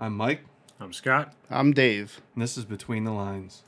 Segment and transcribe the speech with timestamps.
[0.00, 0.44] I'm Mike,
[0.78, 1.34] I'm Scott.
[1.50, 2.20] I'm Dave.
[2.32, 3.64] and this is Between the Lines.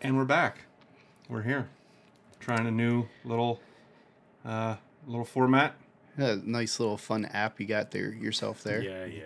[0.00, 0.58] And we're back.
[1.28, 1.68] We're here,
[2.38, 3.60] trying a new little,
[4.44, 5.74] uh, little format.
[6.18, 8.82] Yeah, nice little fun app you got there yourself there.
[8.82, 9.22] Yeah, yeah.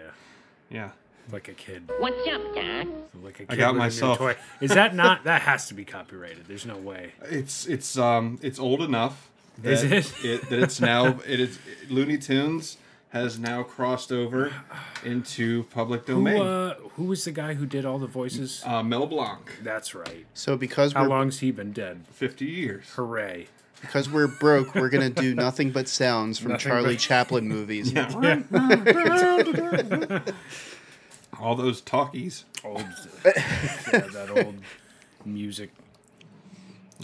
[0.70, 0.90] Yeah,
[1.30, 1.90] Like a kid.
[1.98, 2.86] What's up, Doc?
[3.22, 4.36] Like a kid I got with a new myself- toy.
[4.60, 5.24] Is that not?
[5.24, 6.46] That has to be copyrighted.
[6.46, 7.12] There's no way.
[7.22, 9.30] It's it's um it's old enough.
[9.58, 10.24] That Is it?
[10.24, 10.48] it?
[10.50, 11.58] That it's now it is
[11.90, 12.78] Looney Tunes
[13.10, 14.50] has now crossed over
[15.04, 16.40] into public Who, domain.
[16.40, 18.62] uh, who was the guy who did all the voices?
[18.64, 20.24] uh, Mel Blanc, That's right.
[20.32, 22.04] So because How we're long's he been dead?
[22.10, 22.84] fifty years.
[22.96, 23.48] Hooray.
[23.82, 27.92] Because we're broke, we're gonna do nothing but sounds from Nothing Charlie but- Chaplin movies.
[31.40, 32.44] All those talkies.
[32.64, 32.84] Old,
[33.26, 33.32] yeah,
[34.12, 34.54] that old
[35.24, 35.70] music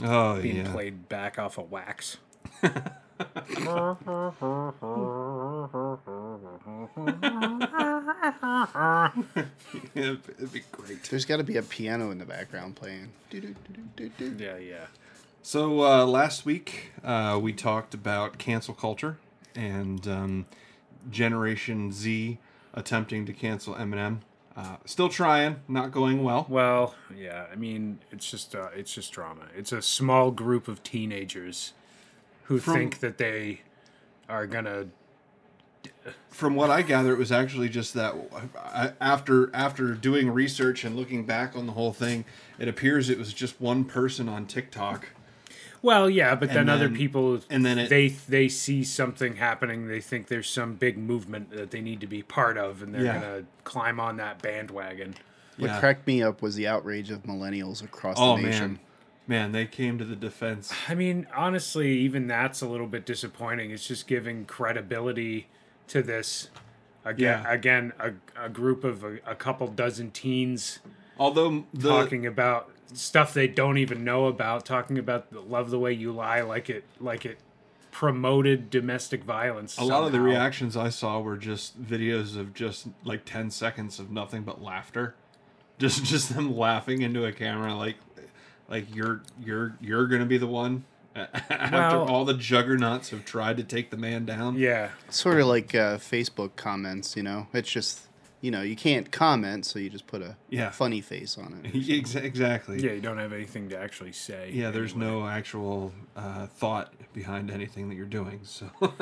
[0.02, 0.72] Oh being yeah.
[0.72, 2.18] played back off of wax.
[9.94, 11.02] It'd be great.
[11.04, 13.08] There's got to be a piano in the background playing.
[13.32, 14.86] Yeah, yeah.
[15.42, 19.18] So uh, last week uh, we talked about cancel culture
[19.54, 20.46] and um,
[21.10, 22.38] Generation Z
[22.74, 24.18] attempting to cancel Eminem.
[24.56, 26.44] Uh, still trying, not going well.
[26.48, 27.46] Well, yeah.
[27.50, 29.42] I mean, it's just uh, it's just drama.
[29.56, 31.74] It's a small group of teenagers
[32.44, 33.60] who From- think that they
[34.28, 34.86] are gonna.
[36.28, 38.14] From what I gather, it was actually just that
[38.56, 42.24] I- after after doing research and looking back on the whole thing,
[42.58, 45.10] it appears it was just one person on TikTok.
[45.80, 49.86] Well, yeah, but then, And other people and then it- they they see something happening.
[49.86, 53.04] They think there's some big movement that they need to be part of, and they're
[53.04, 53.20] Yeah.
[53.20, 55.14] gonna climb on that bandwagon.
[55.56, 55.80] What Yeah.
[55.80, 58.72] cracked me up was the outrage of millennials across Oh the nation.
[58.72, 58.78] man,
[59.26, 60.72] man, they came to the defense.
[60.88, 63.70] I mean, honestly, even that's a little bit disappointing.
[63.70, 65.46] It's just giving credibility
[65.88, 66.50] to this.
[67.04, 67.52] Again, Yeah.
[67.52, 68.12] again, a,
[68.44, 70.80] a group of a, a couple dozen teens
[71.18, 75.78] Although the talking about stuff they don't even know about, talking about the love the
[75.78, 77.38] way you lie, like it, like it
[77.90, 79.76] promoted domestic violence.
[79.78, 83.98] a lot of the reactions I saw were just videos of just like ten seconds
[83.98, 85.14] of nothing but laughter,
[85.78, 87.96] just just them laughing into a camera, like
[88.68, 90.84] like you're you're you're gonna be the one
[91.16, 94.56] after Well- all the juggernauts have tried to take the man down.
[94.56, 97.48] Yeah, Sort of like uh, Facebook comments, you know.
[97.52, 98.02] It's just,
[98.40, 100.70] you know, you can't comment, so you just put a Yeah.
[100.70, 101.88] funny face on it.
[101.98, 102.80] Ex- exactly.
[102.82, 104.50] yeah, you don't have anything to actually say.
[104.52, 105.06] Yeah, there's anyway.
[105.10, 108.40] no actual uh, thought behind anything that you're doing.
[108.44, 108.70] So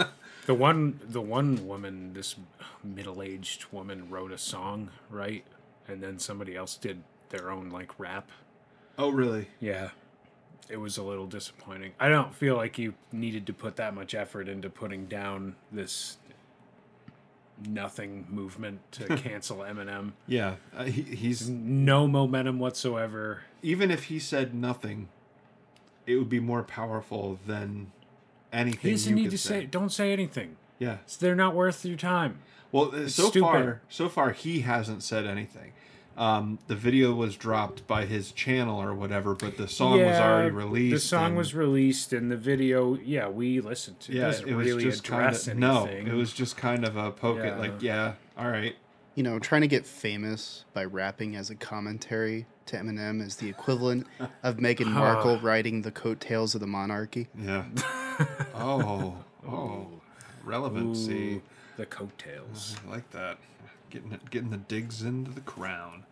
[0.46, 2.36] The one, the one woman, this
[2.84, 5.44] middle-aged woman, wrote a song, right?
[5.88, 8.30] And then somebody else did their own like rap.
[8.98, 9.48] Oh really?
[9.60, 9.90] Yeah,
[10.68, 11.92] it was a little disappointing.
[12.00, 16.16] I don't feel like you needed to put that much effort into putting down this
[17.66, 20.12] nothing movement to cancel Eminem.
[20.26, 20.56] Yeah.
[20.76, 23.42] Uh, he, he's No momentum whatsoever.
[23.62, 25.08] even if he said nothing,
[26.06, 27.92] it would be more powerful than
[28.52, 29.64] anything He doesn't you need to say.
[29.66, 30.56] Don't say anything.
[30.78, 30.98] Yeah.
[31.18, 32.38] They're not worth your time.
[32.72, 33.40] Well, uh, so stupid.
[33.40, 35.72] far, so far he hasn't said anything.
[36.16, 40.50] Um, the video was dropped by his channel or whatever, but the song was already
[40.50, 40.94] released.
[40.94, 44.12] The song and- was released, and the video, yeah, we listened to.
[44.12, 45.84] It yeah, doesn't it was really just kind address of no.
[45.84, 48.74] It was just kind of a poke at like, yeah, all right,
[49.14, 53.48] You know, trying to get famous by rapping as a commentary to Eminem is the
[53.48, 54.06] equivalent
[54.42, 57.28] of Meghan Markle riding the coattails of the monarchy.
[57.38, 57.64] yeah.
[58.54, 59.14] oh,
[59.46, 59.86] oh,
[60.44, 61.34] relevancy.
[61.34, 61.42] Ooh,
[61.76, 62.74] the coattails.
[62.86, 63.38] I like that.
[63.90, 66.04] Getting it, getting the digs into the crown.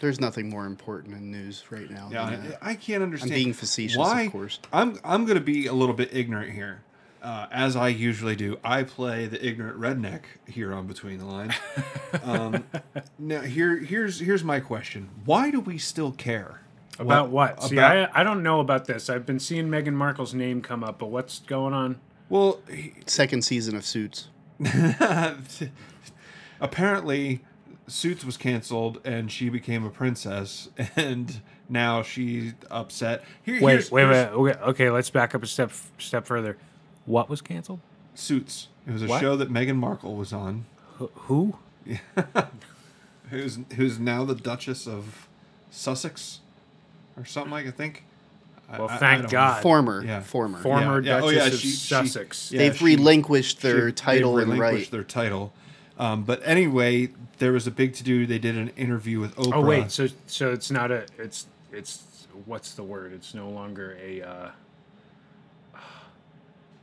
[0.00, 2.08] There's nothing more important in news right now.
[2.12, 2.58] Yeah, than that.
[2.60, 3.32] I, I can't understand.
[3.34, 4.58] being facetious, why, of course.
[4.72, 6.82] I'm I'm going to be a little bit ignorant here,
[7.22, 8.58] uh, as I usually do.
[8.64, 11.54] I play the ignorant redneck here on Between the Lines.
[12.22, 12.64] Um,
[13.18, 16.60] now here here's here's my question: Why do we still care
[16.98, 17.62] About what?
[17.62, 19.08] See, about- I, I don't know about this.
[19.08, 21.98] I've been seeing Meghan Markle's name come up, but what's going on?
[22.28, 24.28] Well, he- Second season of Suits.
[26.62, 27.40] apparently,
[27.86, 33.24] Suits was canceled and she became a princess, and now she's upset.
[33.42, 34.14] Here, Wait, here's- wait, wait.
[34.14, 36.56] here's Okay, okay, let's back up a step step further.
[37.04, 37.80] What was canceled?
[38.14, 38.68] Suits.
[38.86, 39.20] It was a What?
[39.20, 40.64] show that Meghan Markle was on.
[40.98, 41.56] Wh- Who?
[43.30, 45.28] who's who's now the Duchess of
[45.70, 46.40] Sussex
[47.16, 48.04] or something like I think.
[48.70, 49.62] Well, I- I thank don't- God.
[49.62, 50.20] Former, Yeah.
[50.20, 50.58] former.
[50.62, 51.20] Former Yeah, yeah.
[51.20, 52.52] Duchess Oh, yeah, of she- she- Sussex.
[52.52, 54.90] yeah, They've she- relinquished their she- title they and relinquished right.
[54.92, 55.52] their title.
[55.98, 58.26] Um, but anyway, there was a big to do.
[58.26, 59.52] They did an interview with Oprah.
[59.54, 63.12] Oh wait, so so it's not a it's it's what's the word?
[63.12, 64.50] It's no longer a uh,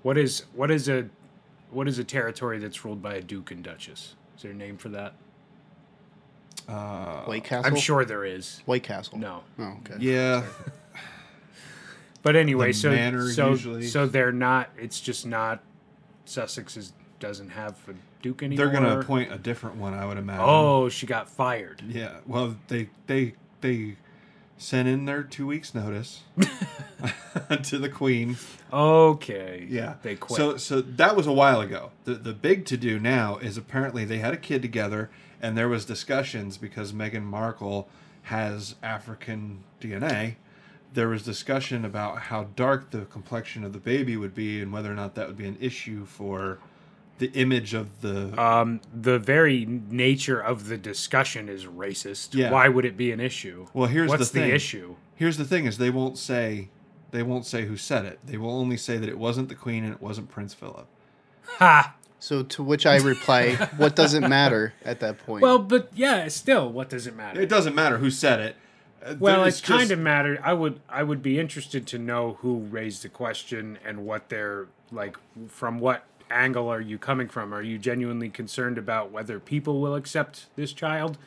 [0.04, 1.10] what is what is a
[1.72, 4.16] what is a territory that's ruled by a duke and duchess?
[4.38, 5.14] Is there a name for that?
[6.68, 7.66] uh, White Castle.
[7.72, 8.62] I'm sure there is.
[8.66, 9.18] White Castle.
[9.18, 9.96] No, Oh, okay.
[10.00, 10.46] yeah,
[12.22, 13.88] but anyway, The so manor so usually.
[13.88, 14.70] so they're not.
[14.78, 15.62] It's just not.
[16.26, 18.66] Sussex is, doesn't have a duke anymore.
[18.66, 20.45] they're gonna appoint a different one, I would imagine.
[20.45, 21.81] Oh, she got fired.
[21.88, 22.18] yeah.
[22.25, 23.95] Well, they they they
[24.57, 26.24] sent in their two weeks notice
[27.63, 28.38] to the Queen.
[28.71, 29.66] Okay.
[29.69, 29.95] Yeah.
[30.01, 30.38] They quit.
[30.38, 31.92] So so that was a while ago.
[32.04, 35.10] The the big to do now is apparently they had a kid together
[35.42, 37.88] and there was discussions because Meghan Markle
[38.24, 40.36] has African DNA.
[40.94, 44.92] There was discussion about how dark the complexion of the baby would be and whether
[44.92, 46.60] or not that would be an issue for
[47.19, 52.33] the image of the um, the very nature of the discussion is racist.
[52.33, 52.51] Yeah.
[52.51, 53.68] Why would it be an issue?
[53.74, 54.50] Well, here's What's the thing.
[54.51, 54.95] issue?
[55.16, 56.69] Here's the thing is they won't say
[57.12, 58.19] they won't say who said it.
[58.25, 60.88] They will only say that it wasn't the queen and it wasn't Prince Philip.
[61.57, 61.95] Ha!
[62.19, 65.42] So to which I reply, what does it matter at that point?
[65.42, 67.39] Well, but yeah, still, what does it matter?
[67.39, 68.56] It doesn't matter who said it.
[69.04, 70.39] Uh, well, it's it kind just- of mattered.
[70.44, 74.68] I would, I would be interested to know who raised the question and what they're
[74.92, 75.18] like.
[75.48, 77.54] From what angle are you coming from?
[77.54, 81.18] Are you genuinely concerned about whether people will accept this child?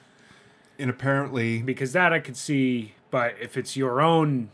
[0.79, 4.51] and apparently Because that I could see, but if it's your own,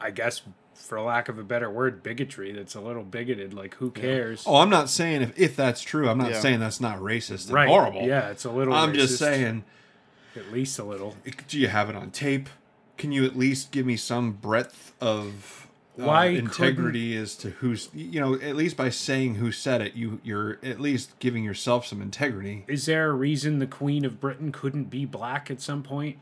[0.00, 0.42] I guess,
[0.74, 2.52] for lack of a better word, bigotry.
[2.52, 3.52] That's a little bigoted.
[3.52, 4.44] Like, who cares?
[4.46, 6.08] Oh, I'm not saying if, if that's true.
[6.08, 6.40] I'm not Yeah.
[6.40, 7.68] saying that's not racist and right?
[7.68, 8.02] horrible.
[8.02, 8.74] Yeah, it's a little.
[8.74, 9.64] I'm just saying,
[10.36, 11.16] at least a little.
[11.48, 12.48] do you have it on tape?
[12.96, 15.67] Can you at least give me some breadth of
[15.98, 19.94] uh, Why integrity is to who's you know at least by saying who said it,
[19.94, 22.64] you you're at least giving yourself some integrity.
[22.68, 26.18] Is there a reason the Queen of Britain couldn't be black at some point?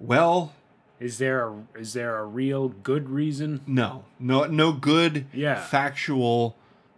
[0.00, 0.52] Well,
[0.98, 3.60] Is there a is there a real good reason?
[3.66, 5.60] no, no, no good, Yeah.
[5.60, 6.56] factual,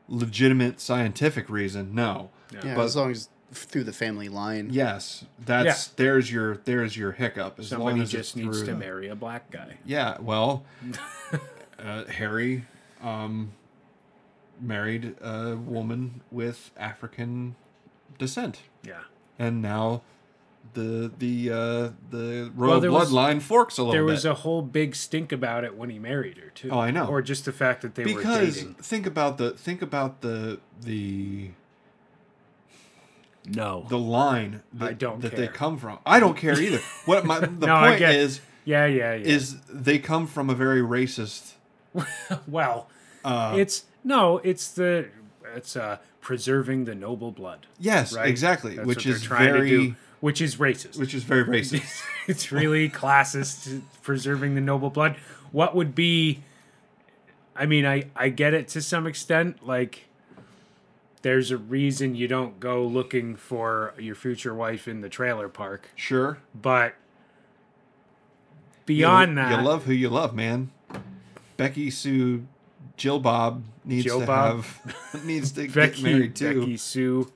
[0.09, 1.95] legitimate scientific reason.
[1.95, 2.31] No.
[2.53, 4.69] yeah, but- as long as through the family line.
[4.73, 7.59] Yes, that's there's your there's your hiccup.
[7.59, 9.79] As Somebody long as just needs to the- marry a black guy.
[9.85, 10.65] Yeah, well,
[11.79, 12.65] uh, Harry
[13.03, 13.53] um,
[14.61, 17.57] married a woman with African
[18.19, 19.01] descent, Yeah.
[19.39, 20.03] and now
[20.73, 24.13] the the uh, the royal Well, there was- bloodline forks a little There bit.
[24.13, 26.71] was a whole big stink about it when he married her too.
[26.71, 27.07] Oh, I know.
[27.07, 28.75] Or just the fact that they were because dating.
[28.75, 31.51] think about the think about the the
[33.47, 33.85] No.
[33.89, 35.99] the line that, I don't that they come from.
[36.07, 36.81] I don't care either.
[37.05, 39.27] What my the No, point get- is Yeah, yeah, yeah.
[39.27, 41.53] is they come from a very racist.
[42.47, 42.89] well,
[43.25, 45.09] Uh, it's no, it's the
[45.55, 47.67] it's uh preserving the noble blood.
[47.79, 48.29] yes, Right?
[48.29, 50.99] exactly, That's which is very do, which is racist.
[50.99, 52.03] which is very racist.
[52.27, 55.17] it's really classist preserving the noble blood
[55.53, 56.43] what would be
[57.55, 60.07] i mean i i get it to some extent like
[61.25, 65.89] there's a reason you don't go looking for your future wife in the trailer park
[65.97, 66.37] sure.
[66.55, 70.71] but You- beyond that you love who you love, man.
[71.57, 72.47] Becky Sue,
[72.99, 74.65] Jill Bob needs Jill to Bob.
[74.65, 76.61] have needs to becky, get married too.
[76.61, 77.33] becky sue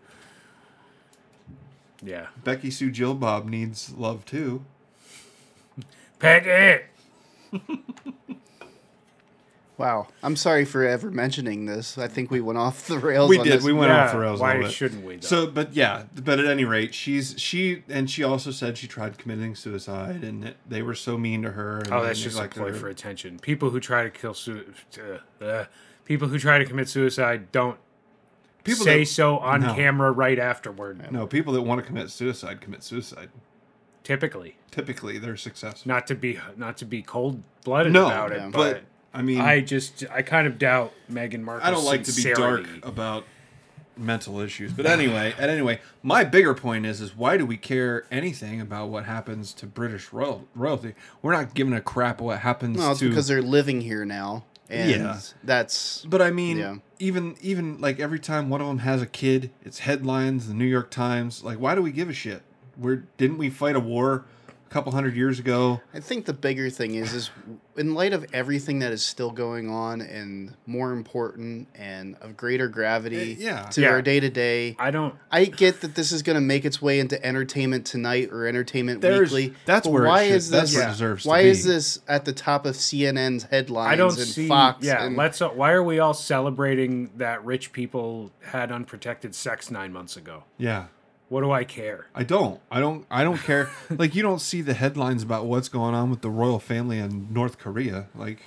[2.03, 4.65] yeah Becky Sue Jill Bob needs love too.
[6.19, 6.85] Peggy!
[9.79, 10.09] Wow.
[10.25, 11.97] I'm sorry for ever mentioning this.
[11.97, 13.31] I think we went off the rails.
[13.31, 13.53] We on did.
[13.55, 13.65] This.
[13.65, 14.73] We went Yeah, off the rails a why little bit.
[14.73, 15.27] shouldn't we, though?
[15.27, 19.19] So, but yeah, but at any rate, she's she and she also said she tried
[19.19, 21.79] committing suicide, and that they were so mean to her.
[21.79, 22.75] And Oh, that's just a neglected ploy her.
[22.77, 23.39] for attention.
[23.39, 24.75] People who try to kill su-
[25.41, 25.65] uh, uh,
[26.05, 27.79] people who try to commit suicide don't
[28.65, 29.75] People say that- so on No.
[29.75, 31.11] camera right afterward.
[31.13, 33.31] No, people that want to commit suicide commit suicide.
[34.03, 35.89] Typically, Typically, they're successful.
[35.89, 38.51] not to be not to be cold blooded no, about it, yeah.
[38.51, 41.67] but, but I mean, I just I kind of doubt Meghan Markle.
[41.67, 43.25] I don't like to be dark about
[43.97, 44.73] mental issues.
[44.73, 48.89] But anyway, and anyway, my bigger point is is why do we care anything about
[48.89, 50.95] what happens to British royal, royalty?
[51.23, 54.45] We're not giving a crap what happens No, it's to because they're living here now,
[54.69, 55.19] and Yeah.
[55.43, 56.77] that's But I mean, Yeah.
[56.99, 60.67] even even like every time one of them has a kid, it's headlines, the New
[60.67, 61.43] York Times.
[61.43, 62.43] Like, why do we give a shit?
[62.77, 64.25] We're didn't we fight a war
[64.69, 65.81] a couple hundred years ago.
[65.95, 67.31] I think the bigger thing is is
[67.77, 72.69] in light of everything that is still going on and more important and of greater
[72.69, 73.63] gravity Uh, yeah.
[73.71, 73.89] to Yeah.
[73.91, 74.77] our day to day.
[74.79, 75.15] I don't.
[75.31, 79.01] I get that this is going to make its way into Entertainment Tonight or Entertainment
[79.01, 79.55] There's- Weekly.
[79.65, 80.75] that's but where it why should- is this?
[80.75, 81.49] where it deserves to why be.
[81.49, 84.49] is this at the top of CNN's headlines I don't and see.
[84.49, 84.85] Fox?
[84.85, 85.41] yeah, and, let's.
[85.41, 90.45] Uh, why are we all celebrating that rich people had unprotected sex nine months ago?
[90.59, 90.87] Yeah.
[91.29, 92.07] What do I care?
[92.15, 92.61] I don't.
[92.71, 93.05] I don't.
[93.11, 93.71] I don't care.
[93.91, 97.29] like you don't see the headlines about what's going on with the royal family in
[97.33, 98.39] North Korea, like,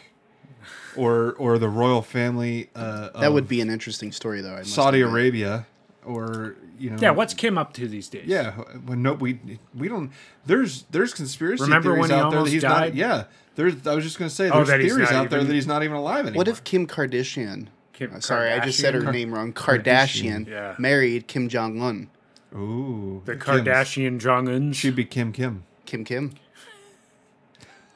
[0.96, 2.70] or or the royal family.
[2.76, 4.56] Uh, that would be an interesting story, though.
[4.56, 5.14] I Saudi admit.
[5.14, 5.68] Arabia,
[6.06, 6.98] or you know.
[7.00, 8.26] Yeah, what's Kim up to these days?
[8.26, 8.54] Yeah,
[8.86, 9.40] when no, we
[9.76, 10.12] we don't.
[10.46, 12.94] There's there's conspiracy Remember theories when he out there that he's died?
[12.94, 12.96] not.
[12.96, 13.24] Yeah,
[13.56, 13.86] there's.
[13.86, 15.54] I was just gonna say Oh, there's that he's theories not out there even- that
[15.54, 16.40] he's not even alive anymore.
[16.40, 17.68] What if Kim Kardashian?
[17.94, 19.12] Kim uh, sorry, I just said her Kardashian?
[19.14, 19.54] name wrong.
[19.54, 20.74] Kardashian Yeah.
[20.80, 22.10] married Kim Jong Un.
[22.54, 24.76] Ooh, the Kardashian Jong Uns.
[24.76, 25.64] She'd be Kim Kim.
[25.86, 26.34] Kim Kim.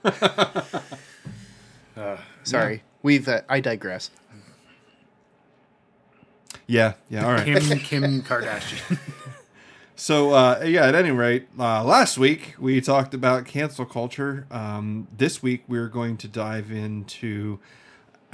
[2.43, 3.27] Sorry, we've.
[3.27, 4.11] Uh, I digress.
[6.67, 7.25] Yeah, yeah.
[7.25, 7.45] All right.
[7.45, 8.97] Kim Kim Kardashian.
[9.97, 14.45] So uh, yeah, at any rate, uh, last week we talked about cancel culture.
[14.51, 17.59] Um, this week we're going to dive into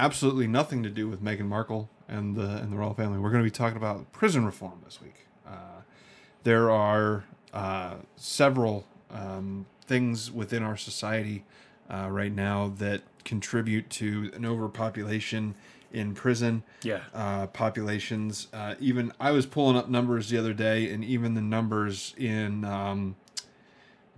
[0.00, 3.18] absolutely nothing to do with Meghan Markle and the and the royal family.
[3.20, 5.21] We're going to be talking about prison reform this week.
[6.44, 11.44] There are uh, several um, things within our society
[11.92, 15.54] uh, right now that contribute to an overpopulation
[15.92, 17.00] in prison yeah.
[17.14, 18.48] uh, populations.
[18.52, 22.64] Uh, even I was pulling up numbers the other day, and even the numbers in
[22.64, 23.16] um,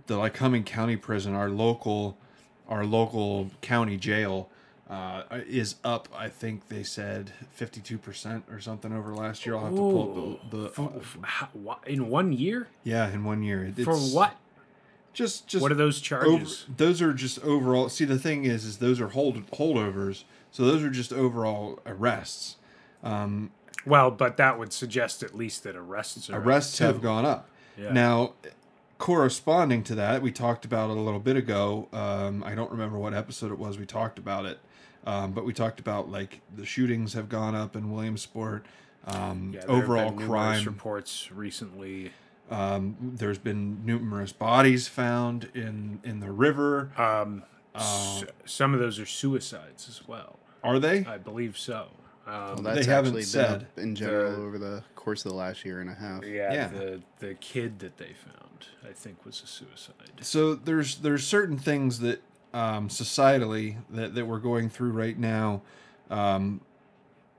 [0.07, 2.17] the Lycoming County Prison, our local,
[2.67, 4.49] our local county jail,
[4.89, 6.07] uh, is up.
[6.15, 9.55] I think they said fifty-two percent or something over last year.
[9.55, 11.49] I'll have to pull up the, the For- f- how-
[11.87, 13.65] in one year yeah in one year.
[13.75, 14.35] It's for what?
[15.13, 16.65] Just just What are those over, charges?
[16.77, 17.87] those are just overall.
[17.89, 20.23] See, the thing is, is those are hold holdovers.
[20.51, 22.57] So those are just overall arrests.
[23.03, 23.51] Um,
[23.85, 27.49] Well, but that would suggest at least that arrests are up, arrests have gone up.
[27.77, 27.91] Yeah.
[27.93, 28.33] Now,
[28.97, 31.87] corresponding to that, we talked about it a little bit ago.
[31.91, 34.59] Um, I don't remember what episode it was we talked about it,
[35.05, 38.65] um, but we talked about like the shootings have gone up in Williamsport.
[39.07, 40.65] Um, Yeah, there have overall been crime.
[40.65, 42.11] reports recently.
[42.49, 46.91] Um, there's been numerous bodies found in in the river.
[46.97, 47.43] Um,
[47.73, 50.39] Uh, s- some of those are suicides as well.
[50.63, 51.03] Are they?
[51.05, 51.87] I believe so.
[52.25, 53.67] Um, Well, that's haven't actually said.
[53.75, 56.23] been in general The- over the course of the last year and a half.
[56.23, 56.67] yeah, yeah.
[56.69, 60.11] the the kid that they found, I think, was a suicide.
[60.21, 62.21] so there's there's certain things that
[62.55, 65.61] um, societally that, that we're going through right now
[66.09, 66.61] um,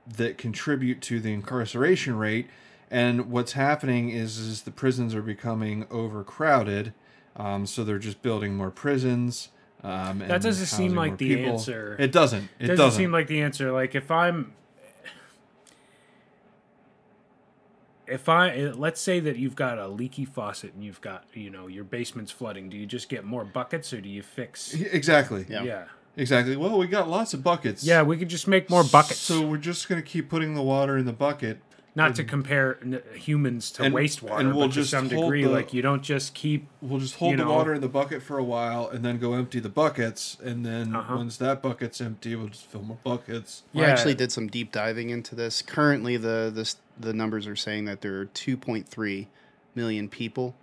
[0.05, 2.47] that contribute to the incarceration rate
[2.89, 6.93] and what's happening is is the prisons are becoming overcrowded
[7.35, 9.49] um, so they're just building more prisons
[9.83, 11.95] um, and That doesn't seem like the answer.
[11.99, 13.71] it doesn't it doesn't, doesn't, seem like the answer.
[13.71, 14.53] Like if I'm,
[18.07, 21.67] if I let's say that you've got a leaky faucet and you've got you know
[21.67, 24.73] your basement's flooding, do you just get more buckets or do you fix?
[24.73, 25.63] exactly Yeah.
[25.63, 25.83] Yeah,
[26.15, 29.19] exactly well we got lots of buckets yeah, we could just make more buckets.
[29.19, 31.59] so we're just going to keep putting the water in the bucket
[31.95, 35.49] Not to compare n- humans to And- wastewater, and we'll but to some degree, the-
[35.49, 36.67] like you don't just keep.
[36.79, 37.51] We'll just hold the know.
[37.51, 40.37] water in the bucket for a while and then go empty the buckets.
[40.43, 41.15] And then Uh-huh.
[41.17, 43.63] once that bucket's empty, we'll just fill more buckets.
[43.73, 43.85] I Yeah.
[43.87, 45.63] actually did some deep diving into this.
[45.63, 49.27] Currently, the the, the numbers are saying that there are 2.3
[49.75, 50.55] million people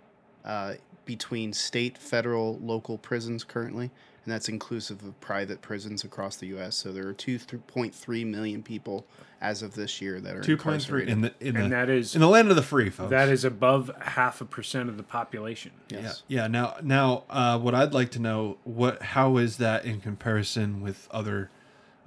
[0.43, 0.75] uh,
[1.05, 3.91] between state, federal, local prisons currently,
[4.23, 6.75] and that's inclusive of private prisons across the U.S.
[6.75, 9.05] So there are 2.3 million people
[9.41, 11.89] as of this year that are Two point three in the in And the that
[11.89, 13.11] is in the land of the free, folks.
[13.11, 15.71] that is above half a percent of the population.
[15.89, 16.23] Yes.
[16.27, 16.47] yeah, yeah.
[16.47, 21.07] Now, now, uh, what I'd like to know what how is that in comparison with
[21.11, 21.51] other?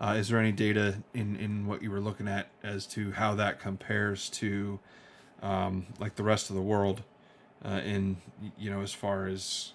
[0.00, 3.34] Uh, is there any data in in what you were looking at as to how
[3.34, 4.78] that compares to,
[5.42, 7.02] um, like the rest of the world,
[7.64, 8.16] uh, in
[8.56, 9.72] you know as far as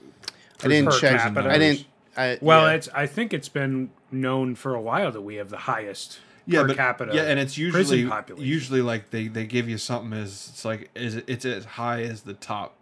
[0.64, 1.20] I didn't Per check.
[1.20, 1.50] capita.
[1.50, 1.86] I didn't.
[2.16, 2.76] I, Well, yeah.
[2.76, 6.62] it's I think it's been known for a while that we have the highest yeah,
[6.62, 7.12] per but, capita.
[7.16, 11.16] Yeah, and it's usually usually like they they give you something as it's like is
[11.16, 12.76] it, it's as high as the top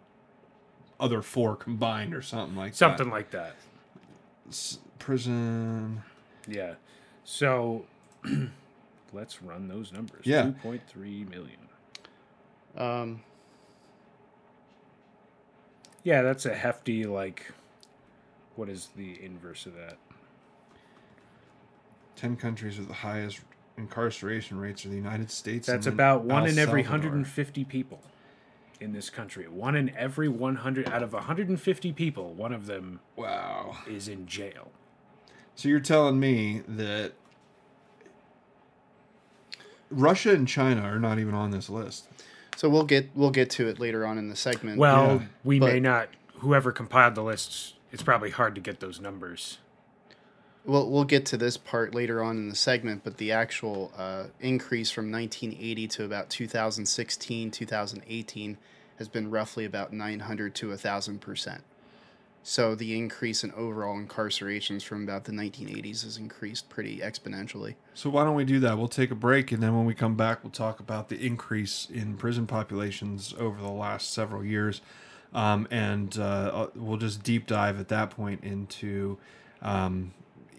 [1.00, 3.12] other four combined or something like something that.
[3.14, 3.56] like that.
[4.48, 6.02] S- prison.
[6.46, 6.74] Yeah.
[7.24, 7.84] So
[9.12, 10.24] let's run those numbers.
[10.26, 10.42] Yeah.
[10.44, 11.58] Two point three million.
[12.76, 13.22] um,
[16.04, 17.52] Yeah, that's a hefty like.
[18.56, 19.96] What is the inverse of that?
[22.16, 23.40] Ten countries with the highest
[23.78, 25.66] incarceration rates are the United States.
[25.66, 26.90] That's and about one El in every Salvador.
[26.90, 28.00] hundred and fifty people.
[28.80, 29.46] in this country.
[29.46, 33.76] One in every 100 out of 150 people, one of them Wow.
[33.88, 34.72] is in jail.
[35.54, 37.12] So you're telling me that
[39.90, 42.08] Russia and China are not even on this list.
[42.56, 44.78] So we'll get we'll get to it later on in the segment.
[44.78, 46.08] Well, Yeah, we may not.
[46.36, 49.58] Whoever compiled the lists, it's probably hard to get those numbers.
[50.64, 54.24] We'll we'll get to this part later on in the segment, but the actual uh,
[54.40, 58.58] increase from 1980 to about 2016, 2018
[58.98, 61.62] has been roughly about 900 to 1,000 percent.
[62.42, 67.76] So the increase in overall incarcerations from about the 1980s has increased pretty exponentially.
[67.94, 68.76] So why don't we do that?
[68.76, 71.86] We'll take a break, and then when we come back, we'll talk about the increase
[71.92, 74.80] in prison populations over the last several years,
[75.32, 79.18] um, and uh, we'll just deep dive at that point into,
[79.62, 80.12] um,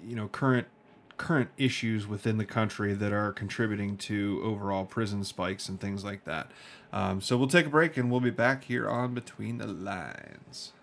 [0.06, 0.68] you know, current
[1.16, 6.26] current issues within the country that are contributing to overall prison spikes and things like
[6.26, 6.50] that.
[6.92, 10.74] Um, so we'll take a break, and we'll be back here on Between the Lines.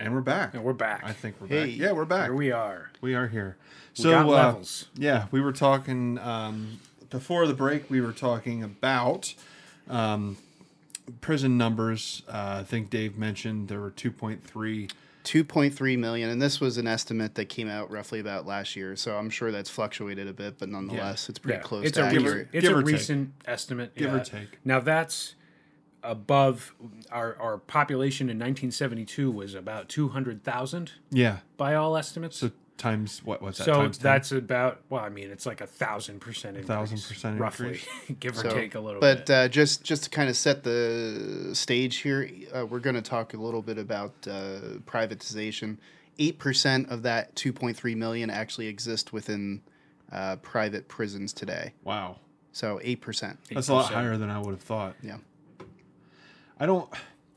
[0.00, 0.54] And we're back.
[0.54, 1.02] And we're back.
[1.04, 1.70] I think we're Hey.
[1.70, 1.78] back.
[1.78, 2.24] Yeah, we're back.
[2.24, 2.90] Here we are.
[3.00, 3.56] We are here.
[3.96, 4.86] We So got uh, levels.
[4.96, 7.88] yeah, we were talking um, before the break.
[7.88, 9.34] We were talking about
[9.88, 10.38] um,
[11.20, 12.22] prison numbers.
[12.28, 14.88] Uh, I think Dave mentioned there were two point three.
[15.24, 18.96] 2.3 million, and this was an estimate that came out roughly about last year.
[18.96, 22.08] So I'm sure that's fluctuated a bit, but nonetheless, it's pretty Yeah, close it's to
[22.08, 22.48] a Give or- accurate.
[22.52, 22.92] it's give a or take.
[22.92, 23.94] recent estimate.
[23.94, 24.58] Give or take.
[24.64, 25.34] Now that's
[26.04, 26.74] above
[27.12, 31.38] our our population in 1972 was about 200,000 Yeah.
[31.56, 32.38] by all estimates.
[32.38, 33.42] So times what?
[33.42, 33.64] What's that?
[33.64, 34.02] So times 10?
[34.02, 37.80] that's about well, I mean, it's like a thousand percent increase, thousand percent roughly,
[38.20, 39.26] give or So, take a little bit.
[39.26, 43.02] but uh, just just to kind of set the stage here, uh, we're going to
[43.02, 45.78] talk a little bit about uh, privatization.
[46.18, 49.62] Eight percent of that 2.3 million actually exist within
[50.10, 51.72] uh, private prisons today.
[51.84, 52.16] wow.
[52.54, 53.38] So eight percent.
[53.50, 54.94] That's a lot higher than I would have thought.
[55.02, 55.16] Yeah.
[56.60, 56.88] I don't.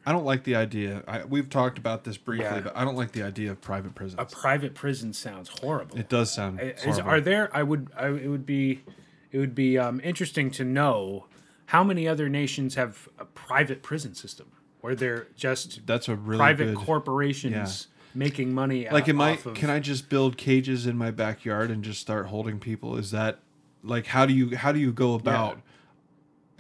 [0.06, 1.04] I don't like the idea.
[1.08, 2.60] I, we've talked about this briefly, Yeah.
[2.62, 4.22] but I don't like the idea of private prisons.
[4.22, 5.98] A private prison sounds horrible.
[5.98, 6.60] it does sound.
[6.62, 7.10] Is, horrible.
[7.10, 7.50] are there?
[7.56, 7.90] I would.
[7.98, 8.84] I, it would be.
[9.32, 11.26] It would be um, interesting to know
[11.68, 14.48] how many other nations have a private prison system
[14.82, 16.86] where they're just That's a really private good.
[16.86, 18.88] corporations making money.
[18.90, 19.32] like, out, am I?
[19.32, 22.96] of, Can I just build cages in my backyard and just start holding people?
[22.98, 23.40] Is that
[23.84, 25.60] like how do you how do you go about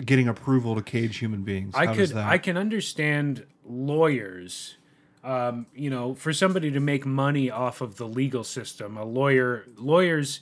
[0.03, 1.73] getting approval to cage human beings?
[1.75, 2.15] I How could?
[2.15, 4.75] I can understand lawyers.
[5.23, 9.65] Um, you know, for somebody to make money off of the legal system, a lawyer
[9.77, 10.41] lawyers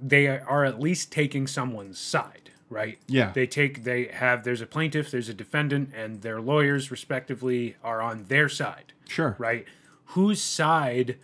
[0.00, 2.98] they are at least taking someone's side, right?
[3.06, 3.32] Yeah.
[3.32, 8.00] They take they have there's a plaintiff, there's a defendant, and their lawyers respectively are
[8.00, 9.36] on their side, sure.
[9.38, 9.64] right?
[10.10, 11.18] Whose side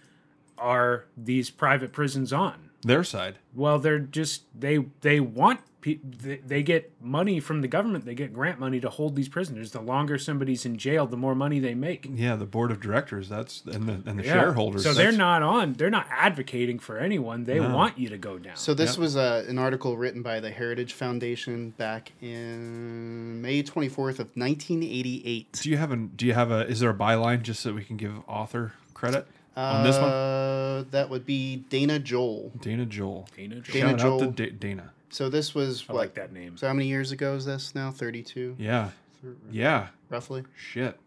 [0.59, 2.71] are these private prisons on?
[2.85, 3.37] Their side.
[3.55, 8.05] Well, they're just they they want pe- they, they get money from the government.
[8.05, 9.71] They get grant money to hold these prisoners.
[9.71, 12.09] The longer somebody's in jail, the more money they make.
[12.13, 13.29] Yeah, the board of directors.
[13.29, 14.33] That's and the and the Yeah.
[14.35, 14.83] shareholders.
[14.83, 15.75] So they're not on.
[15.75, 17.45] They're not advocating for anyone.
[17.45, 17.73] They No.
[17.75, 18.57] want you to go down.
[18.57, 18.99] So this Yep.
[18.99, 25.61] was uh, an article written by the Heritage Foundation back in May 24th of 1988.
[25.63, 26.67] Do you have a Do you have a?
[26.67, 30.11] Is there a byline just so we can give author credit on this one?
[30.11, 32.53] Uh, that would be Dana Joel.
[32.61, 33.29] Dana Joel.
[33.37, 33.73] Dana Joel.
[33.73, 34.31] Dana Shout out to Joel.
[34.33, 34.93] Da- Dana.
[35.11, 35.99] So this was I what?
[35.99, 36.57] like that name.
[36.57, 37.91] So how many years ago is this now?
[37.91, 38.91] 32, Yeah.
[39.51, 39.89] Yeah.
[40.09, 40.45] roughly.
[40.57, 40.99] Shit.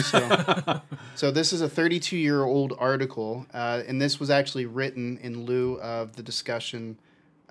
[0.00, 0.80] So,
[1.16, 5.44] so this is a 32 year old article, uh, and this was actually written in
[5.46, 6.98] lieu of the discussion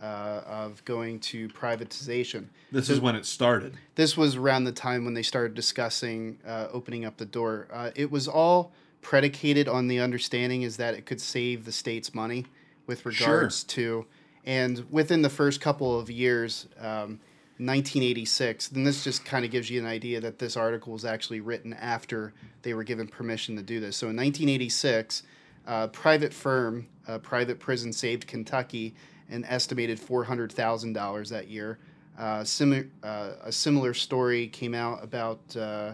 [0.02, 2.46] uh, of going to privatization.
[2.72, 3.74] This So- is when it started.
[3.96, 7.68] this was around the time when they started discussing uh, opening up the door.
[7.72, 8.72] Uh, it was all
[9.02, 12.46] predicated on the understanding is that it could save the state's money
[12.88, 14.06] with regards to,
[14.46, 17.20] and within the first couple of years, um,
[17.62, 18.70] 1986.
[18.70, 21.74] Then this just kind of gives you an idea that this article was actually written
[21.74, 23.98] after they were given permission to do this.
[23.98, 25.24] So in 1986,
[25.68, 28.96] a private firm, a private prison saved Kentucky
[29.30, 31.78] an estimated $400,000 that year.
[32.18, 35.94] Uh, simi- uh, a similar story came out about, uh,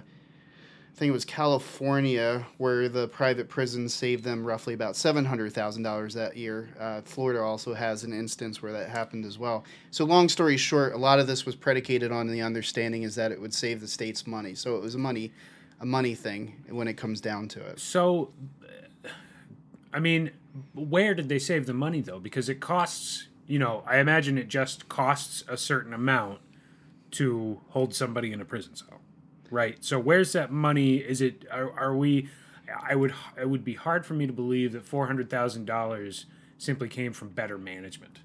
[0.96, 6.38] I think it was California, where the private prison saved them roughly about $700,000 that
[6.38, 6.70] year.
[6.80, 9.66] Uh, Florida also has an instance where that happened as well.
[9.92, 13.34] So, long story short, a lot of this was predicated on the understanding is that
[13.34, 14.56] it would save the state's money.
[14.56, 15.34] So, it was a money,
[15.82, 17.82] a money thing when it comes down to it.
[17.82, 18.32] So,
[19.94, 20.32] I mean,
[20.74, 22.20] where did they save the money though?
[22.20, 26.40] Because it costs, you know, I imagine it just costs a certain amount
[27.12, 29.02] to hold somebody in a prison cell.
[29.52, 29.78] Right.
[29.84, 30.98] So where's that money?
[30.98, 32.30] Is it are, are we
[32.90, 36.26] I would it would be hard for me to believe that $400,000
[36.58, 38.20] simply came from better management.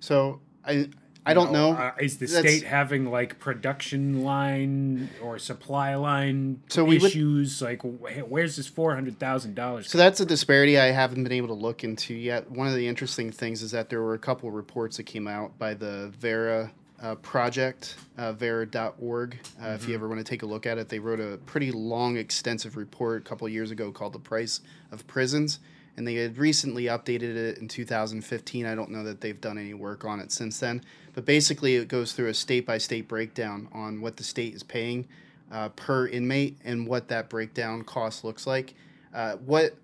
[0.00, 0.88] So I
[1.26, 1.72] I don't know.
[1.72, 7.10] Uh, is the That's- state having like production line or supply line So we would-
[7.10, 7.60] issues?
[7.60, 9.90] like, wh- where's this four hundred thousand dollars?
[9.90, 12.50] So that's a disparity I haven't been able to look into yet.
[12.50, 15.58] One of the interesting things is that there were a couple reports that came out
[15.58, 19.38] by the Vera uh, project, uh, vera.org.
[19.62, 21.70] Uh, If you ever want to take a look at it, they wrote a pretty
[21.70, 24.60] long, extensive report a couple years ago called The Price
[24.90, 25.60] of Prisons.
[25.96, 28.64] And they had recently updated it in 2015.
[28.64, 30.82] I don't know that they've done any work on it since then.
[31.14, 34.62] But basically, it goes through a state by state breakdown on what the state is
[34.62, 35.08] paying
[35.50, 38.74] uh, per inmate and what that breakdown cost looks like.
[39.12, 39.74] Uh, what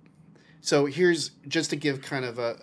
[0.61, 2.61] so here's just to give kind of a,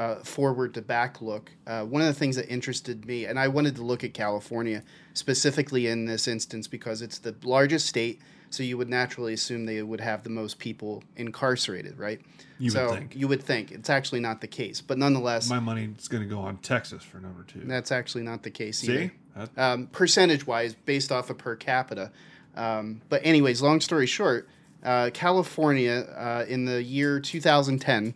[0.00, 1.50] a forward to back look.
[1.66, 4.82] Uh, one of the things that interested me, and I wanted to look at California
[5.12, 9.82] specifically in this instance because it's the largest state, so you would naturally assume they
[9.82, 12.18] would have the most people incarcerated, right?
[12.58, 13.14] You would so think.
[13.14, 16.40] you would think it's actually not the case, but nonetheless, My money's going to go
[16.40, 17.60] on Texas for number two.
[17.64, 19.10] that's actually not the case See?
[19.36, 19.50] either.
[19.58, 22.10] Um, percentage wise, based off of per capita.
[22.56, 24.48] Um, but, anyways, long story short,
[24.82, 28.14] uh, California uh, in the year 2010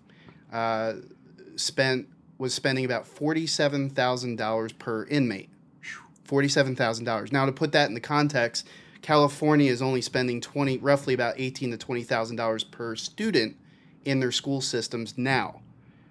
[0.52, 0.94] uh,
[1.56, 5.50] spent was spending about forty-seven thousand dollars per inmate.
[6.24, 7.32] Forty-seven thousand dollars.
[7.32, 8.66] Now, to put that in the context,
[9.02, 13.56] California is only spending twenty, roughly about eighteen to twenty thousand dollars per student
[14.04, 15.60] in their school systems now.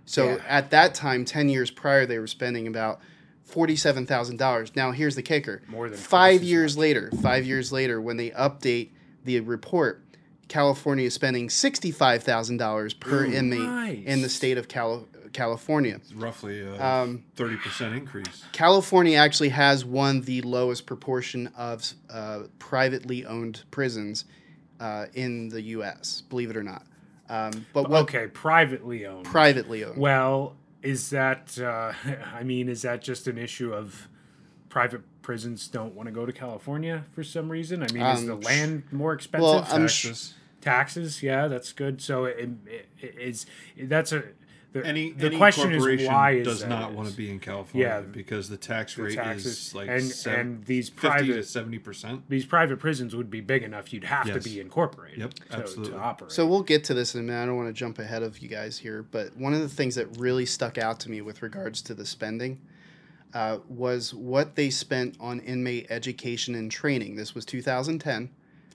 [0.05, 0.37] So Yeah.
[0.47, 2.99] at that time, ten years prior, they were spending about
[3.43, 4.75] forty-seven thousand dollars.
[4.75, 8.89] Now, here's the kicker: More than five years later, five years later, when they update
[9.25, 10.03] the report,
[10.47, 15.95] California is spending sixty-five thousand dollars per inmate in the state of Cali- California.
[15.95, 18.43] It's roughly a Um, 30% increase.
[18.51, 24.25] California actually has one the lowest proportion of uh, privately owned prisons
[24.79, 26.21] uh, in the U.S.
[26.29, 26.85] Believe it or not.
[27.29, 29.25] Um, but what okay, privately owned.
[29.25, 29.97] privately owned?
[29.97, 31.57] well, is that?
[31.57, 31.93] Uh,
[32.33, 34.07] I mean, is that just an issue of
[34.69, 37.81] private prisons don't want to go to California for some reason?
[37.81, 39.43] I mean, is Um, the land more expensive?
[39.43, 43.45] well, I'm sh- taxes yeah that's good so it, it, it is
[43.81, 44.23] that's a
[44.73, 47.39] the, Any, the any question is corporation why does that not want to be in
[47.39, 51.01] California Yeah, because the tax the rate taxes is like and seven- and these 50
[51.01, 52.21] to private 70%.
[52.27, 54.43] these private prisons would be big enough you'd have Yes.
[54.43, 55.93] to be incorporated Yep, to, absolutely.
[55.93, 57.43] to operate So we'll get to this in a minute.
[57.43, 59.95] I don't want to jump ahead of you guys here, but one of the things
[59.95, 62.59] that really stuck out to me with regards to the spending
[63.33, 67.15] uh, was what they spent on inmate education and training.
[67.15, 68.29] This was 2010.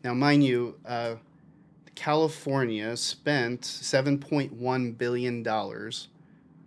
[0.05, 1.15] Now, mind you, uh,
[1.99, 6.07] California spent 7.1 billion dollars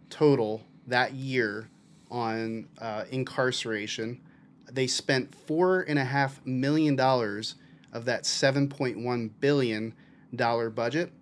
[0.10, 1.70] total that year
[2.10, 4.20] on uh, incarceration.
[4.70, 7.56] They spent four and a half million dollars
[7.94, 9.94] of that 7.1 billion
[10.36, 11.14] dollar budget.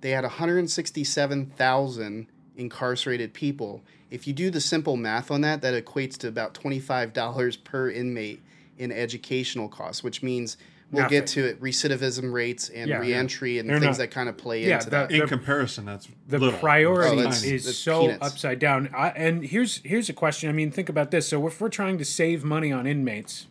[0.00, 3.82] They had 167,000 incarcerated people.
[4.10, 8.40] If you do the simple math on that, that equates to about $25 per inmate
[8.78, 10.56] in educational costs, which means
[10.92, 13.00] we'll get to it recidivism rates and Yeah, yeah.
[13.00, 15.14] reentry and They're things not- that kind of play yeah, into that- that.
[15.14, 16.58] In The- comparison, that's the little.
[16.60, 18.26] priority Oh, that's- is that's so peanuts.
[18.26, 21.60] upside down I, and here's here's a question i mean think about this so if
[21.60, 23.46] we're trying to save money on inmates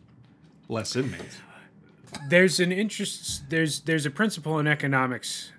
[0.69, 1.39] less inmates.
[2.29, 5.51] there's an interest there's there's a principle in economics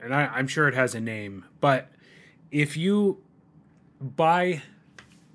[0.00, 1.90] and I, i'm sure it has a name but
[2.52, 3.18] if you
[4.00, 4.62] buy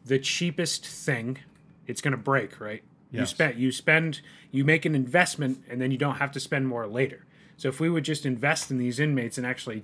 [0.05, 1.39] the cheapest thing
[1.87, 5.91] it's going to break right you spend you spend you make an investment and then
[5.91, 7.25] you don't have to spend more later
[7.57, 9.83] so if we would just invest in these inmates and actually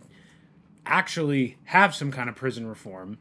[0.85, 3.17] actually have some kind of prison reform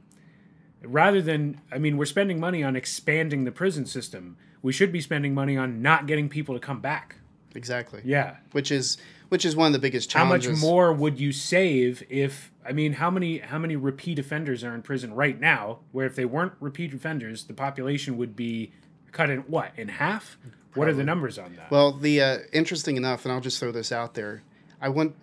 [0.83, 5.01] rather than i mean we're spending money on expanding the prison system we should be
[5.01, 7.17] spending money on not getting people to come back
[7.57, 8.01] Exactly.
[8.05, 8.37] yeah.
[8.53, 10.47] Which is which is one of the biggest challenges.
[10.47, 14.63] How much more would you save if I mean how many how many repeat offenders
[14.65, 18.73] are in prison right now where if they weren't repeat offenders the population would be
[19.15, 20.37] cut in what in half?
[20.75, 21.71] What are the numbers on that?
[21.71, 24.43] Well, the uh, interesting enough, and I'll just throw this out there.
[24.81, 25.15] I want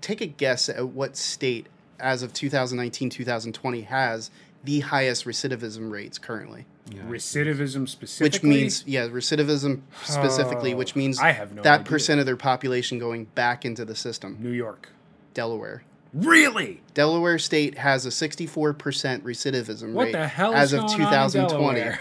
[0.00, 1.66] take a guess at what state,
[2.00, 4.30] as of 2019, 2020, has
[4.64, 6.64] the highest recidivism rates currently.
[6.90, 11.90] Recidivism specifically Which means, yeah, recidivism specifically, which Oh, means I have no that idea.
[11.90, 14.38] percent of their population going back into the system.
[14.40, 14.88] New York.
[15.34, 15.82] Delaware.
[16.14, 16.80] Really?
[16.94, 18.74] Delaware State has a 64%
[19.20, 21.98] recidivism What rate the hell as is of going on 2020.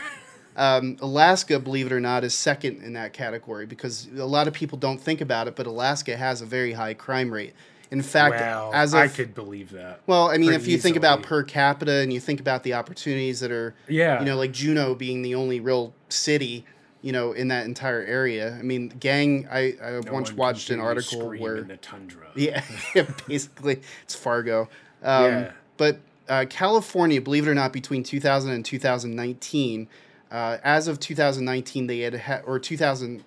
[0.58, 4.54] Um, Alaska, believe it or not, is second in that category because a lot of
[4.54, 7.54] people don't think about it, but Alaska has a very high crime rate.
[7.90, 8.36] In fact,
[8.74, 10.02] as of I could believe that.
[10.08, 13.40] well, I mean, if you think about per capita and you think about the opportunities
[13.40, 14.20] that are, Yeah.
[14.20, 16.66] you know, like Juneau being the only real city
[17.02, 18.58] you know, in that entire area.
[18.58, 19.48] I mean, gang.
[19.52, 22.28] I, I No once watched an article where in the tundra.
[22.36, 22.64] yeah,
[23.28, 24.68] basically it's Fargo.
[25.04, 25.52] Um, Yeah.
[25.78, 29.88] But uh, California, believe it or not, between 2000 and 2019,
[30.32, 33.24] uh, as of 2019, they had ha- or 2000,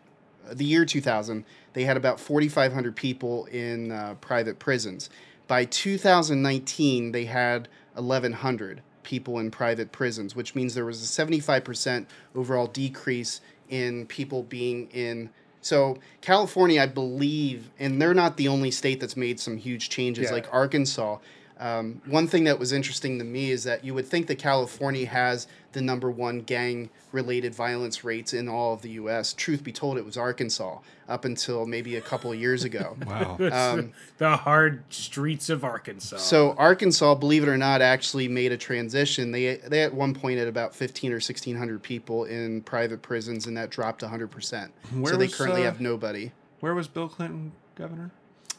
[0.52, 5.08] the year 2000, they had about 4,500 people in uh, private prisons.
[5.46, 12.06] By 2019, they had 1,100 people in private prisons, which means there was a 75%
[12.34, 15.30] overall decrease in people being in.
[15.62, 20.26] So California, I believe, and they're not the only state that's made some huge changes.
[20.26, 20.32] Yeah.
[20.32, 21.18] Like Arkansas,
[21.58, 25.06] um, one thing that was interesting to me is that you would think that California
[25.06, 29.32] has the number one gang-related violence rates in all of the U.S.
[29.32, 30.78] Truth be told, it was Arkansas
[31.08, 32.96] up until maybe a couple of years ago.
[33.10, 33.38] Wow.
[33.52, 36.18] Um, the hard streets of Arkansas.
[36.18, 39.32] So Arkansas, believe it or not, actually made a transition.
[39.32, 43.46] They they at one point had about fifteen or sixteen hundred people in private prisons,
[43.46, 44.72] and that dropped hundred percent.
[44.92, 46.30] Where So they was, currently uh, have nobody.
[46.60, 48.12] Where was Bill Clinton governor?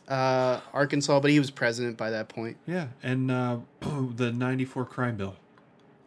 [0.08, 2.58] Uh, Arkansas, but he was president by that point.
[2.68, 5.36] Yeah, and uh, the '94 crime bill.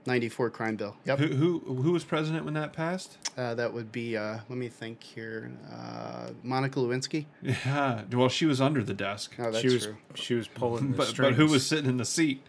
[0.06, 0.96] Ninety four crime bill.
[1.06, 1.18] Yep.
[1.18, 3.16] Who, who who was president when that passed?
[3.38, 4.16] Uh, that would be.
[4.16, 5.50] Uh, let me think here.
[5.72, 7.24] Uh, Monica Lewinsky.
[7.42, 8.02] Yeah.
[8.12, 9.96] Well, she was under the desk, Oh, that's she was true.
[10.14, 11.36] she was pulling the but strings.
[11.36, 12.42] but who was sitting in the seat?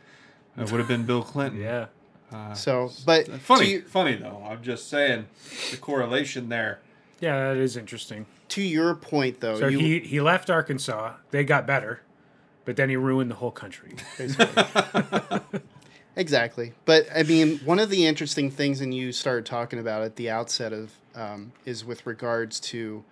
[0.57, 1.61] It would have been Bill Clinton.
[1.61, 1.85] Yeah.
[2.31, 4.45] Uh, So, but funny, you- funny though.
[4.49, 5.25] I'm just saying
[5.71, 6.79] the correlation there.
[7.21, 8.25] Yeah, that is interesting.
[8.49, 11.13] to your point, though, So you, he he left Arkansas.
[11.31, 12.01] They got better,
[12.65, 13.95] but then he ruined the whole country.
[16.15, 16.73] Exactly.
[16.85, 20.29] But I mean, one of the interesting things, and you started talking about at the
[20.29, 23.03] outset of, um, is with regards to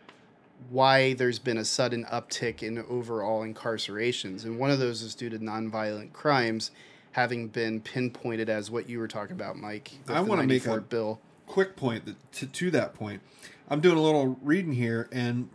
[0.69, 4.45] why there's been a sudden uptick in overall incarcerations.
[4.45, 6.71] And one of those is due to nonviolent crimes
[7.11, 9.91] having been pinpointed as what you were talking about, Mike.
[10.07, 11.19] I wanna make a- bill.
[11.45, 13.21] quick point that, to, to that point.
[13.69, 15.49] I'm doing a little reading here, and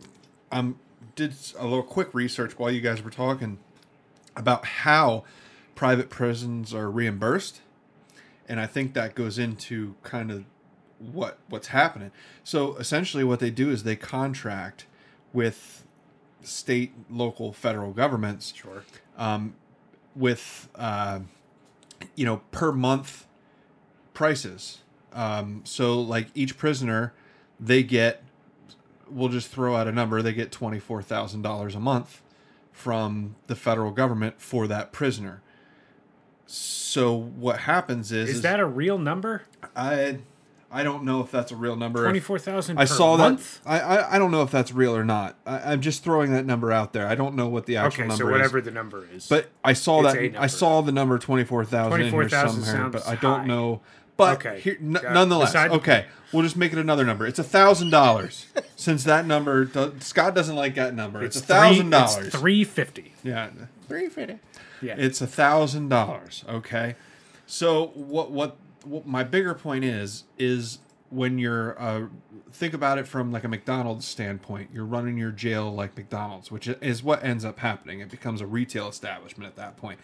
[0.51, 0.79] I'm
[1.15, 3.57] did a little quick research while you guys were talking
[4.35, 5.25] about how
[5.79, 7.61] private prisons are reimbursed,
[8.49, 10.43] and I think that goes into kind of
[10.97, 12.11] what what's happening.
[12.43, 14.87] So essentially, what they do is they contract
[15.31, 15.85] with
[16.41, 18.83] state, local, federal governments sure.
[19.17, 19.55] um,
[20.17, 21.21] with uh,
[22.13, 23.25] you know per month
[24.13, 24.79] prices.
[25.13, 27.13] Um, so like each prisoner,
[27.57, 28.21] they get.
[29.09, 30.21] We'll just throw out a number.
[30.21, 32.21] They get twenty four thousand dollars a month
[32.73, 35.41] from the federal government for that prisoner.
[36.51, 39.43] So what happens is, Is that a real number?
[39.75, 40.17] I
[40.71, 42.03] I don't know if that's a real number.
[42.03, 42.79] Twenty four thousand.
[42.79, 43.63] I saw month?
[43.63, 43.69] that.
[43.69, 45.37] I, I I don't know if that's real or not.
[45.45, 47.05] I, I'm just throwing that number out there.
[47.07, 48.31] I don't know what the actual Okay, number so is.
[48.31, 49.27] whatever the number is.
[49.27, 52.63] But I saw It's that I saw the number twenty four thousand in here 24,000
[52.63, 53.45] somewhere, but I don't high.
[53.45, 53.81] know.
[54.17, 57.25] But Okay, here, n- nonetheless, the okay, we'll just make it another number.
[57.27, 58.47] It's a thousand dollars.
[58.75, 61.23] Since that number, Scott doesn't like that number.
[61.23, 62.33] It's a thousand dollars.
[62.33, 63.13] Three fifty.
[63.23, 63.49] Yeah,
[63.89, 64.39] three fifty.
[64.81, 64.95] Yeah.
[64.97, 66.45] It's a thousand dollars.
[66.47, 66.95] Okay,
[67.45, 72.07] so what, what what my bigger point is is when you're uh,
[72.51, 76.67] think about it from like a McDonald's standpoint, you're running your jail like McDonald's, which
[76.67, 77.99] is what ends up happening.
[77.99, 79.99] It becomes a retail establishment at that point.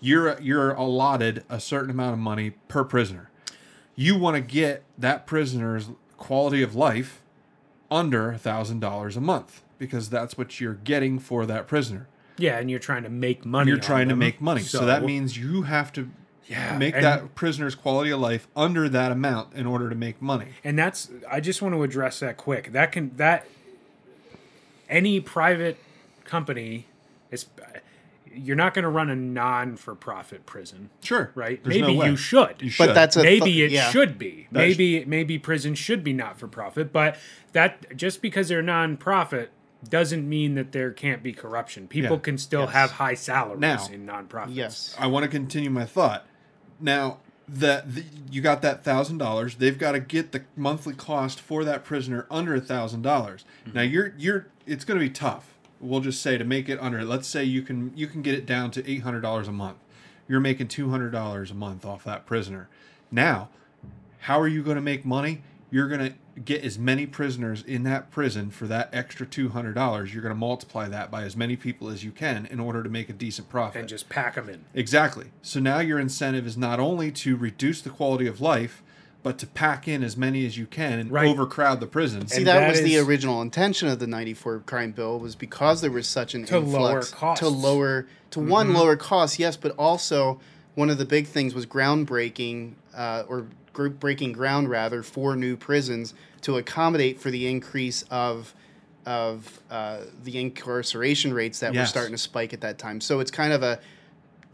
[0.00, 3.30] You're you're allotted a certain amount of money per prisoner.
[3.94, 7.22] You want to get that prisoner's quality of life
[7.90, 12.58] under a thousand dollars a month because that's what you're getting for that prisoner Yeah,
[12.58, 13.68] and you're trying to make money.
[13.68, 14.18] you're on trying to them.
[14.20, 14.62] make money.
[14.62, 16.08] So, that means you have to
[16.46, 20.20] Yeah, make and- that prisoner's quality of life under that amount in order to make
[20.20, 20.48] money.
[20.64, 22.72] and that's I just want to address that quick.
[22.72, 23.46] That can that
[24.88, 25.78] any private
[26.24, 26.86] company
[27.30, 27.46] is
[28.34, 31.30] you're not going to run a non-for-profit prison, Sure.
[31.34, 31.62] right?
[31.62, 32.10] There's no maybe way.
[32.10, 32.54] you should.
[32.60, 32.86] You should.
[32.86, 33.90] But that's a maybe th- it yeah.
[33.90, 34.48] should be.
[34.50, 37.16] That's- maybe maybe prison should be not for profit, but
[37.52, 39.50] that just because they're non-profit
[39.88, 41.88] doesn't mean that there can't be corruption.
[41.88, 42.22] People Yeah.
[42.22, 42.72] can still Yes.
[42.72, 44.56] have high salaries Now- in non-profits.
[44.56, 44.96] Yes.
[44.98, 46.24] I want to continue my thought.
[46.80, 47.18] Now
[47.48, 51.64] that the, you got that thousand dollars, they've got to get the monthly cost for
[51.64, 53.44] that prisoner under a thousand dollars.
[53.66, 53.76] Mm-hmm.
[53.76, 55.48] Now you're you're it's going to be tough.
[55.80, 57.04] We'll just say to make it under.
[57.04, 59.78] Let's say you can you can get it down to eight hundred dollars a month.
[60.28, 62.68] You're making two hundred dollars a month off that prisoner.
[63.10, 63.48] Now,
[64.20, 65.42] how are you going to make money?
[65.70, 66.14] You're going to
[66.44, 70.12] get as many prisoners in that prison for that extra two hundred dollars.
[70.14, 72.88] You're going to multiply that by as many people as you can in order to
[72.88, 73.80] make a decent profit.
[73.80, 74.64] And just pack them in.
[74.74, 75.26] Exactly.
[75.42, 78.82] So now your incentive is not only to reduce the quality of life,
[79.22, 81.28] but to pack in as many as you can and Right.
[81.28, 82.32] overcrowd the prisons.
[82.32, 85.80] See, And that, that was the original intention of the 94 crime bill was because
[85.80, 87.40] there was such an To lower influx costs.
[87.40, 90.40] to lower to one lower costs, yes, but also
[90.74, 95.56] one of the big things was groundbreaking uh, or gr- breaking ground rather for new
[95.56, 98.54] prisons to accommodate for the increase of
[99.04, 103.00] of uh, the incarceration rates that were starting to spike at that time.
[103.00, 103.80] So it's kind of a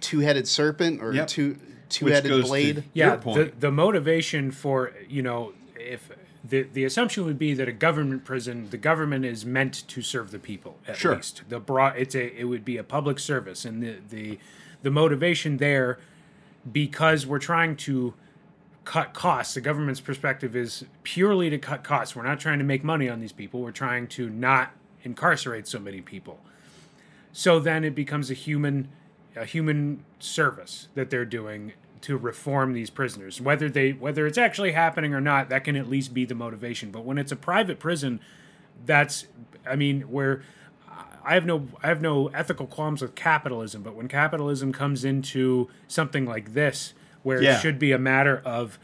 [0.01, 1.27] two-headed serpent or Yep.
[1.29, 1.59] two
[1.91, 2.85] two-headed goes to blade.
[2.95, 6.11] yeah the, the motivation for you know if
[6.45, 10.31] the the assumption would be that a government prison the government is meant to serve
[10.31, 11.17] the people at Sure.
[11.17, 14.39] least the broad it's a it would be a public service and the the
[14.83, 15.99] the motivation there
[16.71, 18.15] because we're trying to
[18.89, 19.53] cut costs.
[19.53, 22.17] The government's perspective is purely to cut costs.
[22.17, 23.61] We're not trying to make money on these people.
[23.61, 24.71] We're trying to not
[25.03, 26.41] incarcerate so many people.
[27.31, 28.89] So then it becomes a human
[29.37, 33.43] a human service that they're doing to reform these prisoners.
[33.43, 36.91] Whether they whether it's actually happening or not that can at least be the motivation.
[36.91, 38.21] But when it's a private prison
[38.87, 39.27] that's
[39.67, 40.43] i mean where
[41.25, 45.69] i have no i have no ethical qualms with capitalism but when capitalism comes into
[45.89, 47.57] something like this where Yeah.
[47.57, 48.79] it should be a matter of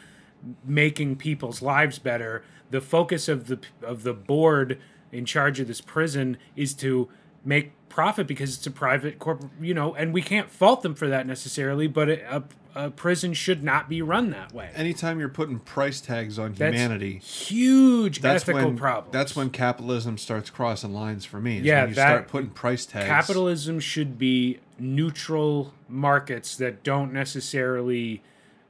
[0.65, 4.79] making people's lives better the focus of the of the board
[5.13, 7.09] in charge of this prison is to
[7.45, 11.09] make profit because it's a private corporate you know and we can't fault them for
[11.09, 12.43] that necessarily but a, a,
[12.87, 16.75] a prison should not be run that way Anytime you're putting price tags on That's
[16.75, 21.61] humanity, huge that's ethical when problems that's when capitalism starts crossing lines for me.
[21.61, 23.07] Yeah, when you start putting price tags.
[23.07, 28.23] capitalism should be neutral markets that don't necessarily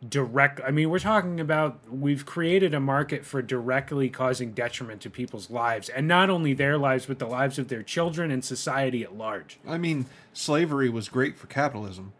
[0.06, 5.08] direct i mean we're talking about we've created a market for directly causing detriment to
[5.08, 9.02] people's lives and not only their lives but the lives of their children and society
[9.02, 9.58] at large.
[9.66, 12.12] I mean, slavery was great for capitalism,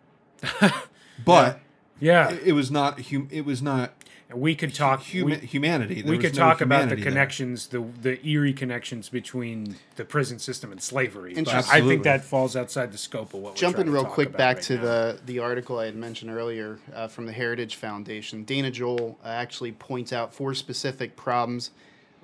[1.25, 1.61] but
[2.01, 2.31] yeah.
[2.31, 3.01] It, it was not.
[3.09, 3.93] Hum, it was not
[4.35, 6.03] we could talk human, we, humanity.
[6.03, 7.11] There we was could no talk about the humanity there.
[7.13, 12.25] connections the the eerie connections between the prison system and slavery but i think that
[12.25, 14.57] falls outside the scope of what we're Jumping trying to real talk quick about back
[14.57, 14.83] right to now.
[14.83, 19.29] the the article I had mentioned earlier uh, from the Heritage Foundation, Dana Joel uh,
[19.29, 21.71] actually points out four specific problems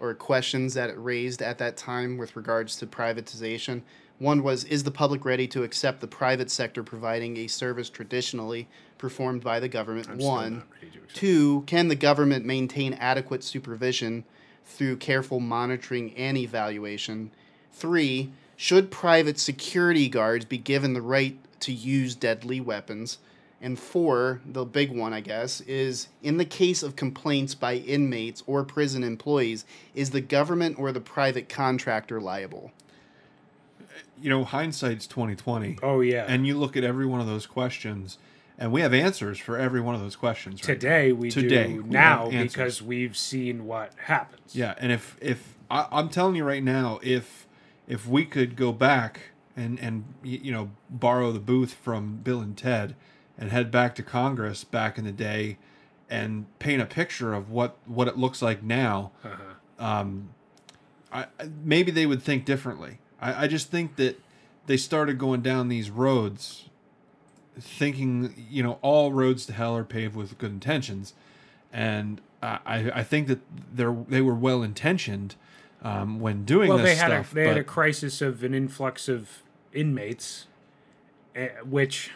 [0.00, 3.82] or questions that it raised at that time with regards to privatization.
[4.18, 8.68] One was Is the public ready to accept the private sector providing a service traditionally
[9.00, 10.08] performed by the government?
[10.08, 10.54] I'm One.
[10.58, 14.24] not ready to accept Two, can the government maintain adequate supervision
[14.64, 17.32] through careful monitoring and evaluation?
[17.72, 23.18] Three, should private security guards be given the right to use deadly weapons?
[23.62, 28.42] And four, the big one, I guess, is in the case of complaints by inmates
[28.46, 32.70] or prison employees, is the government or the private contractor liable?
[34.20, 35.78] You know, hindsight's twenty twenty.
[35.82, 36.24] Oh yeah.
[36.28, 38.18] and you look at every one of those questions,
[38.60, 40.60] and we have answers for every one of those questions.
[40.60, 44.54] Right today we Today, do we now because we've seen what happens.
[44.54, 47.46] Yeah, and if if I, I'm telling you right now, if
[47.88, 49.20] if we could go back
[49.56, 52.94] and and you know borrow the booth from Bill and Ted
[53.38, 55.56] and head back to Congress back in the day
[56.10, 59.84] and paint a picture of what what it looks like now, Uh-huh.
[59.84, 60.28] um,
[61.12, 61.26] I-
[61.64, 62.98] maybe they would think differently.
[63.20, 64.20] I, I just think that
[64.66, 66.68] they started going down these roads
[67.60, 71.14] thinking, you know, all roads to hell are paved with good intentions.
[71.72, 73.40] And I, I think that
[73.72, 75.36] they're, they were well intentioned
[75.82, 77.32] um, when doing Well, this they had stuff.
[77.32, 79.42] a they had a crisis of an influx of
[79.72, 80.46] inmates,
[81.34, 82.10] eh, which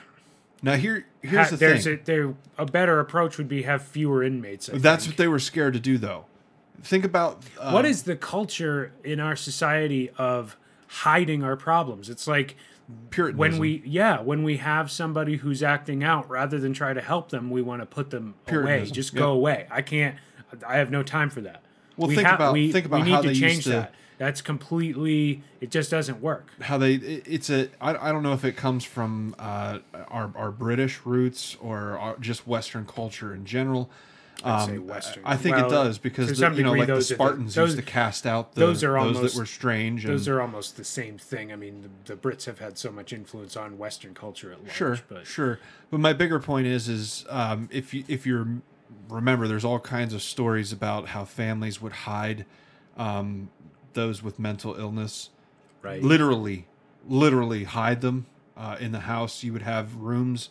[0.63, 2.01] now here here's ha- the there's thing.
[2.03, 4.69] a there a better approach would be have fewer inmates.
[4.69, 5.13] I That's think.
[5.15, 6.27] what they were scared to do, though.
[6.83, 10.57] Think about um, what is the culture in our society of
[10.89, 12.11] hiding our problems?
[12.11, 12.57] It's like
[13.11, 13.39] Puritanism.
[13.39, 17.31] when we yeah when we have somebody who's acting out rather than try to help
[17.31, 19.21] them we want to put them away just yeah.
[19.21, 20.17] go away i can't
[20.69, 21.63] i have no time for that
[21.97, 23.63] Well, we think ha- about- we, think about we need how to they change used
[23.65, 28.13] to- that that's completely it just doesn't work how they it- it's a I, I
[28.13, 32.85] don't know if it comes from uh, our our British roots or our, just Western
[32.87, 33.91] culture in general.
[34.45, 35.23] I'd say Um, Western.
[35.25, 37.15] I think Well, it does because the, some you know degree, like the those are
[37.15, 40.05] the- Spartans those- used to cast out the, those are those almost- that were strange.
[40.05, 42.91] those and, are almost the same thing i mean the, the brits have had so
[42.93, 45.59] much influence on western culture at large sure but sure.
[45.91, 48.47] But my bigger point is is um, if you if you're
[49.09, 52.45] remember there's all kinds of stories about how families would hide
[52.97, 53.49] um,
[53.95, 55.31] those with mental illness
[55.83, 56.67] right literally
[57.09, 58.27] literally hide them
[58.57, 60.51] uh, in the house you would have rooms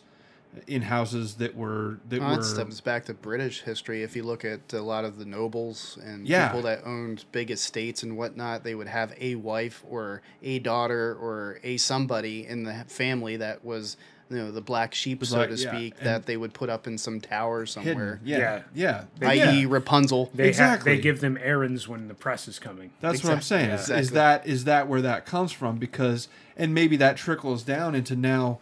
[0.66, 4.02] in houses that were that Uh, were it stems back to British history.
[4.02, 6.48] If you look at a lot of the nobles and Yeah.
[6.48, 11.16] people that owned big estates and whatnot, they would have a wife or a daughter
[11.20, 13.96] or a somebody in the family that was,
[14.30, 16.86] you know, the black sheep, so Black- to speak, and- that they would put up
[16.86, 18.40] in some tower somewhere, hidden.
[18.40, 19.66] Yeah, yeah, i.e., yeah.
[19.68, 20.30] Rapunzel.
[20.34, 20.92] they exactly.
[20.92, 23.68] have they give them errands when the press is coming That's what I'm saying.
[23.68, 23.74] yeah.
[23.80, 25.76] Is, is that is that where that comes from?
[25.78, 28.60] Because and maybe that trickles down into now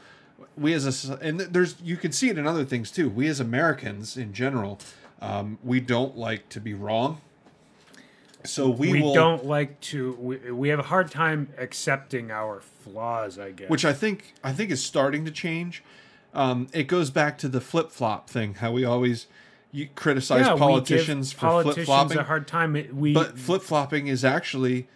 [0.57, 3.09] we as a and there's you can see it in other things too.
[3.09, 4.79] We as Americans in general,
[5.21, 7.21] Um, we don't like to be wrong.
[8.45, 10.15] So we, We, will, don't like to.
[10.15, 13.39] We, we have a hard time accepting our flaws.
[13.39, 13.71] I guess.
[13.71, 15.85] which I think I think is starting to change.
[16.35, 18.55] Um, it goes back to the flip flop thing.
[18.55, 19.27] How we always
[19.71, 22.19] you criticize yeah, politicians for flip flopping.
[22.19, 22.73] a hard time.
[22.93, 24.89] We but flip flopping is actually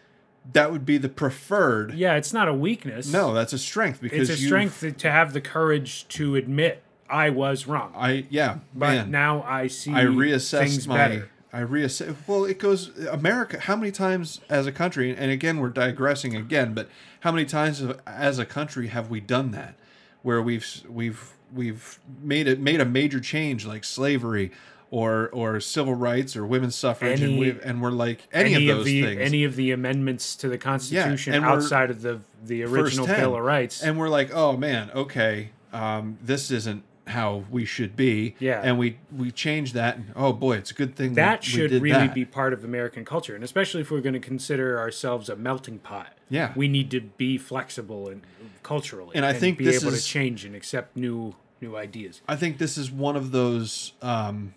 [0.52, 1.94] that would be the preferred.
[1.94, 3.12] yeah, it's not a weakness.
[3.12, 7.30] No, that's a strength because it's a strength to- have the courage to admit I
[7.30, 7.92] was wrong.
[7.96, 9.10] I yeah, but man.
[9.10, 10.96] now I see I reassess things my.
[10.96, 11.30] better.
[11.52, 12.14] I reassess.
[12.26, 13.58] Well, it goes America.
[13.60, 16.88] How many times as a country, and again we're digressing again, but
[17.20, 19.74] how many times as a country have we done that,
[20.22, 24.50] where we've we've we've made it made a major change like slavery,
[24.90, 28.76] or or civil rights or women's suffrage, and Any- we and we're like any, of
[28.78, 32.20] those the things, any of the amendments to the Constitution and we're- outside of the
[32.44, 33.18] the original 10.
[33.20, 33.82] Bill of Rights.
[33.82, 38.60] and we're like, oh man, okay, um, this isn't how we should be, Yeah.
[38.64, 41.70] and we we change that, and oh boy, it's a good thing that we, should
[41.72, 42.14] we really that.
[42.14, 45.78] be part of American culture, and especially if we're going to consider ourselves a melting
[45.78, 46.12] pot.
[46.28, 46.52] Yeah.
[46.56, 48.22] we need to be flexible and
[48.64, 52.20] culturally, And I think be able is- to change and accept new new ideas.
[52.28, 54.54] I think this is one of those um,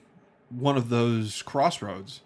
[0.49, 2.21] one of those crossroads.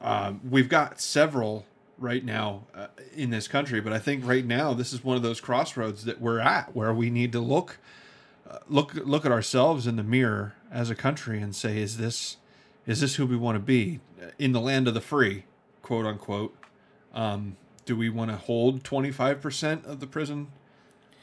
[0.00, 1.66] Um, we've got several
[1.98, 5.22] right now uh, in this country, but I think right now this is one of
[5.22, 7.78] those crossroads that we're at where we need to look
[8.48, 12.36] uh, look look at ourselves in the mirror as a country and say, is this
[12.86, 14.00] is this who we want to be
[14.38, 15.44] in the land of the free,
[15.82, 16.56] quote unquote?
[17.12, 20.48] Um, do we want to hold twenty five percent of the prison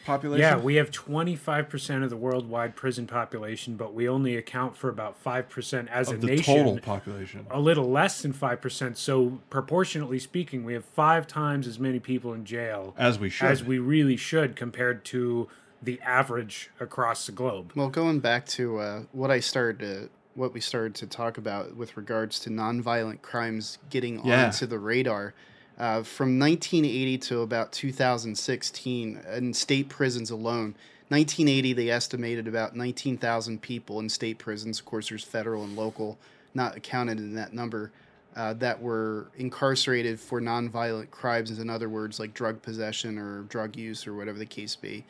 [0.05, 0.41] population?
[0.41, 5.21] Yeah, we have 25% of the worldwide prison population, but we only account for about
[5.23, 6.55] 5% as of a the nation.
[6.55, 7.45] total population.
[7.49, 8.95] a little less than 5%.
[8.97, 13.47] So, proportionately speaking, we have five times as many people in jail As we should.
[13.49, 15.47] as we really should compared to
[15.81, 17.71] the average across the globe.
[17.75, 21.75] Well, going back to uh, what I started to, what we started to talk about
[21.75, 24.45] with regards to nonviolent crimes getting Yeah.
[24.45, 25.33] onto the radar,
[25.77, 30.75] uh, from 1980 to about 2016 in state prisons alone.
[31.09, 34.79] 1980, they estimated about 19,000 people in state prisons.
[34.79, 36.17] Of course, there's federal and local,
[36.53, 37.91] not accounted in that number.
[38.35, 43.77] Uh, that were incarcerated for nonviolent crimes, in other words, like drug possession or drug
[43.77, 45.05] use or whatever the case be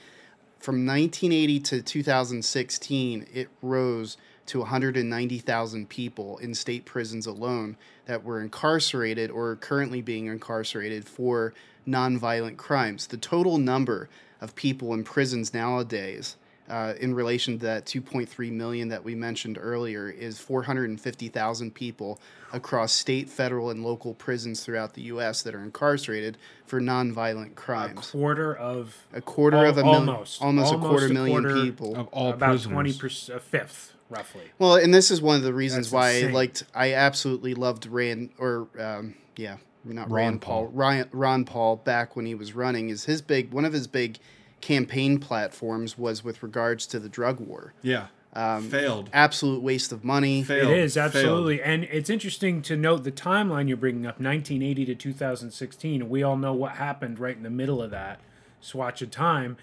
[0.65, 4.17] from 1980 to 2016, it rose
[4.47, 11.07] to 190,000 people in state prisons alone that were incarcerated or are currently being incarcerated
[11.07, 11.53] for
[11.87, 13.07] nonviolent crimes.
[13.07, 14.09] The total number
[14.41, 16.35] of people in prisons nowadays,
[16.69, 22.19] uh, in relation to that 2.3 million that we mentioned earlier, is 450,000 people
[22.53, 25.41] across state, federal, and local prisons throughout the U.S.
[25.43, 27.91] that are incarcerated for nonviolent crimes.
[27.91, 28.11] A crimes.
[28.11, 30.41] quarter of A quarter Al- of a million, almost.
[30.41, 31.95] almost, a quarter a million quarter people.
[31.95, 32.97] of all about prisoners.
[32.97, 34.43] 20%, a fifth, roughly.
[34.59, 36.29] Well, and this is one of the reasons That's why insane.
[36.29, 36.63] I liked.
[36.73, 40.65] I absolutely loved Rand, or um, yeah, not Ron Rand Paul.
[40.65, 40.71] Paul.
[40.73, 44.17] Ryan, Ron Paul back when he was running is his big one of his big
[44.61, 47.73] campaign platforms was with regards to the drug war.
[47.81, 48.07] Yeah.
[48.33, 49.09] Um, Failed.
[49.13, 50.43] Absolute waste of money.
[50.43, 50.71] Failed.
[50.71, 51.05] It is Failed.
[51.15, 56.09] absolutely, and it's interesting to note the timeline you're bringing up, 1980 to 2016.
[56.09, 58.19] We all know what happened right in the middle of that
[58.59, 59.55] swatch of time,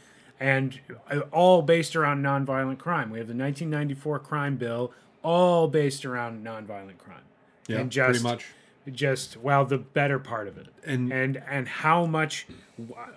[0.42, 3.10] and uh, all based around nonviolent crime.
[3.10, 7.22] We have the 1994 crime bill, all based around nonviolent crime,
[7.68, 8.46] Yeah, and just pretty much.
[8.92, 12.46] just well, the better part of it, And- and and how much.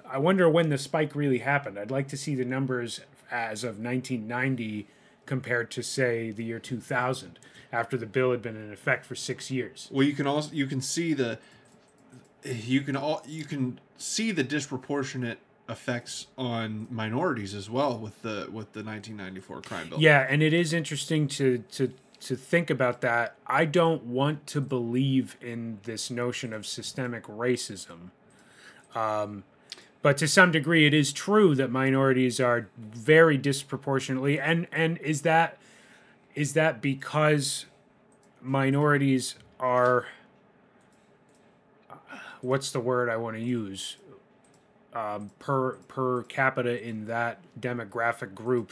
[0.08, 1.80] I wonder when the spike really happened.
[1.80, 3.02] I'd like to see the numbers
[3.32, 4.88] as of 1990
[5.26, 7.40] compared to say the year 2000
[7.74, 9.90] after the bill had been in effect for six years.
[9.92, 11.40] Well, you can also you can see the
[12.44, 18.48] you can all you can see the disproportionate effects on minorities as well with the
[18.52, 20.00] with the 1994 crime bill.
[20.00, 21.92] Yeah, and it is interesting to to
[22.22, 23.36] to think about that.
[23.48, 28.12] I don't want to believe in this notion of systemic racism.
[28.94, 29.44] Um,
[30.02, 35.24] but to some degree, it is true that minorities are very disproportionately, and and is
[35.24, 35.58] that
[36.36, 37.66] is that because
[38.42, 40.06] minorities are
[42.42, 43.98] what's the word I want to use
[44.96, 48.72] um, per per capita in that demographic group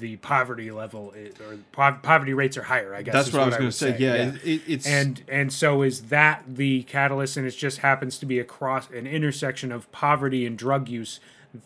[0.00, 2.94] the poverty level is, or po- poverty rates are higher.
[2.94, 3.96] I guess That's is what I was going to say.
[3.98, 8.18] Yeah, It, it, it's and and so is that the catalyst, and it just happens
[8.18, 11.20] to be across an intersection of poverty and drug use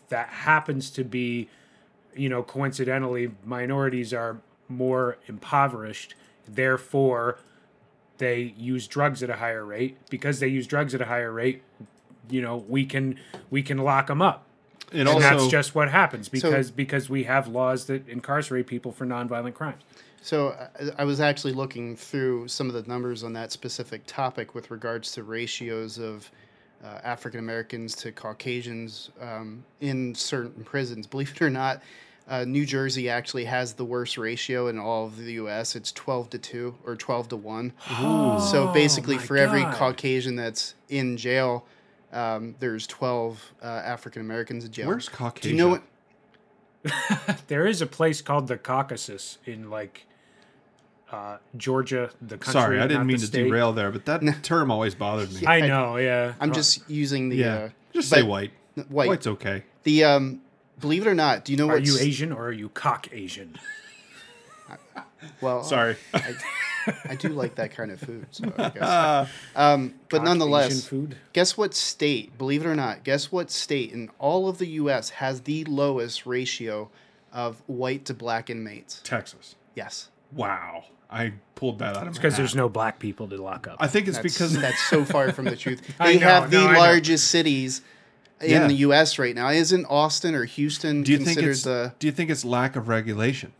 [0.07, 1.49] that happens to be,
[2.15, 4.39] you know, coincidentally, minorities are
[4.69, 6.15] more impoverished,
[6.47, 7.37] therefore
[8.19, 11.61] they use drugs at a higher rate because they use drugs at a higher rate
[12.29, 13.19] you know we can
[13.49, 14.45] we can lock them up
[14.91, 18.91] It and also that's just what happens because because we have laws that incarcerate people
[18.91, 19.81] for nonviolent crimes.
[20.21, 24.55] So I- I was actually looking through some of the numbers on that specific topic
[24.55, 26.31] with regards to ratios of
[26.83, 31.07] uh, African Americans to Caucasians um, in certain prisons.
[31.07, 31.81] Believe it or not,
[32.27, 35.75] uh, New Jersey actually has the worst ratio in all of the U.S.
[35.75, 37.73] It's twelve to two or twelve to one.
[38.51, 39.75] so basically, Oh for every God.
[39.75, 41.65] Caucasian that's in jail,
[42.13, 44.87] um, there's twelve uh, African Americans in jail.
[44.87, 45.09] where's
[45.41, 45.83] Do you know what?
[47.47, 50.05] There is a place called the Caucasus in like
[51.11, 52.61] uh, Georgia, the country.
[52.61, 53.43] Sorry, I didn't mean to state.
[53.43, 55.41] derail there, but that term always bothered me.
[55.47, 56.33] I know, yeah.
[56.39, 58.51] I'm just using the yeah, uh, just say white.
[58.89, 59.07] white.
[59.07, 59.63] White's okay.
[59.83, 60.41] The um,
[60.79, 61.85] believe it or not, do you know Are what?
[61.85, 63.57] you s- Asian or are you cock Asian?
[65.41, 65.95] Well, Sorry.
[66.13, 66.35] I,
[67.05, 68.25] I do like that kind of food.
[68.31, 68.81] So I guess.
[68.83, 71.15] Uh, Um, but nonetheless, food.
[71.31, 72.37] guess what state?
[72.37, 75.09] Believe it or not, guess what state in all of the U.S.
[75.11, 76.89] has the lowest ratio
[77.31, 78.99] of white to black inmates?
[79.03, 79.55] Texas.
[79.75, 80.85] Yes, Wow.
[81.09, 83.77] I pulled that out of Because there's no black people to lock up.
[83.79, 85.81] I think it's that's, because that's so far from the truth.
[85.99, 87.81] I They know, have the no, largest cities
[88.41, 88.67] in Yeah.
[88.67, 89.19] the U.S.
[89.19, 89.49] right now.
[89.49, 91.93] Isn't Austin or Houston do you think considered it's the?
[91.99, 93.53] do you think it's lack of regulation?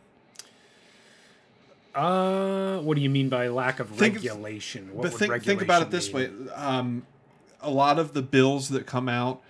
[1.95, 4.89] Uh, what do you mean by lack of Think- regulation?
[4.93, 6.47] What but think think about it regulation this mean?
[6.47, 7.05] way: um,
[7.61, 9.41] a lot of the bills that come out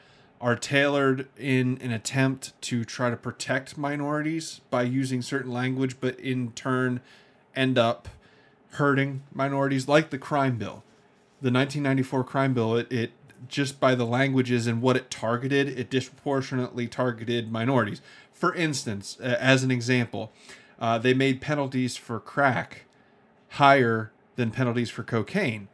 [0.41, 6.19] are tailored in an attempt to try to protect minorities by using certain language, but
[6.19, 6.99] in turn
[7.55, 8.09] end up
[8.71, 10.83] hurting minorities, like the crime bill.
[11.41, 13.11] The 1994 crime bill, it, it
[13.47, 18.01] just by the languages and what it targeted, it disproportionately targeted minorities.
[18.31, 20.33] For instance, uh, as an example,
[20.83, 22.83] uh, they made penalties for crack
[23.51, 25.67] higher than penalties for cocaine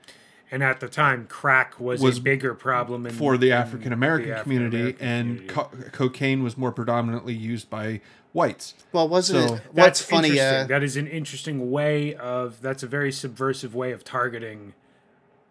[0.51, 4.29] And at the time, crack was, Was a bigger problem in, for the African American
[4.35, 8.01] the community, and co- cocaine was more predominantly used by
[8.33, 8.73] whites.
[8.91, 9.61] Well, wasn't So- it?
[9.71, 10.29] What's That's funny?
[10.29, 10.63] interesting.
[10.65, 12.61] Uh, that is an interesting way of.
[12.61, 14.73] That's a very subversive way of targeting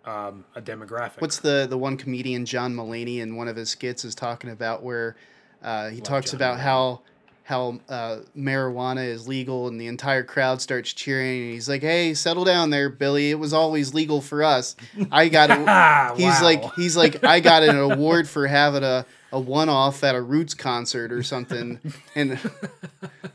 [0.05, 1.21] um, a demographic.
[1.21, 4.83] What's the the one comedian John Mulaney in one of his skits is talking about
[4.83, 5.17] where
[5.63, 6.63] uh, he talks John about Mulaney.
[6.63, 7.01] how
[7.49, 12.13] how uh, marijuana is legal and the entire crowd starts cheering and he's like, "Hey,
[12.13, 13.31] settle down there, Billy.
[13.31, 14.77] It was always legal for us.
[15.11, 16.43] I got it." Ah, he's wow.
[16.43, 20.21] like, he's like, I got an award for having a a one off at a
[20.21, 21.81] Roots concert or something.
[22.15, 22.39] And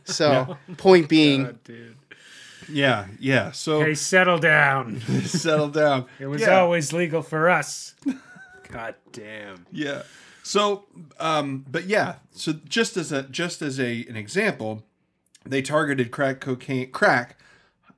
[0.04, 1.60] so, point being, God.
[2.70, 3.52] Yeah, yeah.
[3.52, 5.02] So Hey, settle down.
[5.26, 6.06] settle down.
[6.20, 6.60] It was yeah.
[6.60, 7.96] always legal for us.
[8.70, 9.66] God damn.
[9.72, 10.04] Yeah.
[10.44, 10.86] So,
[11.20, 12.16] um, but yeah.
[12.32, 14.84] So just as a just as a an example,
[15.46, 17.40] they targeted crack cocaine crack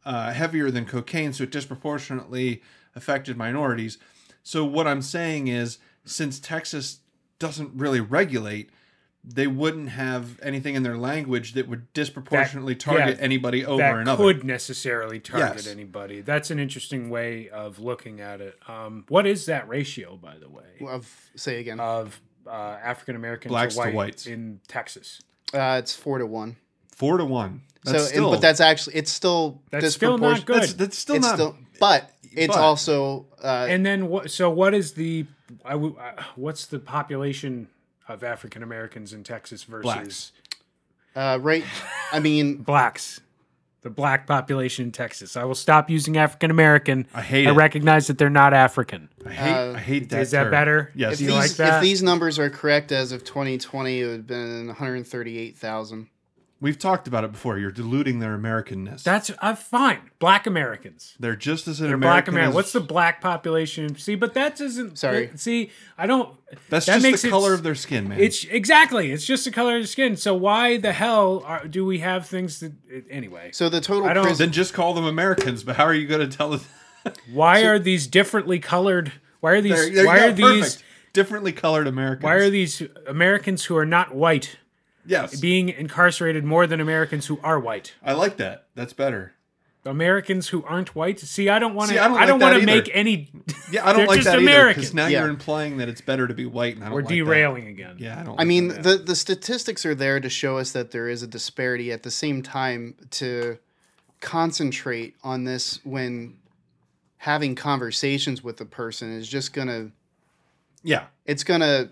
[0.05, 2.61] uh, heavier than cocaine, so it disproportionately
[2.95, 3.97] affected minorities.
[4.43, 6.99] So what I'm saying is, since Texas
[7.39, 8.69] doesn't really regulate,
[9.23, 13.95] they wouldn't have anything in their language that would disproportionately target yeah, anybody over that
[13.97, 14.23] another.
[14.23, 15.67] could necessarily target Yes.
[15.67, 16.21] anybody.
[16.21, 18.59] That's an interesting way of looking at it.
[18.67, 23.49] Um, what is that ratio, by the way, of say again, of uh, African Americans
[23.49, 24.27] Blacks to, to white whites.
[24.27, 25.21] in Texas?
[25.53, 26.55] uh, it's four to one.
[26.91, 27.61] Four to one.
[27.83, 30.61] That's so, still, and, but that's actually it's still That's still not good.
[30.63, 31.35] that's, that's still it's not.
[31.35, 34.31] still, but it's but- also uh, And then what?
[34.31, 35.25] So what is the?
[35.63, 37.67] I w- uh, what's the population
[38.07, 40.31] of African Americans in Texas versus Blacks.
[41.15, 41.63] uh, right.
[42.11, 43.21] I mean, blacks?
[43.85, 45.37] The black population in Texas.
[45.37, 47.05] I will stop using African American.
[47.13, 47.53] I hate I it.
[47.53, 49.09] recognize that they're not African.
[49.23, 49.53] I hate.
[49.53, 50.21] uh, I hate that.
[50.21, 50.51] is that term.
[50.51, 50.91] better?
[50.95, 51.13] Yes.
[51.13, 51.75] if Do you these like that?
[51.77, 56.07] if these numbers are correct as of 2020, it would have been 138,000.
[56.65, 57.59] We've talked about it before.
[57.59, 59.03] You're diluting their Americanness.
[59.03, 60.09] That's uh, fine.
[60.17, 61.13] Black Americans.
[61.19, 62.33] They're just as an They're black American.
[62.33, 62.49] American.
[62.49, 63.95] as- What's the black population?
[63.99, 64.97] See, but that doesn't.
[64.97, 65.27] Sorry.
[65.27, 66.35] that- see, I don't.
[66.71, 68.19] That's that just makes the color of their skin, man.
[68.19, 69.11] It's exactly.
[69.11, 70.17] It's just the color of the skin.
[70.17, 72.73] So why the hell are, do we have things that
[73.11, 73.51] anyway?
[73.53, 75.63] So the total I don't- prison then just call them Americans.
[75.63, 76.67] But how are you going to tell us?
[77.31, 79.11] Why are these differently colored?
[79.39, 79.73] Why are these?
[79.73, 80.63] There, there you why go, are these?
[80.77, 80.83] perfect.
[81.13, 82.23] differently colored Americans?
[82.23, 84.57] Why are these Americans who are not white
[85.07, 87.93] Yes, being incarcerated more than Americans who are white?
[88.03, 88.67] I like that.
[88.75, 89.33] That's better.
[89.87, 91.19] Americans who aren't white.
[91.19, 92.03] See, I don't want to.
[92.03, 93.29] I don't I don't want to make any.
[93.71, 94.81] Yeah, I don't like just that either American.
[94.81, 95.21] because now Yeah.
[95.21, 97.15] you're implying that it's better to be white, and I don't We're like that.
[97.15, 97.95] derailing again.
[97.99, 98.33] Yeah, I don't.
[98.35, 98.83] I like mean, that.
[98.83, 101.91] the the statistics are there to show us that there is a disparity.
[101.91, 103.57] At the same time, to
[104.21, 106.37] concentrate on this when
[107.17, 109.91] having conversations with a person is just gonna
[110.83, 111.89] yeah, it's gonna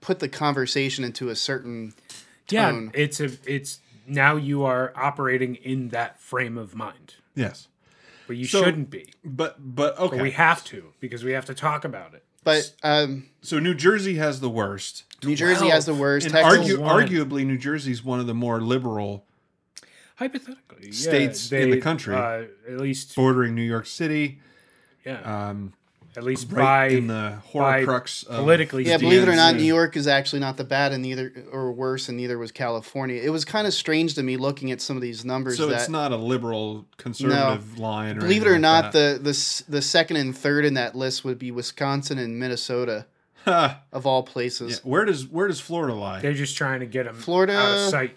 [0.00, 1.92] put the conversation into a certain
[2.46, 2.50] tone.
[2.50, 2.90] Yeah, tone.
[2.94, 3.30] it's a.
[3.46, 7.14] It's now you are operating in that frame of mind.
[7.34, 7.68] yes.
[8.26, 9.12] but you So- shouldn't be.
[9.24, 10.16] But but okay.
[10.16, 12.24] But we have to because we have to talk about it.
[12.42, 15.04] But um, so New Jersey has the worst.
[15.22, 16.24] New Jersey has the worst.
[16.26, 19.26] And Texas, argu- arguably, New Jersey's one of the more liberal,
[20.16, 22.14] Hypothetically, yeah, States in the country.
[22.14, 24.40] uh, at least, bordering New York City,
[25.04, 25.72] yeah, um,
[26.16, 29.54] at least right by in the by horcrux of politically yeah, believe it or not,
[29.54, 33.20] New York is actually not the bad, and neither or worse, and neither was California.
[33.22, 35.56] It was kind of strange to me looking at some of these numbers.
[35.56, 38.16] So that it's not a liberal conservative line.
[38.16, 39.22] Or believe it or anything not, that.
[39.22, 43.06] the the the second and third in that list would be Wisconsin and Minnesota,
[43.44, 44.32] Ha, of all yeah.
[44.32, 44.84] places.
[44.84, 46.20] where does where does Florida lie?
[46.20, 48.16] they're just trying to get them Florida- out of sight.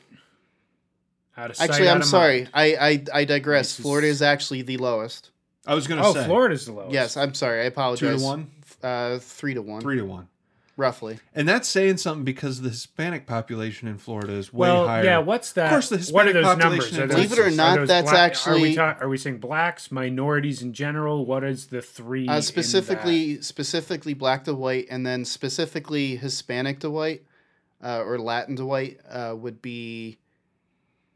[1.37, 1.69] Out of sight.
[1.69, 2.37] Actually, out I'm of sorry.
[2.41, 2.49] mind.
[2.53, 3.77] I, I I digress.
[3.77, 5.29] Is- Florida is actually the lowest.
[5.65, 6.93] I was going to say Oh, say Florida's the lowest.
[6.93, 7.61] Yes, I'm sorry.
[7.61, 7.99] I apologize.
[7.99, 8.21] two apologize.
[8.21, 10.27] to one, Uh, three to one, three to one,
[10.75, 11.19] roughly.
[11.33, 15.03] and that's saying something because the Hispanic population in Florida is way Well, higher.
[15.05, 15.17] yeah.
[15.19, 15.65] What's that?
[15.67, 16.93] Of course, the what are Hispanic those population numbers?
[16.97, 19.37] in Are those, Believe it or not, that's black- Are we, ta- are we saying
[19.37, 21.25] blacks, minorities in general?
[21.25, 22.23] What is the three?
[22.25, 22.41] in Uh, that?
[22.43, 27.23] specifically, specifically black to white, and then specifically Hispanic to white,
[27.81, 30.17] uh, or Latin to white, uh, would be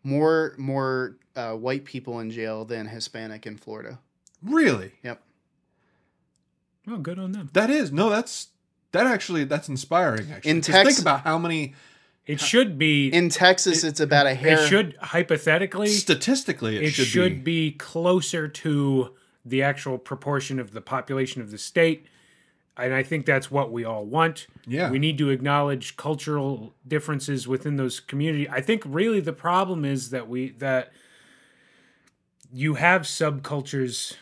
[0.04, 4.00] more more uh, white people in jail than Hispanic in Florida.
[4.44, 5.22] Really, Yep.
[6.90, 7.50] Oh, good on them.
[7.54, 8.10] that is no.
[8.10, 8.48] That's
[8.94, 10.32] that actually that's inspiring.
[10.32, 11.76] Actually, In 'Cause Tex- think about how many
[12.26, 13.08] It should be.
[13.10, 14.60] In Texas, it's about a hair.
[14.64, 15.88] it should hypothetically.
[15.90, 17.70] statistically it, it should, should, be.
[17.70, 17.78] be.
[17.78, 19.14] closer to
[19.46, 22.06] the actual proportion of the population of the state
[22.76, 24.92] and i think that's what we all want Yeah.
[24.92, 30.10] we need to acknowledge cultural differences within those community i think really the problem is
[30.10, 30.92] that we that
[32.52, 34.16] you have subcultures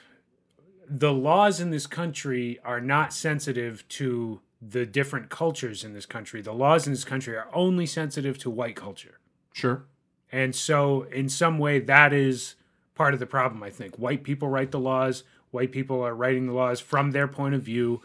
[0.87, 6.41] the laws in this country are not sensitive to the different cultures in this country
[6.41, 9.19] the laws in this country are only sensitive to white culture
[9.53, 9.83] Sure.
[10.31, 12.55] and so, in some way, that is
[12.93, 13.97] part of the problem, I think.
[13.97, 17.61] White people write the laws, white people are writing the laws from their point of
[17.61, 18.01] view.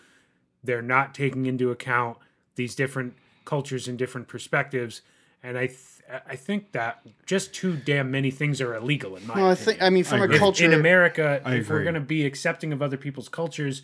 [0.63, 2.19] They're not taking into account
[2.55, 3.15] these different
[3.45, 5.03] cultures and different perspectives.
[5.43, 5.79] And I, th-
[6.27, 9.65] I think that just too damn many things are illegal in my well, I opinion.
[9.65, 9.83] think.
[9.83, 10.39] I mean, from I a agree.
[10.39, 13.83] Culture, in America, I if we're going to be accepting of other people's cultures,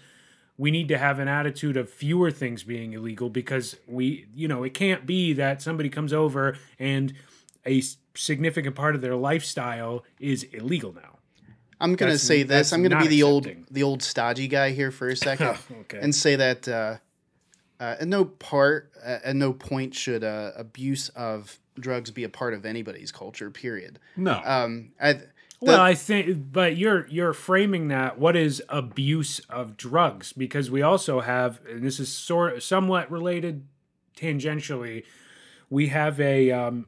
[0.59, 4.63] we need to have an attitude of fewer things being illegal because we, you know,
[4.65, 7.13] it can't be that somebody comes over and
[7.67, 7.83] a
[8.15, 11.19] significant part of their lifestyle is illegal now.
[11.79, 12.73] I'm gonna say this.
[12.73, 15.99] I'm gonna be the old the old stodgy guy here for a second, okay.
[16.01, 16.97] and say that uh,
[17.79, 22.29] uh, at no part, uh, at no point should uh, abuse of drugs be a
[22.29, 23.51] part of anybody's culture.
[23.51, 23.99] Period.
[24.17, 24.41] No.
[24.45, 25.27] Um, I, the-
[25.61, 28.19] well, I think, but you're you're framing that.
[28.19, 30.33] What is abuse of drugs?
[30.35, 33.67] Because we also have, and this is sort somewhat related
[34.17, 35.05] tangentially.
[35.71, 36.87] We have a um,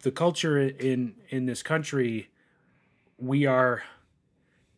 [0.00, 2.30] the culture in in this country.
[3.18, 3.82] We are,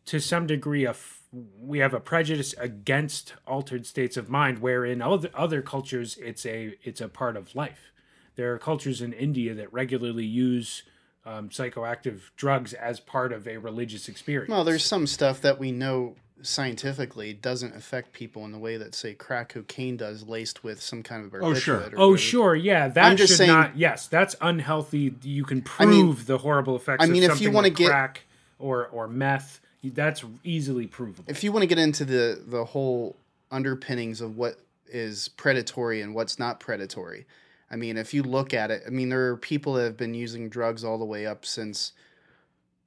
[0.05, 1.21] to some degree, a f-
[1.61, 6.45] we have a prejudice against altered states of mind, where in other other cultures it's
[6.45, 7.91] a it's a part of life.
[8.39, 10.83] There are cultures in India that regularly use
[11.25, 14.49] um, psychoactive drugs as part of a religious experience.
[14.49, 18.95] well, there's some stuff that we know scientifically doesn't affect people in the way that
[18.95, 21.75] say crack cocaine does, laced with some kind of Oh, sure.
[21.75, 22.17] or Oh, whatever.
[22.17, 22.87] sure, yeah.
[22.87, 23.77] That I'm just should saying- not.
[23.77, 25.13] Yes, that's unhealthy.
[25.21, 27.03] You can I prove mean- the horrible effects.
[27.03, 28.21] I mean, of if you something wanna like get- crack
[28.57, 31.25] or or meth, that's easily provable.
[31.27, 33.17] if you want to get into the the whole
[33.51, 37.25] underpinnings of what is predatory and what's not predatory
[37.71, 40.13] i mean if you look at it i mean there are people that have been
[40.13, 41.93] using drugs all the way up since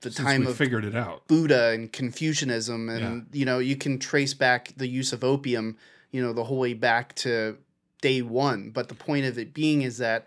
[0.02, 1.26] the Since time of figured it out.
[1.28, 2.88] buddha and confucianism.
[2.88, 5.76] And you know you can trace back the use of opium
[6.10, 7.56] you know the whole way back to
[8.00, 8.70] day one.
[8.70, 10.26] But the point of it being is that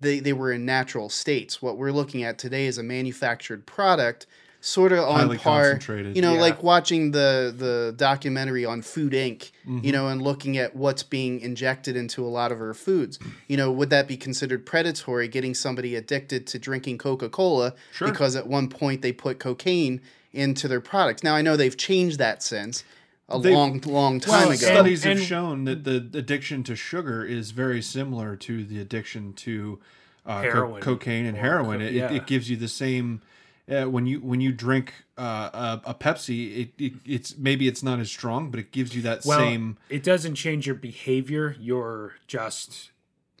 [0.00, 1.60] they, they were in natural states.
[1.60, 4.26] What we're looking at today is a manufactured product
[4.60, 6.40] sort of on Highly par you know Yeah.
[6.40, 9.84] like watching the the documentary on food inc Mm-hmm.
[9.84, 13.56] you know and looking at what's being injected into a lot of our foods you
[13.56, 18.08] know would that be considered predatory getting somebody addicted to drinking coca-cola Sure.
[18.10, 20.00] because at one point they put cocaine
[20.32, 22.82] into their products now i know they've changed that since
[23.28, 26.74] a They've- long long time Well, ago studies And- have shown that the addiction to
[26.74, 29.78] sugar is very similar to the addiction to
[30.26, 31.78] uh, co- cocaine and heroin.
[31.80, 32.10] co- it, yeah.
[32.10, 33.22] it, it gives you the same.
[33.70, 35.50] Uh, when you when you drink uh,
[35.84, 39.02] a, a Pepsi, it, it it's maybe it's not as strong, but it gives you
[39.02, 39.76] that well, same.
[39.90, 41.54] it doesn't change your behavior.
[41.60, 42.90] You're just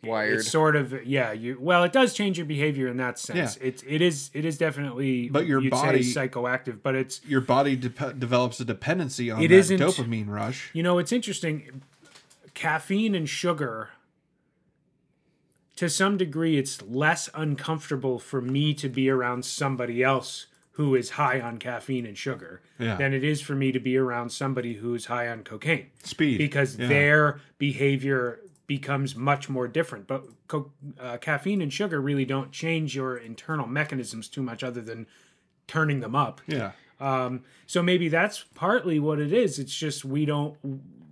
[0.04, 1.32] wired It's sort of yeah.
[1.32, 3.56] You well, it does change your behavior in that sense.
[3.58, 3.68] Yeah.
[3.68, 7.40] It's it is it is definitely But your you'd body- say psychoactive, but it's Your
[7.40, 10.70] body de- develops a dependency on It that isn't- dopamine rush.
[10.74, 11.82] You know, it's interesting.
[12.54, 13.90] Caffeine and sugar,
[15.78, 21.10] to some degree, it's less uncomfortable for me to be around somebody else who is
[21.10, 22.96] high on caffeine and sugar Yeah.
[22.96, 26.38] than it is for me to be around somebody who's high on cocaine Speed.
[26.38, 26.88] because Yeah.
[26.88, 30.08] their behavior becomes much more different.
[30.08, 34.80] But co- uh, caffeine and sugar really don't change your internal mechanisms too much, other
[34.82, 35.06] than
[35.68, 36.40] turning them up.
[36.48, 36.72] Yeah.
[37.00, 39.60] Um, so maybe that's partly what it is.
[39.60, 40.56] It's just we don't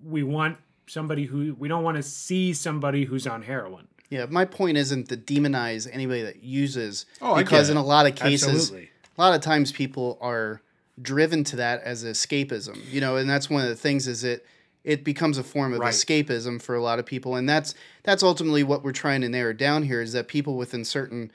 [0.05, 0.59] we want
[0.89, 3.87] somebody who we don't want to see somebody who's on heroin.
[4.11, 8.15] Yeah, my point isn't to demonize anybody that uses Oh, because in a lot of
[8.15, 8.91] cases Absolutely.
[9.17, 10.61] a lot of times people are
[11.03, 12.79] driven to that as escapism.
[12.91, 14.47] You know, and that's one of the things is it
[14.85, 15.93] it becomes a form of Right.
[15.93, 19.53] escapism for a lot of people and that's that's ultimately what we're trying to narrow
[19.53, 21.33] down here is that people within certain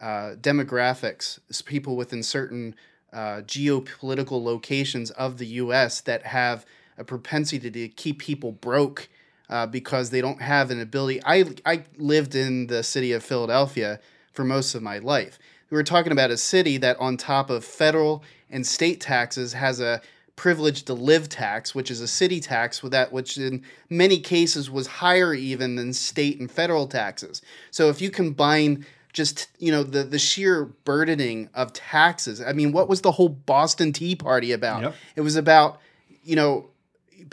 [0.00, 2.74] uh, demographics, people within certain
[3.12, 6.00] uh, geopolitical locations of the U.S.
[6.00, 6.66] that have
[6.98, 9.08] a propensity to keep people broke
[9.48, 11.20] uh, because they don't have an ability.
[11.24, 14.00] I I lived in the city of Philadelphia
[14.32, 15.38] for most of my life.
[15.70, 19.80] We were talking about a city that, on top of federal and state taxes, has
[19.80, 20.00] a
[20.36, 24.70] privilege to live tax, which is a city tax with that, which in many cases
[24.70, 27.40] was higher even than state and federal taxes.
[27.70, 32.72] So if you combine just you know the the sheer burdening of taxes, I mean,
[32.72, 34.82] what was the whole Boston Tea Party about?
[34.82, 34.94] Yep.
[35.16, 35.80] It was about
[36.24, 36.70] you know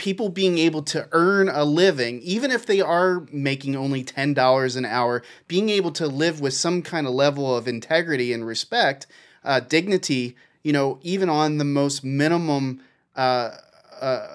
[0.07, 4.75] people being able to earn a living, even if they are making only ten dollars
[4.75, 9.05] an hour, being able to live with some kind of level of integrity and respect,
[9.43, 12.81] uh, dignity, you know, even on the most minimum
[13.15, 13.51] uh,
[14.01, 14.27] uh,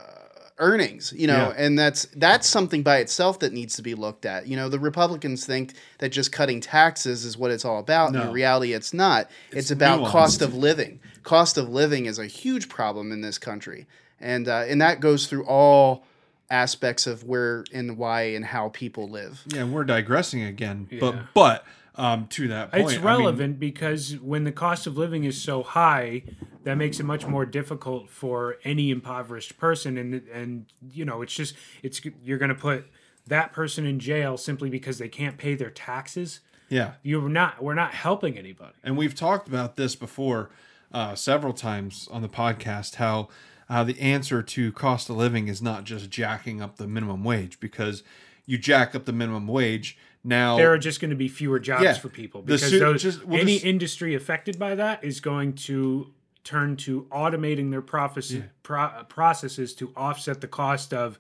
[0.59, 1.65] earnings, you know, Yeah.
[1.65, 4.47] and that's that's something by itself that needs to be looked at.
[4.47, 8.13] You know, the Republicans think that just cutting taxes is what it's all about.
[8.13, 8.23] No.
[8.23, 9.29] In reality, it's not.
[9.51, 10.11] It's, It's about nuanced.
[10.13, 11.01] cost of living.
[11.25, 13.87] Cost of living is a huge problem in this country,
[14.21, 16.05] and uh, and that goes through all
[16.51, 19.43] aspects of where and why and how people live.
[19.49, 21.01] Yeah, we're digressing again, Yeah.
[21.01, 21.65] but but
[21.97, 25.41] um, to that point, It's I mean, relevant because when the cost of living is
[25.41, 26.23] so high,
[26.65, 31.35] that makes it much more difficult for any impoverished person, and and you know it's
[31.35, 32.87] just it's you're going to put
[33.27, 36.41] that person in jail simply because they can't pay their taxes.
[36.69, 37.61] yeah, You're not.
[37.63, 38.75] We're not helping anybody.
[38.85, 40.51] and we've talked about this before
[40.93, 42.97] uh, several times on the podcast.
[42.97, 43.29] How
[43.69, 47.59] how the answer to cost of living is not just jacking up the minimum wage
[47.61, 48.03] because
[48.47, 50.57] you jack up the minimum wage now.
[50.57, 51.95] There are just going to be fewer jobs Yeah.
[51.95, 55.55] for people because su- those, just- we'll any just- industry affected by that is going
[55.55, 56.13] to
[56.45, 61.19] turn to automating their process, pro- processes to offset the cost of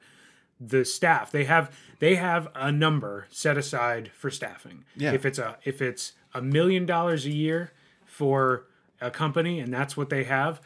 [0.61, 1.32] the staff.
[1.32, 4.84] They have they have a number set aside for staffing.
[4.97, 5.12] Yeah.
[5.12, 7.72] If it's a if it's a million dollars a year
[8.05, 8.66] for
[9.01, 10.61] a company and that's what they have,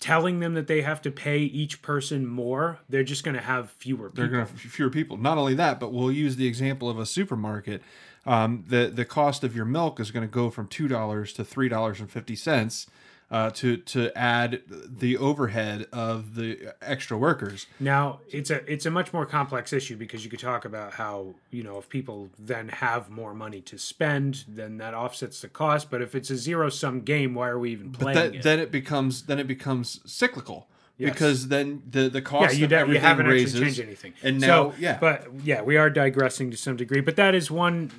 [0.00, 3.70] telling them that they have to pay each person more, they're just going to have
[3.72, 4.22] fewer people.
[4.22, 5.16] they're going to have fewer people.
[5.16, 7.82] Not only that, but we'll use the example of a supermarket.
[8.26, 11.44] Um, the the cost of your milk is going to go from two dollars to
[11.44, 12.86] three dollars and fifty cents.
[13.30, 17.66] Uh, to to add the overhead of the extra workers.
[17.78, 21.34] Now it's a it's a much more complex issue because you could talk about how
[21.50, 25.90] you know if people then have more money to spend, then that offsets the cost.
[25.90, 28.42] But if it's a zero sum game, why are we even playing That, it?
[28.44, 30.66] then it becomes then it becomes cyclical
[30.96, 31.12] Yes.
[31.12, 33.54] because then the the yeah, cost you, of don't- you haven't raises.
[33.56, 34.14] actually changed anything.
[34.22, 37.02] And So, now, yeah, but yeah, we are digressing to some degree.
[37.02, 37.90] But that is one.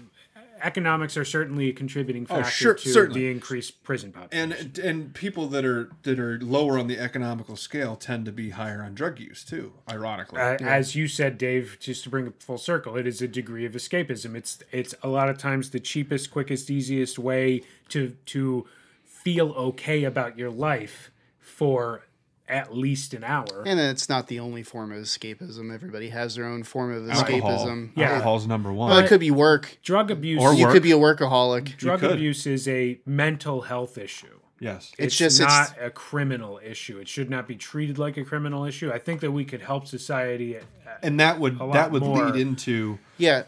[0.61, 3.21] Economics are certainly a contributing factor Oh, sure- to certainly.
[3.21, 4.51] the increased prison population.
[4.53, 8.51] and and people that are that are lower on the economical scale tend to be
[8.51, 9.73] higher on drug use too.
[9.89, 13.27] Ironically, Uh, As you said, Dave, just to bring it full circle, it is a
[13.27, 14.35] degree of escapism.
[14.35, 18.65] It's it's a lot of times the cheapest, quickest, easiest way to to
[19.05, 22.03] feel okay about your life for
[22.49, 23.63] at least an hour.
[23.65, 25.73] And it's not the only form of escapism.
[25.73, 27.91] Everybody has their own form of alcohol, escapism.
[27.95, 28.11] Yeah.
[28.13, 28.89] alcohol's number one.
[28.89, 29.77] Well, it could be work.
[29.83, 30.73] Drug abuse, Or You work.
[30.73, 31.77] could be a workaholic.
[31.77, 32.11] drug could.
[32.11, 34.39] abuse is a mental health issue.
[34.59, 36.97] yes, It's just- not it's- a criminal issue.
[36.97, 38.91] It should not be treated like a criminal issue.
[38.91, 40.57] I think that we could help society.
[40.57, 40.61] uh,
[41.03, 42.25] and that would lot that would more.
[42.25, 43.43] lead into Yeah.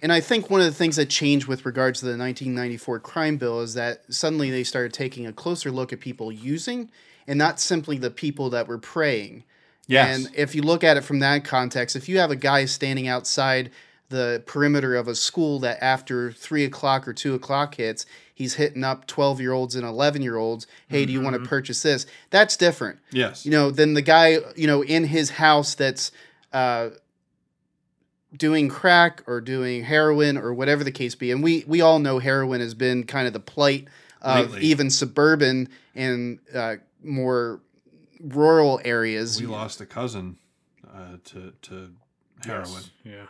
[0.00, 3.36] And I think one of the things that changed with regards to the 1994 crime
[3.36, 6.88] bill is that suddenly they started taking a closer look at people using
[7.28, 9.44] and not simply the people that were praying.
[9.86, 12.64] yes, And if you look at it from that context, if you have a guy
[12.64, 13.70] standing outside
[14.08, 18.82] the perimeter of a school that after three o'clock or two o'clock hits, he's hitting
[18.82, 22.06] up 12 year olds and 11 year olds, hey, do you want to purchase this?
[22.30, 22.98] That's different.
[23.12, 26.10] yes, You know, than the guy, you know, in his house that's
[26.54, 26.88] uh,
[28.34, 31.30] doing crack or doing heroin or whatever the case be.
[31.30, 33.88] And we, we all know heroin has been kind of the plight
[34.22, 34.66] of Lately.
[34.68, 37.60] even suburban and uh, more
[38.20, 39.40] rural areas.
[39.40, 40.36] we lost a cousin
[40.92, 41.90] uh, to to
[42.44, 42.66] heroin.
[42.72, 42.90] Yes.
[43.04, 43.26] Yeah.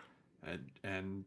[0.46, 1.24] and and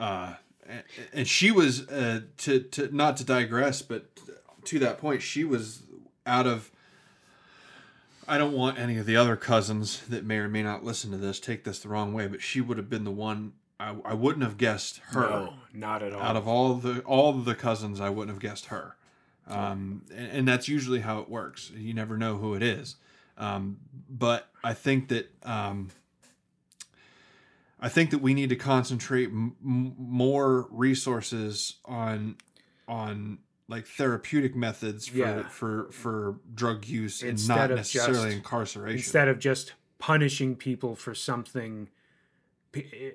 [0.00, 0.34] uh
[0.68, 0.82] and,
[1.12, 4.06] and she was uh to to not to digress but
[4.64, 5.82] to that point, she was
[6.26, 6.72] out of.
[8.28, 11.16] I don't want any of the other cousins that may or may not listen to
[11.16, 14.14] this take this the wrong way, but she would have been the one I, I
[14.14, 16.20] wouldn't have guessed her No, not at all.
[16.20, 18.00] out of all the all the cousins.
[18.00, 18.96] I wouldn't have guessed her,
[19.46, 21.70] um, and, and that's usually how it works.
[21.76, 22.96] You never know who it is,
[23.38, 23.78] um,
[24.08, 25.88] but I think that um,
[27.80, 32.36] I think that we need to concentrate m- more resources on
[32.88, 33.38] on
[33.68, 35.48] like therapeutic methods for Yeah.
[35.48, 38.98] for for drug use and Instead not of necessarily just- incarceration.
[38.98, 41.88] instead of just punishing people for something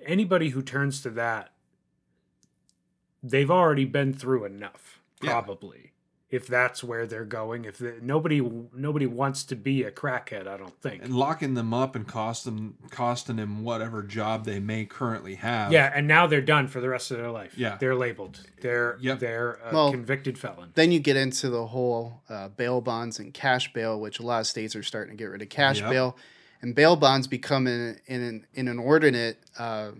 [0.05, 1.51] anybody who turns to that
[3.21, 5.37] they've already been through enough Yeah.
[6.31, 8.41] Probably if that's where they're going if the, nobody
[8.73, 12.45] nobody wants to be a crackhead i don't think and locking them up and cost
[12.45, 15.71] them costing them whatever job they may currently have.
[15.71, 17.77] yeah and now they're done for the rest of their life Yeah.
[17.79, 19.19] they're labeled they're Yep.
[19.19, 23.33] they're a Well, convicted felon Then you get into the whole uh, bail bonds and
[23.33, 25.89] cash bail, which a lot of states are starting to get rid of cash Yep.
[25.89, 26.17] bail,
[26.61, 29.91] and bail bonds become an, in an, an inordinate uh,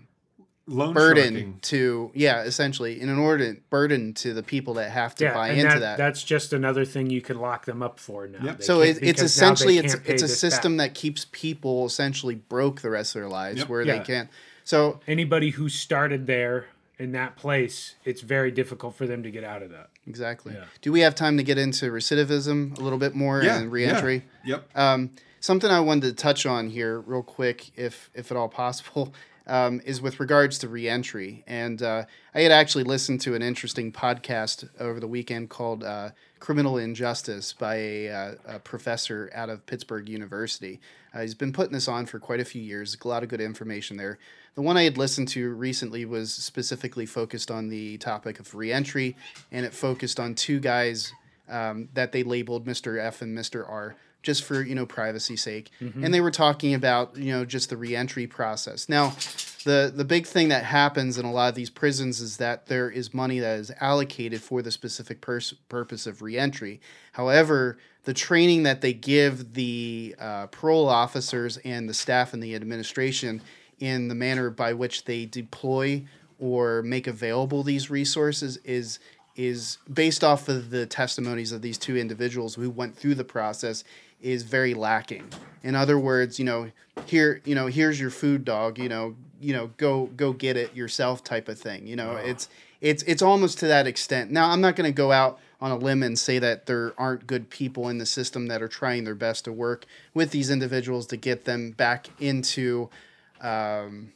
[0.72, 1.59] loan burden sharking.
[1.61, 5.49] to yeah, essentially in an inordinate burden to the people that have to yeah buy
[5.49, 5.97] and into that, that.
[5.97, 8.63] that's just another thing you can lock them up for now Yep.
[8.63, 10.51] So it, it's because now they essentially it's it's a this back.
[10.51, 13.69] system that keeps people essentially broke the rest of their lives, Yep.
[13.69, 13.97] where Yeah.
[13.99, 14.30] they can't.
[14.63, 16.67] So anybody who started there
[16.99, 19.89] in that place, it's very difficult for them to get out of that.
[20.07, 20.53] exactly.
[20.53, 20.65] Yeah.
[20.82, 24.26] Do we have time to get into recidivism a little bit more Yeah, and reentry?
[24.45, 24.57] yeah.
[24.57, 24.78] Yep.
[24.78, 25.09] Um,
[25.39, 29.13] something I wanted to touch on here, real quick, if if at all possible,
[29.52, 31.43] um, is with regards to reentry.
[31.45, 36.12] And uh, I had actually listened to an interesting podcast over the weekend called uh,
[36.39, 40.80] "Criminal Injustice" by a, uh, a professor out of Pittsburgh University.
[41.14, 42.95] Uh, he's been putting this on for quite a few years.
[43.04, 44.18] A lot of good information there.
[44.56, 49.18] The one I had listened to recently was specifically focused on the topic of reentry,
[49.52, 51.12] and it focused on two guys
[51.49, 52.97] um, that they labeled Mr.
[52.97, 53.70] F and Mr.
[53.70, 55.72] R just for you know privacy sake.
[56.03, 58.88] And they were talking about you know just the reentry process.
[58.89, 59.15] Now
[59.63, 62.89] the the big thing that happens in a lot of these prisons is that there
[62.89, 66.82] is money that is allocated for the specific pers- purpose of reentry.
[67.13, 72.55] However the training that they give the uh, parole officers and the staff and the
[72.55, 73.41] administration
[73.80, 76.03] in the manner by which they deploy
[76.39, 78.99] or make available these resources is
[79.36, 83.84] is based off of the testimonies of these two individuals who went through the process
[84.22, 85.28] is very lacking.
[85.63, 86.72] In other words, you know,
[87.05, 90.76] here, you know, here's your food dog, you know, you know, go go get it
[90.76, 91.88] yourself type of thing.
[91.88, 92.49] You know, it's
[92.80, 94.32] it's it's almost to that extent.
[94.32, 97.28] Now, I'm not going to go out on a limb and say that there aren't
[97.28, 101.05] good people in the system that are trying their best to work with these individuals
[101.07, 102.89] to get them back into
[103.41, 104.11] um,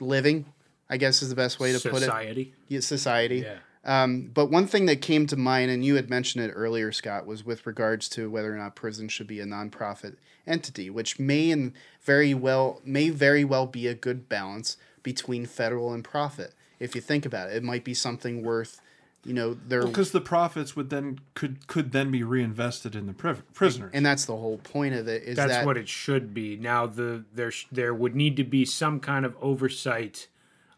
[0.00, 0.44] living.
[0.90, 2.54] I guess is the best way to put it Society.
[2.68, 3.38] yeah, society.
[3.40, 3.58] Yeah.
[3.88, 7.26] Um, but one thing that came to mind, and you had mentioned it earlier, Scott,
[7.26, 10.16] was with regards to whether or not prison should be a nonprofit
[10.46, 11.72] entity, which may and
[12.02, 16.52] very well may very well be a good balance between federal and profit.
[16.78, 18.82] If you think about it, it might be something worth,
[19.24, 23.14] you know, their Because the profits would then could could then be reinvested in the
[23.14, 23.92] pri- prisoners.
[23.94, 25.22] and that's the whole point of it.
[25.22, 26.56] Is That's that what it should be.
[26.58, 30.28] Now the there sh- there would need to be some kind of oversight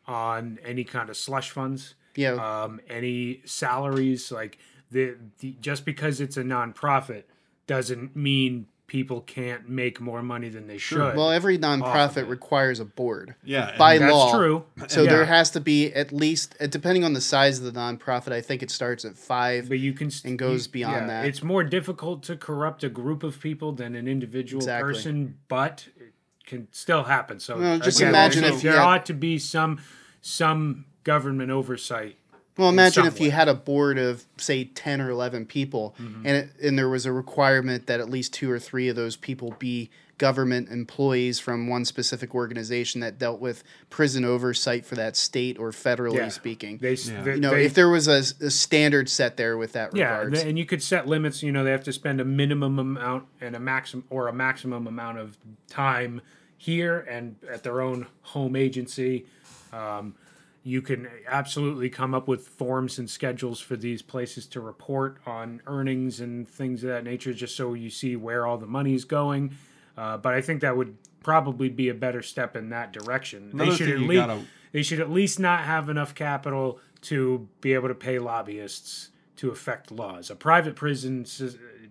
[0.07, 1.95] on any kind of slush funds.
[2.17, 2.33] Yeah.
[2.65, 4.59] Um, any salaries like
[4.91, 7.25] the, the just because it's a nonprofit
[7.67, 11.15] doesn't mean people can't make more money than they should.
[11.15, 12.27] well, every of nonprofit it.
[12.27, 13.37] requires a board.
[13.45, 14.37] yeah, by and That's law.
[14.37, 14.65] true.
[14.89, 15.11] So Yeah.
[15.11, 18.41] there has to be at least, uh, depending on the size of the nonprofit, I
[18.41, 19.69] think it starts at five.
[19.69, 21.25] but you can st- and goes you- beyond that.
[21.25, 24.93] It's more difficult to corrupt a group of people than an individual Exactly.
[24.93, 26.13] person, but it
[26.45, 27.39] can still happen.
[27.39, 29.79] So Well, just again, imagine there's- if you there had- ought to be some
[30.21, 32.17] some government oversight.
[32.57, 36.27] Well, imagine some if you had a board of say ten or eleven people, Mm-hmm.
[36.27, 39.17] and it, and there was a requirement that at least two or three of those
[39.17, 39.89] people be
[40.19, 45.71] government employees from one specific organization that dealt with prison oversight for that state or
[45.71, 46.29] federally Yeah.
[46.29, 46.77] speaking.
[46.77, 47.23] They, Yeah.
[47.23, 50.19] they- you know, they- if there was a, a standard set there with that yeah,
[50.19, 51.43] regards, and you could set limits.
[51.43, 54.87] You know, they have to spend a minimum amount and a maximum or a maximum
[54.87, 55.39] amount of
[55.71, 56.21] time
[56.59, 59.25] here and at their own home agency.
[59.73, 60.15] Um,
[60.63, 65.63] you can absolutely come up with forms and schedules for these places to report on
[65.67, 69.55] earnings and things of that nature, just so you see where all the money's going.
[69.97, 73.51] Uh, but I think that would probably be a better step in that direction.
[73.53, 77.49] Another they should at least gotta- they should at least not have enough capital to
[77.61, 80.31] be able to pay lobbyists to affect laws.
[80.31, 81.25] A private prison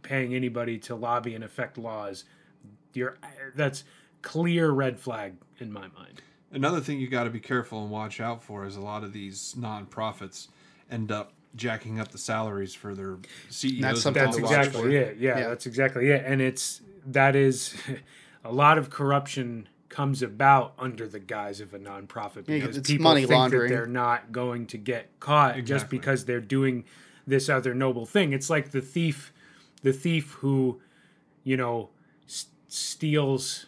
[0.04, 2.24] paying anybody to lobby and affect laws,
[2.94, 3.18] you're
[3.56, 3.84] that's
[4.22, 6.22] clear red flag in my mind.
[6.52, 9.14] Another thing you got to be careful and watch out for is a lot of
[9.14, 10.48] these nonprofits
[10.92, 13.18] end up jacking up the salaries for their
[13.50, 13.82] CEOs.
[13.82, 14.90] That's something That's to top watch exactly for.
[14.90, 15.18] it.
[15.18, 15.48] Yeah, Yeah.
[15.50, 16.24] that's exactly it.
[16.26, 17.76] And it's that is
[18.44, 22.90] a lot of corruption comes about under the guise of a nonprofit Yeah, because it's
[22.90, 23.70] people money think laundering.
[23.70, 26.86] that they're not going to get caught just because they're doing
[27.26, 28.32] this other noble thing.
[28.34, 29.34] It's like the thief,
[29.82, 30.80] the thief who,
[31.44, 31.90] you know,
[32.28, 33.66] s- steals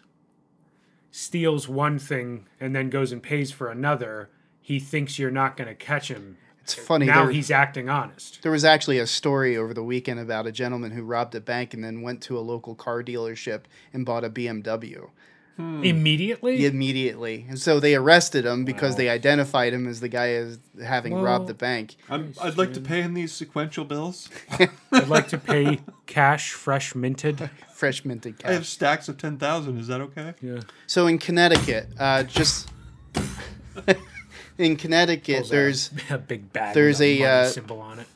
[1.12, 4.30] steals one thing and then goes and pays for another.
[4.62, 6.38] He thinks you're not going to catch him.
[6.64, 7.08] It's funny.
[7.08, 8.44] now there, he's acting honest.
[8.44, 11.74] there was actually a story over the weekend about a gentleman who robbed a bank
[11.74, 13.62] and then went to a local car dealership
[13.94, 15.10] and bought a BMW
[15.58, 17.46] Immediately, immediately.
[17.48, 21.24] And so they arrested him because they identified him as the guy as having Well-
[21.24, 21.98] robbed the bank.
[22.10, 24.30] I'm, I'd like to pay in these sequential bills.
[24.92, 27.50] I'd like to pay cash, fresh minted.
[27.74, 28.52] Fresh minted cash.
[28.52, 29.80] I have stacks of ten thousand.
[29.80, 30.36] Is that okay?
[30.40, 30.60] Yeah.
[30.86, 32.70] So in Connecticut, uh, just
[34.60, 36.76] in Connecticut, there's a big bag.
[36.76, 38.08] there's with a, uh, symbol on it.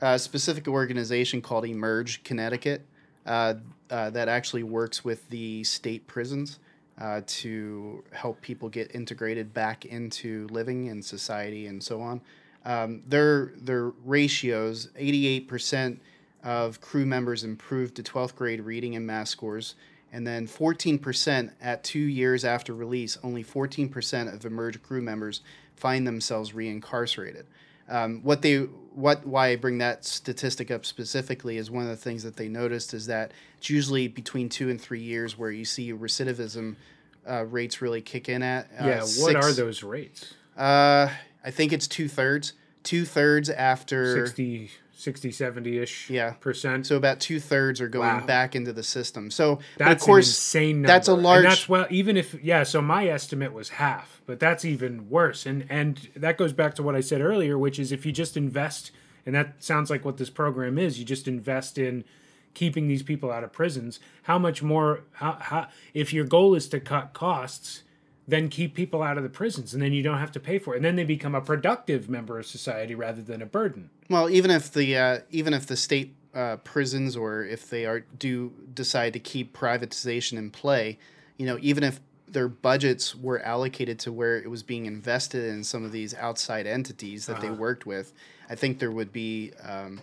[0.00, 2.86] a specific organization called Emerge Connecticut
[3.26, 3.54] uh,
[3.90, 6.60] uh, that actually works with the state prisons
[7.00, 12.20] uh, to help people get integrated back into living and society and so on.
[12.64, 16.00] Um, their their ratios: eighty eight percent
[16.44, 19.74] of crew members improved to twelfth grade reading and math scores.
[20.12, 25.40] And then 14% at two years after release, only 14% of Emerge crew members
[25.76, 27.44] find themselves reincarcerated.
[27.90, 28.58] Um, what they
[28.94, 32.48] what why I bring that statistic up specifically is one of the things that they
[32.48, 36.76] noticed is that it's usually between two and three years where you see recidivism
[37.28, 38.66] uh, rates really kick in at.
[38.80, 39.00] Uh, Yeah.
[39.00, 40.34] What six- are those rates?
[40.56, 41.08] Uh,
[41.44, 42.52] I think it's two thirds.
[42.82, 44.70] Two thirds after 60,
[45.00, 46.32] 60 70 ish Yeah.
[46.40, 46.86] percent.
[46.86, 48.26] so about two thirds are going Wow.
[48.26, 49.30] back into the system.
[49.30, 50.86] So that's of course an insane number.
[50.88, 52.62] that's a And large- that's well, even if yeah.
[52.64, 55.46] So my estimate was half, but that's even worse.
[55.46, 58.36] And and that goes back to what I said earlier, which is if you just
[58.36, 58.90] invest,
[59.24, 60.98] and that sounds like what this program is.
[60.98, 62.04] You just invest in
[62.52, 64.00] keeping these people out of prisons.
[64.24, 65.00] How much more?
[65.12, 67.82] How, how if your goal is to cut costs,
[68.30, 70.74] then keep people out of the prisons, and then you don't have to pay for
[70.74, 73.90] it, and then they become a productive member of society rather than a burden.
[74.08, 78.00] Well, even if the uh, even if the state uh, prisons or if they are
[78.00, 80.98] do decide to keep privatization in play,
[81.36, 85.64] you know, even if their budgets were allocated to where it was being invested in
[85.64, 88.12] some of these outside entities that they worked with,
[88.48, 90.00] I think there would be um,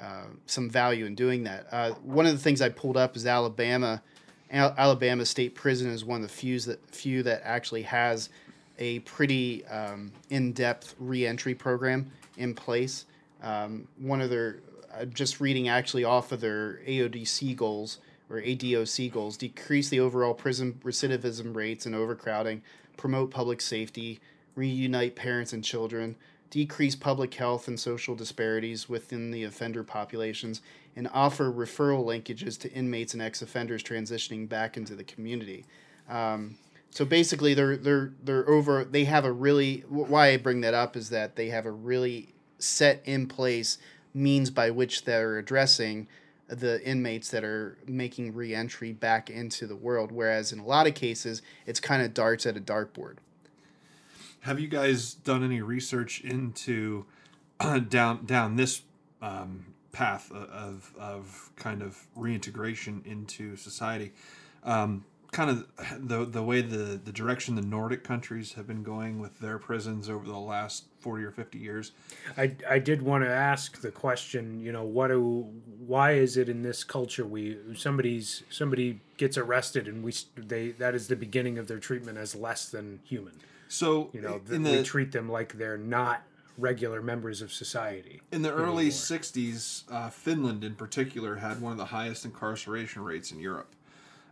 [0.00, 1.66] uh, some value in doing that.
[1.70, 4.02] Uh, one of the things I pulled up is Alabama.
[4.50, 8.30] Al- Alabama State Prison is one of the few that few that actually has
[8.78, 13.04] a pretty um, in-depth reentry program in place.
[13.42, 14.60] Um, one of their,
[14.98, 17.98] I'm just reading actually off of their AODC goals
[18.30, 22.62] or ADOC goals, decrease the overall prison recidivism rates and overcrowding,
[22.96, 24.20] promote public safety,
[24.54, 26.16] reunite parents and children,
[26.48, 30.62] decrease public health and social disparities within the offender populations,
[31.00, 35.64] and offer referral linkages to inmates and ex-offenders transitioning back into the community.
[36.10, 36.58] Um,
[36.90, 38.84] so basically, they're they're they're over.
[38.84, 42.34] They have a really why I bring that up is that they have a really
[42.58, 43.78] set in place
[44.12, 46.06] means by which they're addressing
[46.48, 50.12] the inmates that are making reentry back into the world.
[50.12, 53.16] Whereas in a lot of cases, it's kind of darts at a dartboard.
[54.40, 57.06] Have you guys done any research into
[57.88, 58.82] down down this
[59.22, 64.12] um, path of of kind of reintegration into society?
[64.64, 69.20] Um, kind of the the way the the direction the Nordic countries have been going
[69.20, 71.92] with their prisons over the last forty or fifty years.
[72.36, 75.46] I, I did want to ask the question, you know, what do
[75.86, 80.94] why is it in this culture we somebody's somebody gets arrested and we they that
[80.94, 83.34] is the beginning of their treatment as less than human.
[83.68, 86.22] So You know, that in we treat them like they're not
[86.60, 88.20] regular members of society.
[88.30, 88.90] in the early anymore.
[88.90, 93.74] '60s, uh, Finland in particular had one of the highest incarceration rates in Europe.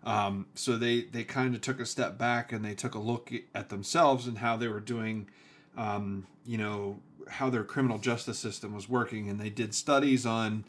[0.04, 3.32] Um, so they they kind of took a step back and they took a look
[3.54, 5.28] at themselves and how they were doing,
[5.76, 10.64] um, you know, how their criminal justice system was working, and they did studies on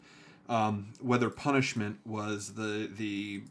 [0.48, 3.42] um, whether punishment was the the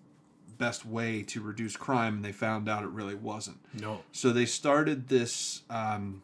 [0.58, 3.58] best way to reduce crime, and they found out it really wasn't.
[3.74, 4.02] No.
[4.12, 6.22] So they started this um,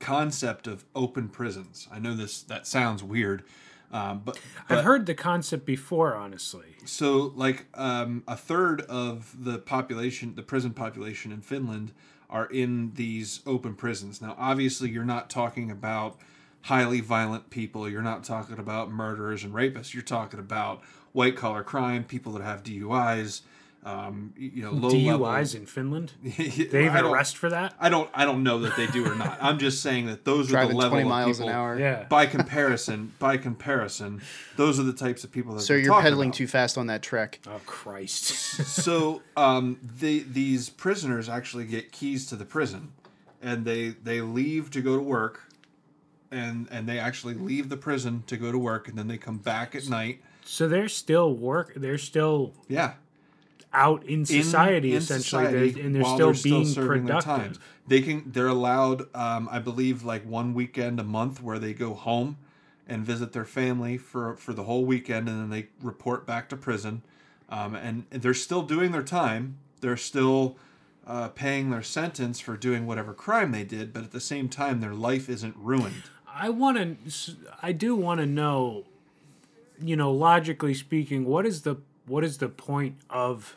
[0.00, 1.86] concept of open prisons.
[1.92, 3.44] I know this that sounds weird,
[3.92, 6.76] um, but, but I've heard the concept before, honestly.
[6.84, 11.92] so like um, a third of the population, the prison population in Finland,
[12.28, 14.22] are in these open prisons.
[14.22, 16.18] Now, obviously, you're not talking about
[16.62, 17.88] highly violent people.
[17.88, 19.94] You're not talking about murderers and rapists.
[19.94, 20.82] You're talking about
[21.12, 23.42] white collar crime, people that have DUIs,
[23.82, 25.26] um, you know, low level.
[25.26, 26.12] DUIs in Finland.
[26.22, 27.74] They even arrest for that.
[27.80, 28.10] I don't.
[28.12, 29.38] I don't know that they do or not.
[29.40, 31.48] I'm just saying that those are the level 20 of miles people.
[31.48, 31.78] an hour.
[31.78, 32.04] Yeah.
[32.04, 34.20] By comparison, by comparison,
[34.56, 35.62] those are the types of people that.
[35.62, 36.36] So you're pedaling about.
[36.36, 37.40] too fast on that trek.
[37.46, 38.24] Oh Christ.
[38.66, 42.92] so um, they, these prisoners actually get keys to the prison,
[43.40, 45.48] and they they leave to go to work,
[46.30, 49.38] and and they actually leave the prison to go to work, and then they come
[49.38, 50.20] back at night.
[50.44, 51.72] so they're still work.
[51.76, 52.94] They're still Yeah,
[53.72, 57.58] out in in- society in essentially, society They're- and they're still they're being their productive.
[57.86, 58.30] They can.
[58.30, 62.36] They're allowed, um, I believe, like one weekend a month where they go home
[62.88, 66.56] and visit their family for for the whole weekend, and then they report back to
[66.56, 67.02] prison.
[67.48, 69.56] Um, and they're still doing their time.
[69.80, 70.56] They're still
[71.04, 74.80] uh, paying their sentence for doing whatever crime they did, but at the same time,
[74.80, 76.04] their life isn't ruined.
[76.32, 76.76] I want
[77.08, 77.32] to.
[77.60, 78.84] I do want to know.
[79.82, 81.76] You know, logically speaking, what is the
[82.10, 83.56] what is the point of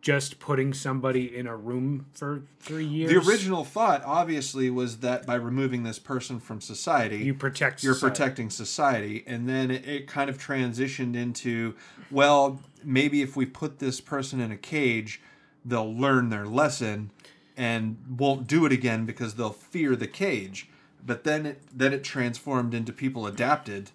[0.00, 3.10] just putting somebody in a room for three years?
[3.10, 7.82] The original thought, obviously, was that by removing this person from society, you protect.
[7.82, 8.12] you're society.
[8.12, 11.74] protecting society and then it, it kind of transitioned into
[12.08, 15.20] well maybe if we put this person in a cage
[15.64, 17.10] they'll learn their lesson
[17.56, 20.68] and won't do it again because they'll fear the cage
[21.04, 23.90] but then it then it transformed into people adapted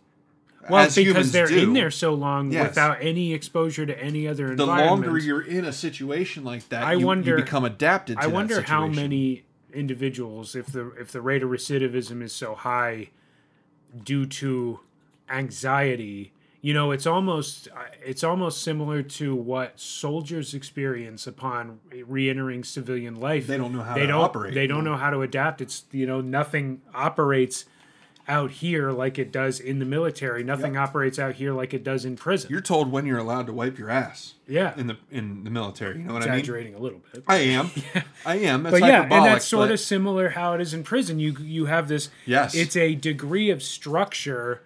[0.69, 1.63] Well, because they're do.
[1.63, 2.69] in there so long Yes.
[2.69, 5.07] without any exposure to any other the environment.
[5.07, 8.61] longer you're in a situation like that I you, you become adapted to I wonder
[8.61, 9.43] how many
[9.73, 13.09] individuals, if the if the rate of recidivism is so high,
[14.03, 14.79] due to
[15.29, 16.33] anxiety.
[16.63, 17.67] You know, it's almost
[18.05, 23.47] it's almost similar to what soldiers experience upon re-entering civilian life.
[23.47, 24.53] They don't know how they to don't, operate.
[24.53, 25.61] They don't know how to adapt.
[25.61, 27.65] It's you know nothing operates
[28.27, 30.43] out here like it does in the military.
[30.43, 32.49] Nothing operates out here like it does in prison.
[32.51, 35.97] you're told when you're allowed to wipe your ass yeah, in the in the military
[35.99, 37.23] you know what i mean exaggerating a little bit.
[37.27, 37.69] i am
[38.25, 40.83] i am that's but yeah, and that's sort but- of similar how it is in
[40.83, 41.19] prison.
[41.19, 42.09] You you have this.
[42.25, 42.53] Yes.
[42.55, 44.61] It's a degree of structure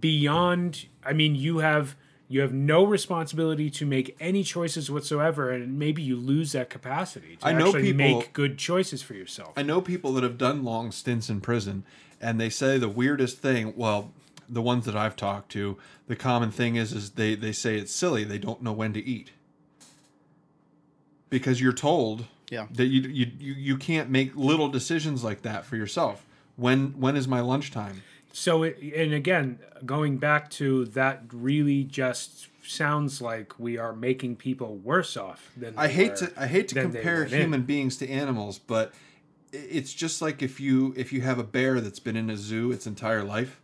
[0.00, 0.86] beyond.
[1.04, 1.96] I mean, you have
[2.30, 7.36] you have no responsibility to make any choices whatsoever, and maybe you lose that capacity
[7.36, 9.52] to I know actually people- make good choices for yourself.
[9.56, 11.84] I know people that have done long stints in prison,
[12.20, 13.74] and they say the weirdest thing.
[13.76, 14.12] Well,
[14.48, 17.92] the ones that I've talked to, the common thing is, is they they say it's
[17.94, 18.24] silly.
[18.24, 19.30] They don't know when to eat
[21.30, 22.66] because you're told Yeah.
[22.72, 26.24] that you you you, you can't make little decisions like that for yourself.
[26.56, 28.02] When when is my lunchtime?
[28.32, 34.36] So, it, and again, going back to that, really just sounds like we are making
[34.36, 37.40] people worse off than I hate were to I hate to compare went in.
[37.40, 39.07] human beings to animals, but i-
[39.52, 42.70] it's just like if you if you have a bear that's been in a zoo
[42.72, 43.60] its entire life,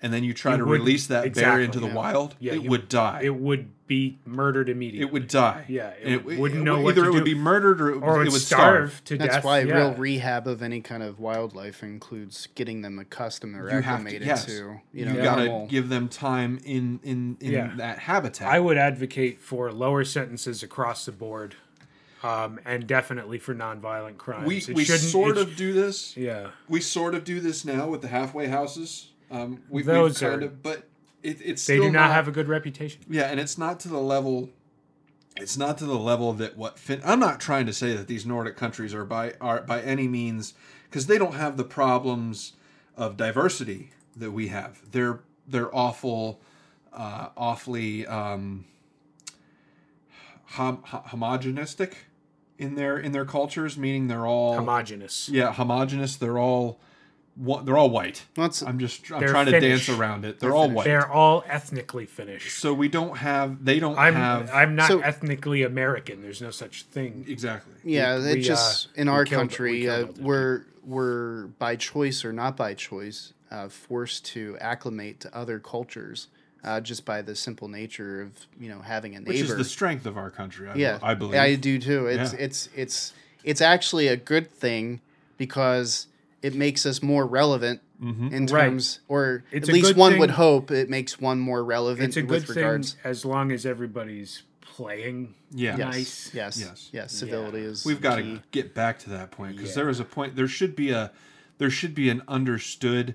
[0.00, 1.94] and then you try It to would- release that bear into the yeah.
[1.94, 3.20] wild, Yeah, it you- would die.
[3.22, 5.06] It would be murdered immediately.
[5.06, 5.66] it would die.
[5.68, 8.00] Yeah, it And wouldn't know what either to it would be murdered or it, or
[8.00, 9.04] would- would it would starve, starve.
[9.04, 9.44] to That's death.
[9.44, 9.74] why yeah.
[9.76, 13.88] real rehab of any kind of wildlife includes getting them accustomed or You have to-
[13.90, 14.46] acclimated yes.
[14.46, 17.72] to, you You, know, gotta give them time in in in Yeah.
[17.76, 18.48] that habitat.
[18.48, 21.54] I would advocate for lower sentences across the board,
[22.22, 24.46] um, and definitely for nonviolent crimes.
[24.46, 26.16] we It we sort of do this.
[26.16, 26.48] yeah.
[26.68, 29.10] We sort of do this now with the halfway houses.
[29.30, 30.88] Um, we, Those we've kind are- of, but
[31.22, 33.02] it, it's They do not have a good reputation.
[33.08, 34.50] Yeah, and it's not to the level.
[35.36, 38.26] It's not to the level that what fin- I'm not trying to say that these
[38.26, 40.52] Nordic countries are by are by any means
[40.84, 42.52] because they don't have the problems
[42.98, 44.80] of diversity that we have.
[44.92, 46.40] They're they're awful,
[46.92, 48.66] uh, awfully um,
[50.44, 51.92] hom- homogenistic
[52.58, 55.28] in their in their cultures, meaning they're all homogenous.
[55.28, 56.16] yeah homogenous.
[56.16, 56.78] They're all
[57.36, 58.26] they're all white.
[58.36, 60.38] Well, it's- I'm just I'm They're trying to dance around it.
[60.38, 60.76] They're, They're all Finnish.
[60.76, 60.84] white.
[60.84, 62.52] They're all ethnically Finnish.
[62.58, 63.64] So we don't have.
[63.64, 64.50] They don't I'm have.
[64.52, 66.20] I'm not So- ethnically American.
[66.20, 67.24] There's no such thing.
[67.26, 67.72] exactly.
[67.84, 72.24] yeah, we, it uh, just in our killed- we country, uh, we're we're by choice
[72.24, 76.26] or not by choice uh, forced to acclimate to other cultures,
[76.64, 79.30] uh, just by the simple nature of you know having a neighbor.
[79.32, 80.68] Which is the strength of our country.
[80.68, 81.40] I, yeah, I believe.
[81.40, 82.06] I do too.
[82.06, 82.38] It's Yeah.
[82.40, 83.12] it's it's
[83.44, 85.00] it's actually a good thing
[85.38, 86.06] because
[86.42, 88.34] it makes us more relevant Mm-hmm.
[88.34, 88.64] in Right.
[88.64, 92.16] terms, or It's at least one thing- would hope it makes one more relevant It's
[92.16, 92.94] a with good regards.
[92.94, 95.34] thing as long as everybody's playing.
[95.52, 95.76] Yeah.
[95.76, 96.34] Nice.
[96.34, 96.88] yes, Yes.
[96.92, 97.84] yes, Civility is.
[97.84, 99.82] We've got to get back to that point because Yeah.
[99.82, 100.34] there is a point.
[100.34, 101.12] There should be a.
[101.58, 103.14] There should be an understood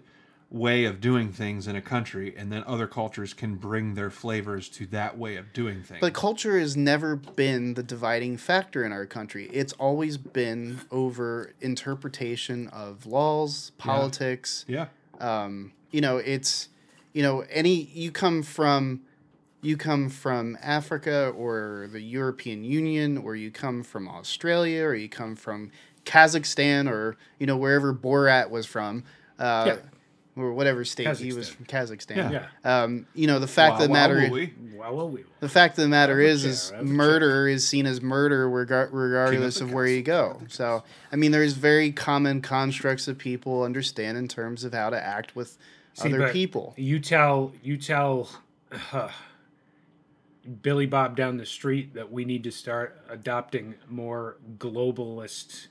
[0.50, 4.70] way of doing things in a country, and then other cultures can bring their flavors
[4.70, 6.00] to that way of doing things.
[6.00, 9.50] But culture has never been the dividing factor in our country.
[9.52, 14.64] It's always been over interpretation of laws, politics.
[14.68, 14.88] yeah.
[15.20, 16.70] Um, you know, it's
[17.14, 19.02] you know any you come from
[19.62, 25.10] you come from Africa or the European Union, or you come from Australia, or you
[25.10, 25.72] come from
[26.06, 29.04] Kazakhstan, or you know wherever Borat was from,
[29.40, 29.78] uh, Yeah.
[30.38, 32.16] Or whatever state he was from, Kazakhstan.
[32.32, 32.46] Yeah.
[32.64, 32.84] Yeah.
[32.84, 34.30] Um, you know the fact of the Wow, wow, matter.
[34.30, 34.54] woo-wee.
[34.76, 35.24] Well, well, we.
[35.40, 38.48] The fact of the matter is, chair, is have a murder is seen as murder
[38.48, 40.42] regar- regardless of of where you go.
[40.50, 45.02] So, I mean, there's very common constructs that people understand in terms of how to
[45.04, 45.58] act with
[45.94, 46.74] See, other people.
[46.78, 48.30] You tell you tell
[48.94, 49.10] uh,
[50.62, 55.68] Billy Bob down the street that we need to start adopting more globalist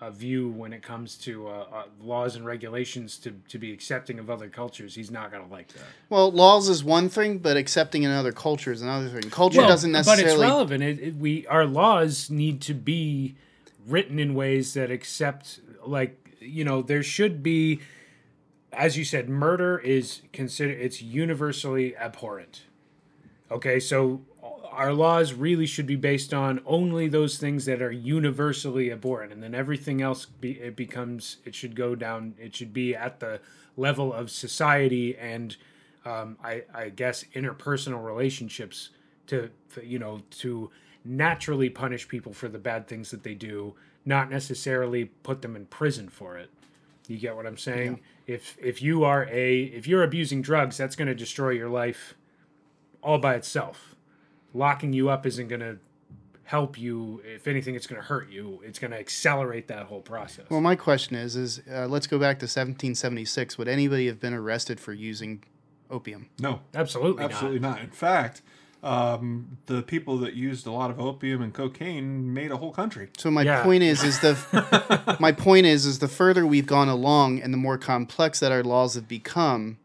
[0.00, 4.18] uh, view when it comes to uh, uh, laws and regulations to, to be accepting
[4.18, 4.94] of other cultures.
[4.94, 5.84] He's not going to like that.
[6.08, 9.30] Well, laws is one thing, but accepting another culture is another thing.
[9.30, 10.24] Culture Well, doesn't necessarily.
[10.24, 10.82] But it's relevant.
[10.84, 13.34] It, it, we our laws need to be
[13.86, 17.80] written in ways that accept, like you know, there should be,
[18.72, 22.62] as you said, murder is considered it's universally abhorrent.
[23.50, 24.20] Okay, so
[24.78, 29.42] our laws really should be based on only those things that are universally abhorrent, and
[29.42, 32.34] then everything else be, it becomes it should go down.
[32.38, 33.40] It should be at the
[33.76, 35.56] level of society and
[36.04, 38.90] um, I, I guess interpersonal relationships
[39.26, 40.70] to to, you know to
[41.04, 43.74] naturally punish people for the bad things that they do,
[44.04, 46.50] not necessarily put them in prison for it.
[47.08, 47.98] You get what I'm saying?
[48.28, 52.14] If if you are a if you're abusing drugs, that's going to destroy your life
[53.02, 53.96] all by itself.
[54.58, 55.78] Locking you up isn't going to
[56.44, 57.22] help you.
[57.24, 58.60] If anything, it's going to hurt you.
[58.64, 60.46] It's going to accelerate that whole process.
[60.50, 63.56] well, my question is: is uh, let's go back to 1776.
[63.58, 65.44] Would anybody have been arrested for using
[65.90, 66.28] opium?
[66.40, 67.80] No, absolutely, absolutely not.
[67.80, 68.42] In fact,
[68.82, 73.10] um, the people that used a lot of opium and cocaine made a whole country.
[73.18, 73.62] So my Yeah.
[73.62, 77.58] point is, is the my point is, is the further we've gone along and the
[77.58, 79.78] more complex that our laws have become,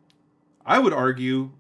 [0.66, 1.52] I would argue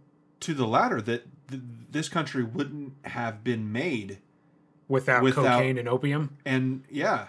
[0.41, 1.61] to the latter that th-
[1.93, 4.17] this country wouldn't have been made, not.
[4.89, 7.27] Without, without- cocaine and opium, and yeah,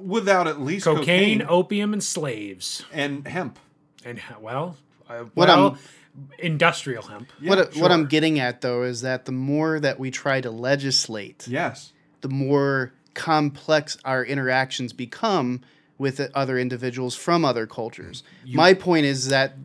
[0.00, 1.04] without at least cocaine,
[1.40, 3.58] cocaine, opium, and slaves, and hemp.
[4.04, 4.76] and well,
[5.08, 5.78] uh, What well, I'm-
[6.38, 7.32] industrial hemp.
[7.40, 10.50] Yeah, what what I'm getting at though is that the more that we try to
[10.50, 11.92] legislate, Yes.
[12.20, 15.60] the more complex our interactions become
[15.98, 18.22] with other individuals from other cultures.
[18.52, 19.56] My point is that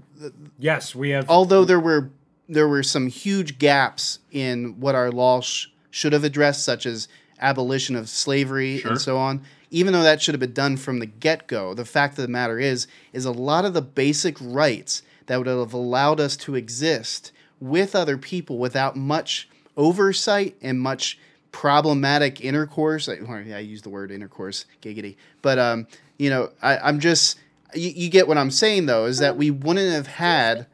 [0.57, 1.29] Yes, we have.
[1.29, 2.09] although there were
[2.49, 7.07] there were some huge gaps in what our law sh- should have addressed, such as
[7.39, 8.91] abolition of slavery Sure.
[8.91, 9.41] and so on.
[9.71, 12.27] Even though that should have been done from the get go, the fact of the
[12.27, 16.55] matter is, is a lot of the basic rights that would have allowed us to
[16.55, 21.17] exist with other people without much oversight and much
[21.51, 23.07] problematic intercourse.
[23.07, 23.13] I,
[23.53, 25.87] I use the word intercourse, giggity, but um,
[26.17, 27.39] you know, I, I'm just
[27.73, 30.67] you, you get what I'm saying though, is that we wouldn't have had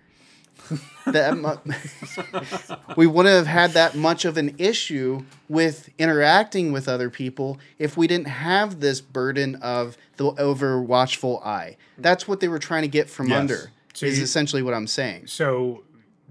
[1.14, 7.10] that mu- we wouldn't have had that much of an issue with interacting with other
[7.10, 11.78] people if we didn't have this burden of the over watchful eye.
[11.98, 13.40] That's what they were trying to get from Yes.
[13.40, 13.72] under.
[13.94, 15.28] So is you- essentially what I'm saying.
[15.28, 15.84] So,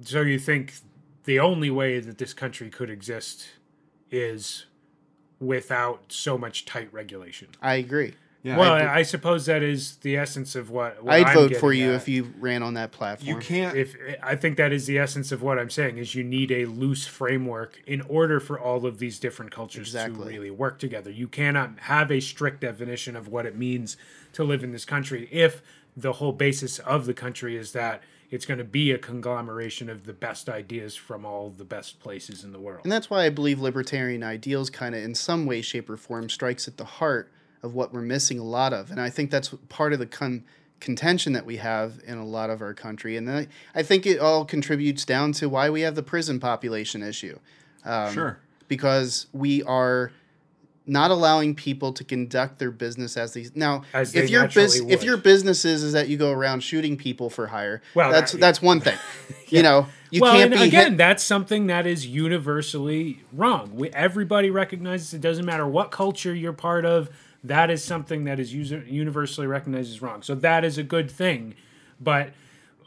[0.02, 0.74] so you think
[1.24, 3.46] the only way that this country could exist
[4.10, 4.66] is
[5.40, 7.48] without so much tight regulation?
[7.62, 8.14] I agree.
[8.42, 8.56] Yeah.
[8.56, 11.56] well, I- I, I suppose that is the essence of what, what I'd I'm vote
[11.56, 11.94] for you at.
[11.96, 13.28] if you ran on that platform.
[13.28, 13.76] you can't.
[13.76, 16.64] If I think that is the essence of what I'm saying is you need a
[16.66, 20.18] loose framework in order for all of these different cultures Exactly.
[20.24, 21.10] to really work together.
[21.10, 23.96] You cannot have a strict definition of what it means
[24.34, 25.60] to live in this country if
[25.96, 30.04] the whole basis of the country is that it's going to be a conglomeration of
[30.04, 32.82] the best ideas from all the best places in the world.
[32.84, 36.28] And that's why I believe libertarian ideals kind of in some way, shape, or form
[36.28, 37.32] strikes at the heart
[37.62, 38.90] of what we're missing a lot of.
[38.90, 40.44] And I think that's part of the con-
[40.80, 43.16] contention that we have in a lot of our country.
[43.16, 47.02] And I, I think it all contributes down to why we have the prison population
[47.02, 47.38] issue.
[47.84, 48.38] Um, sure.
[48.68, 50.12] Because we are
[50.86, 54.92] not allowing people to conduct their business as these now As if your bus- naturally
[54.94, 58.32] if your business is, is that you go around shooting people for hire Well, that's
[58.32, 58.96] that- that's one thing
[59.48, 63.72] you know you well, can't and be again, hit- that's something that is universally wrong.
[63.74, 67.10] We, everybody recognizes it doesn't matter what culture you're part of.
[67.44, 70.22] That is something that is user, universally recognized as wrong.
[70.22, 71.54] So that is a good thing,
[72.00, 72.30] but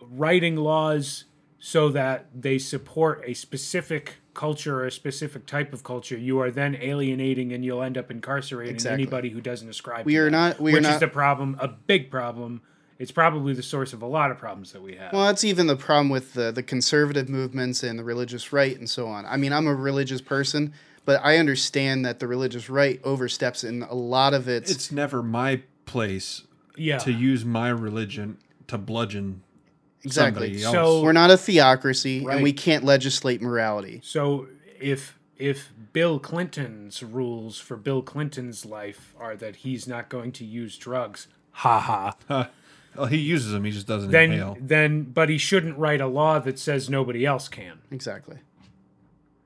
[0.01, 1.25] writing laws
[1.59, 6.49] so that they support a specific culture or a specific type of culture, you are
[6.49, 9.03] then alienating and you'll end up incarcerating Exactly.
[9.03, 10.05] anybody who doesn't ascribe.
[10.05, 10.87] We to are that, not- we are not.
[10.87, 12.61] which is the problem, a big problem.
[12.97, 15.11] It's probably the source of a lot of problems that we have.
[15.11, 18.89] Well, that's even the problem with the, the conservative movements and the religious right and
[18.89, 19.25] so on.
[19.25, 20.73] I mean, I'm a religious person,
[21.05, 24.69] but I understand that the religious right oversteps in a lot of its.
[24.71, 26.43] It's never my place
[26.77, 28.37] yeah, to use my religion
[28.67, 29.41] to bludgeon
[30.03, 30.61] Exactly.
[30.63, 30.73] else.
[30.73, 32.35] So- We're not a theocracy, Right.
[32.35, 34.01] and we can't legislate morality.
[34.03, 34.47] So
[34.79, 40.45] if if Bill Clinton's rules for Bill Clinton's life are that he's not going to
[40.45, 41.79] use drugs, ha
[42.29, 42.49] ha.
[42.95, 43.63] well, he uses them.
[43.65, 44.57] He just doesn't Then inhale.
[44.61, 47.79] then but he shouldn't write a law that says nobody else can.
[47.91, 48.37] Exactly.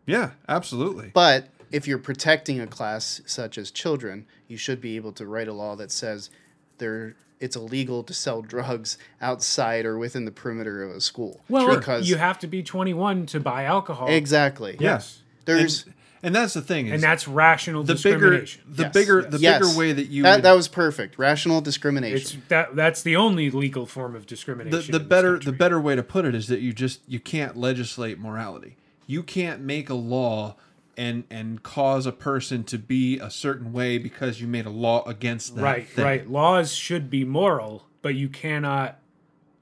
[0.06, 1.12] Yeah, absolutely.
[1.14, 5.48] But if you're protecting a class such as children, you should be able to write
[5.48, 6.30] a law that says
[6.78, 11.42] there it's illegal to sell drugs outside or within the perimeter of a school.
[11.50, 14.08] Well, because you have to be 21 to buy alcohol.
[14.08, 14.78] exactly.
[14.80, 15.22] Yes.
[15.44, 16.88] There's and, and that's the thing.
[16.88, 18.62] Is And that's rational the bigger, discrimination.
[18.68, 18.94] the Yes.
[18.94, 19.60] bigger, the Yes.
[19.68, 21.20] bigger way that you that, would, that was perfect.
[21.20, 22.42] Rational It's discrimination.
[22.48, 24.72] that that's the only legal form of discrimination.
[24.92, 27.20] the in this better the better way to put it is that you just you
[27.20, 28.78] can't legislate morality.
[29.08, 30.56] You can't make a law
[30.98, 35.04] and and cause a person to be a certain way because you made a law
[35.06, 35.62] against that.
[35.62, 36.06] right thing.
[36.06, 39.00] right laws should be moral but you cannot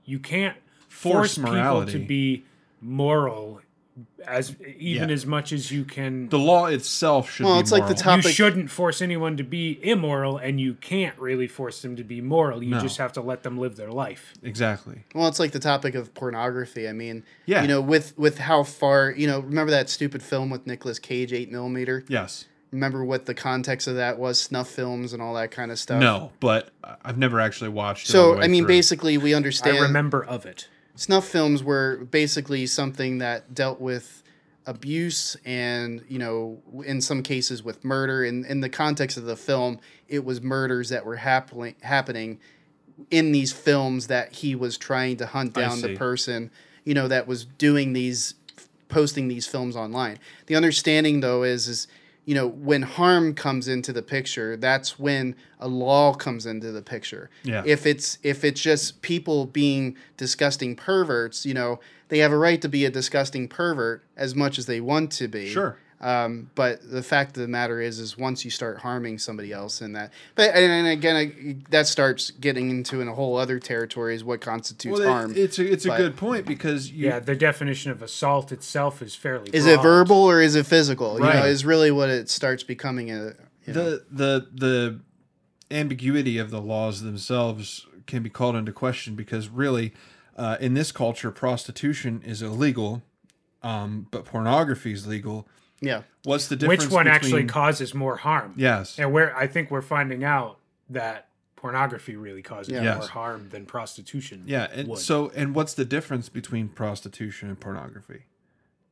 [0.05, 0.55] you can't
[0.87, 2.43] Force force, people to be
[2.81, 3.61] moral
[4.25, 5.13] as even Yeah.
[5.13, 8.17] as much as you can The law itself should Well, be it's like the moral.
[8.21, 12.03] top- you shouldn't force anyone to be immoral and you can't really force them to
[12.03, 12.79] be moral you No.
[12.79, 15.03] just have to let them live their life Exactly.
[15.13, 16.87] Well, it's like the topic of pornography.
[16.89, 17.61] I mean, Yeah.
[17.61, 21.31] you know, with with how far, you know, remember that stupid film with Nicolas Cage,
[21.33, 22.03] eight millimeter.
[22.07, 22.45] Yes.
[22.71, 25.99] Remember what the context of that was, snuff films and all that kind of stuff.
[26.01, 26.69] No, but
[27.05, 28.11] I've never actually watched it.
[28.11, 28.69] So I mean, through.
[28.69, 34.23] basically, we understand i remember of it snuff films were basically something that dealt with
[34.65, 38.23] abuse and you know in some cases with murder.
[38.23, 42.39] In in the context of the film it was murders that were happening happening
[43.11, 46.51] in these films that he was trying to hunt down the person
[46.85, 48.35] you know that was doing these
[48.87, 50.19] posting these films online.
[50.45, 51.87] The understanding though is is
[52.25, 56.81] you know when harm comes into the picture that's when a law comes into the
[56.81, 57.63] picture Yeah.
[57.65, 61.79] if it's if it's just people being disgusting perverts you know
[62.09, 65.27] they have a right to be a disgusting pervert as much as they want to
[65.27, 65.77] be Sure.
[66.03, 69.81] Um, but the fact of the matter is is once you start harming somebody else
[69.81, 73.59] in that but and, and again I, that starts getting into in a whole other
[73.59, 75.34] territory is what constitutes well, harm.
[75.35, 79.15] it's a, it's a good point because you, yeah the definition of assault itself is
[79.15, 81.19] fairly is it verbal or is it physical?
[81.19, 83.34] You know is really what it starts becoming a
[83.65, 84.99] you know, the the the
[85.71, 89.93] ambiguity of the laws themselves can be called into question because really
[90.35, 93.01] uh, in this culture prostitution is illegal
[93.61, 95.47] um, but pornography is legal
[95.84, 99.69] yeah what's the difference which one actually causes more harm yes And we're I think
[99.72, 100.57] we're finding out
[100.89, 102.95] that pornography really causes Yeah.
[102.95, 104.43] more harm than prostitution.
[104.45, 104.99] yeah and would.
[104.99, 108.23] so and what's the difference between prostitution and pornography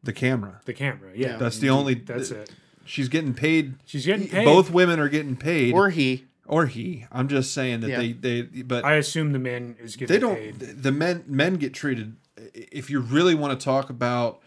[0.03, 2.49] the camera the camera, yeah, that's the only that's it.
[2.85, 4.45] she's getting paid She's getting paid.
[4.45, 7.97] both women are getting paid or he or he i'm just saying that Yeah.
[7.99, 10.59] they they but I assume the man is getting they don't paid.
[10.59, 12.15] the men men get treated
[12.53, 14.39] if you really want to talk about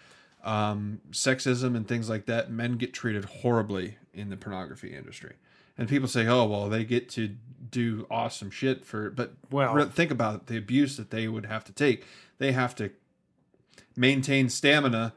[0.45, 5.35] um, sexism and things like that men get treated horribly in the pornography industry
[5.79, 7.35] and people say oh well they get to
[7.71, 11.65] do awesome shit for but Well- re- think about the abuse that they would have
[11.65, 12.05] to take
[12.39, 12.91] they have to
[13.97, 15.13] maintain stamina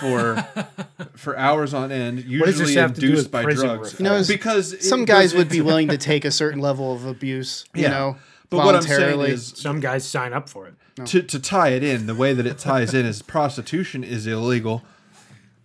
[0.00, 0.36] for
[1.16, 3.94] for hours on end usually have induced by drugs reform?
[3.98, 7.64] You know, because some guys would be willing to take a certain level of abuse
[7.74, 7.90] you Yeah.
[7.90, 8.16] know
[8.58, 10.74] but what i'm saying is Some guys sign up for it.
[11.06, 14.82] to, to tie it in, the way that it ties in is prostitution is illegal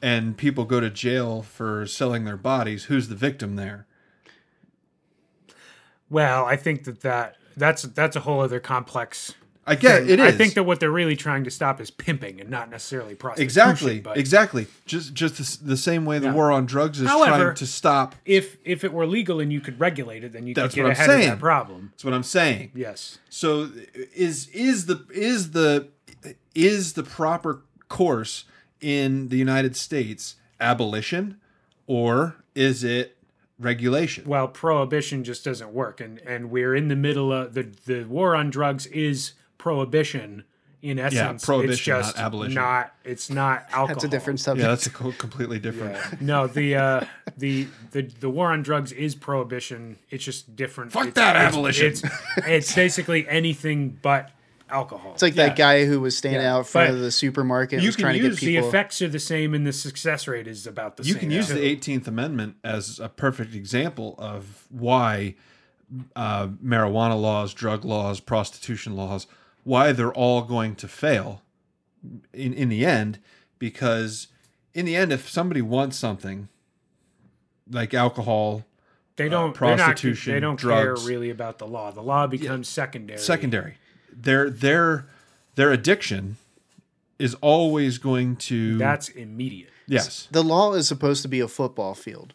[0.01, 2.85] and people go to jail for selling their bodies.
[2.85, 3.87] Who's the victim there?
[6.09, 9.33] Well, I think that, that that's that's a whole other complex.
[9.69, 10.25] I get it is.
[10.25, 13.43] I think that what they're really trying to stop is pimping and not necessarily prostitution.
[13.45, 14.67] exactly, But exactly.
[14.85, 16.33] Just just the, the same way the Yeah.
[16.33, 18.15] war on drugs is However- trying to stop.
[18.25, 20.91] if if it were legal and you could regulate it, then you That's could get
[20.91, 21.29] ahead of saying.
[21.29, 21.89] that problem.
[21.91, 22.71] That's what I'm saying.
[22.73, 23.17] Yes.
[23.29, 23.69] So
[24.15, 25.89] is is the is the
[26.55, 28.45] is the proper course
[28.79, 31.37] in the United States abolition
[31.87, 33.17] or is it
[33.59, 34.23] regulation?
[34.25, 38.35] well prohibition just doesn't work and and we're in the middle of the the war
[38.35, 40.43] on drugs is prohibition
[40.83, 42.53] in essence it's prohibition, not just abolition.
[42.55, 45.93] not it's not alcohol that's a different subject Yeah, that's a completely different.
[45.95, 46.17] Yeah.
[46.21, 47.01] no the uh
[47.37, 51.51] the the the war on drugs is prohibition it's just different Fuck It's- that it's-
[51.53, 51.85] abolition.
[51.87, 52.03] it's
[52.37, 54.29] it's basically anything but
[54.69, 55.47] alcohol It's like Yeah.
[55.47, 58.03] that guy who was standing Yeah, out front but of the supermarket you was can
[58.03, 58.69] trying to use get the people.
[58.69, 61.19] the effects are the same and the success rate is about the you same You
[61.21, 61.53] can use too.
[61.55, 65.33] the 18th amendment as a perfect example of why
[66.15, 69.25] uh, marijuana laws drug laws prostitution laws
[69.67, 71.41] why they're all going to fail
[72.33, 73.19] in, in the end
[73.59, 74.27] because
[74.73, 76.47] in the end if somebody wants something
[77.69, 78.63] like alcohol
[79.17, 81.01] they don't uh, prostitution, they're not, they don't drugs.
[81.03, 83.75] care really about the law the law becomes secondary secondary
[84.11, 85.07] they're they're
[85.55, 86.37] their addiction
[87.19, 89.71] is always going to That's immediate.
[89.87, 92.33] yes, The law is supposed to be a football field.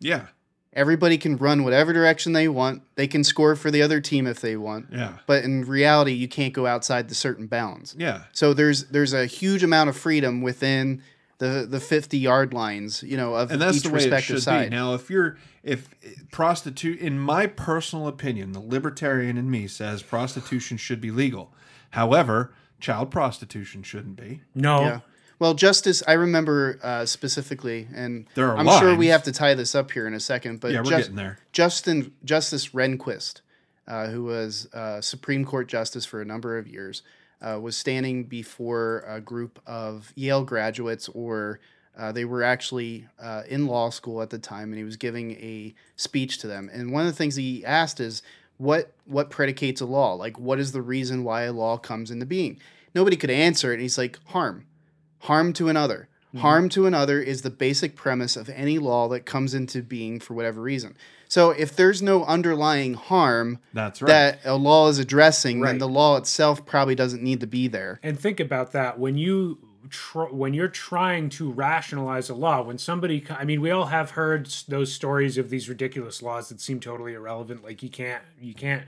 [0.00, 0.26] yeah,
[0.74, 2.82] Everybody can run whatever direction they want.
[2.94, 4.86] They can score for the other team if they want.
[4.90, 7.94] yeah, But in reality, you can't go outside the certain bounds.
[7.98, 8.22] yeah.
[8.32, 11.02] So there's there's a huge amount of freedom within
[11.38, 14.36] the the 50 yard lines, you know, of and that's each the way it respective
[14.36, 14.70] should side.
[14.70, 14.76] be.
[14.76, 15.88] Now, if you're if
[16.30, 21.52] prostitute, in my personal opinion, the libertarian in me says prostitution should be legal.
[21.90, 24.40] However, child prostitution shouldn't be.
[24.54, 24.80] No.
[24.80, 25.00] Yeah.
[25.42, 29.54] Well, Justice, I remember uh, specifically, and There are I'm sure we have to tie
[29.54, 30.60] this up here in a second.
[30.60, 31.40] But Yeah, we're Jus- getting there.
[31.50, 33.40] Justin Justice Rehnquist,
[33.88, 37.02] uh, who was uh, Supreme Court justice for a number of years,
[37.40, 41.58] uh, was standing before a group of Yale graduates, or
[41.98, 45.32] uh, they were actually uh, in law school at the time, and he was giving
[45.32, 46.70] a speech to them.
[46.72, 48.22] And one of the things he asked is,
[48.58, 50.14] "What what predicates a law?
[50.14, 52.60] Like, what is the reason why a law comes into being?"
[52.94, 54.66] Nobody could answer it, and he's like, "Harm."
[55.22, 56.08] Harm to another.
[56.28, 56.38] Mm-hmm.
[56.38, 60.32] Harm to another is the basic premise of any law that comes into being for
[60.34, 60.96] whatever reason.
[61.28, 64.08] So if there's no underlying harm That's right.
[64.08, 65.68] that a law is addressing, Right.
[65.70, 68.00] then the law itself probably doesn't need to be there.
[68.02, 69.58] And think about that when you
[69.90, 72.62] tr- when you're trying to rationalize a law.
[72.62, 76.60] When somebody, I mean, we all have heard those stories of these ridiculous laws that
[76.60, 77.62] seem totally irrelevant.
[77.64, 78.84] Like you can't you can't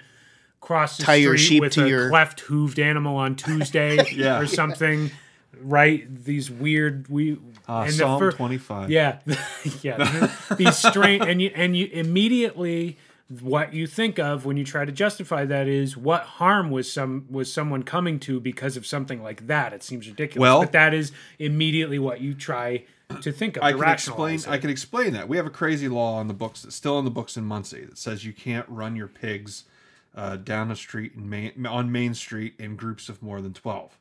[0.60, 3.98] cross the Tie street your sheep with to a your- cleft hooved animal on Tuesday
[4.12, 4.38] Yeah.
[4.38, 5.10] or something.
[5.60, 6.24] Right?
[6.24, 8.90] These weird we uh, and Psalm fir- 25.
[8.90, 9.18] Yeah,
[9.82, 10.30] yeah.
[10.56, 12.98] These strange, and you and you immediately
[13.40, 17.26] what you think of when you try to justify that is what harm was some
[17.30, 19.72] was someone coming to because of something like that.
[19.72, 22.84] It seems ridiculous, Well- but that is immediately what you try
[23.20, 23.62] to think of.
[23.62, 24.40] I can explain.
[24.46, 25.28] I can explain that.
[25.28, 27.84] We have a crazy law on the books that's still in the books in Muncie
[27.84, 29.64] that says you can't run your pigs
[30.14, 33.98] uh, down a street in Main, on Main Street in groups of more than twelve.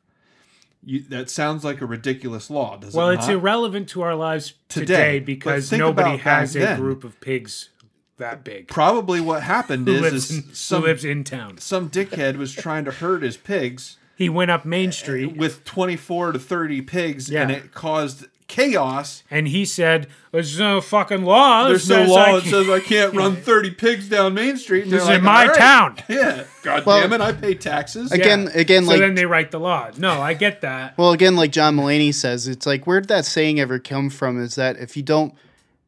[0.86, 4.14] You, that sounds like a ridiculous law, does Well, it Well, it's irrelevant to our
[4.14, 6.80] lives Today, today, because nobody has a then.
[6.80, 7.70] group of pigs
[8.18, 8.68] that big.
[8.68, 11.58] Probably what happened is, lives is in, some lives in town.
[11.58, 15.36] some dickhead was trying to herd his pigs He went up Main Street.
[15.36, 19.22] with twenty four to thirty pigs, and it caused chaos.
[19.30, 21.66] and he said, "There's no fucking law.
[21.68, 24.84] There's no says I law that says I can't run thirty pigs down Main Street.
[24.84, 27.54] And This is like, my "All right." town." Yeah, God Well- damn it, I pay
[27.54, 28.12] taxes.
[28.12, 29.90] Again, again, so like then they write the law.
[29.96, 30.96] No, I get that.
[30.98, 34.40] well, again, like John Mulaney says, it's like where did that saying ever come from?
[34.42, 35.34] Is that if you don't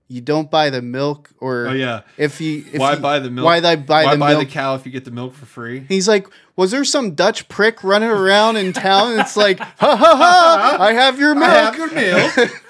[0.09, 2.03] you don't buy the milk, or Oh yeah.
[2.17, 3.45] if you if why you- buy the milk?
[3.45, 3.75] Why buy
[4.05, 4.47] why the buy milk?
[4.47, 5.85] the cow if you get the milk for free?
[5.89, 9.13] He's like, was there some Dutch prick running around in town?
[9.13, 10.77] And it's like, ha ha ha!
[10.81, 11.45] I have your milk.
[11.45, 12.65] I have your milk,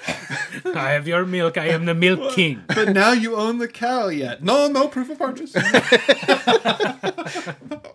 [0.75, 1.57] I have your milk.
[1.57, 2.63] I am the milk king.
[2.67, 4.43] but now you own the cow yet?
[4.43, 5.53] No, no proof of purchase.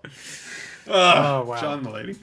[0.89, 1.61] Oh wow.
[1.61, 2.19] John Mulaney.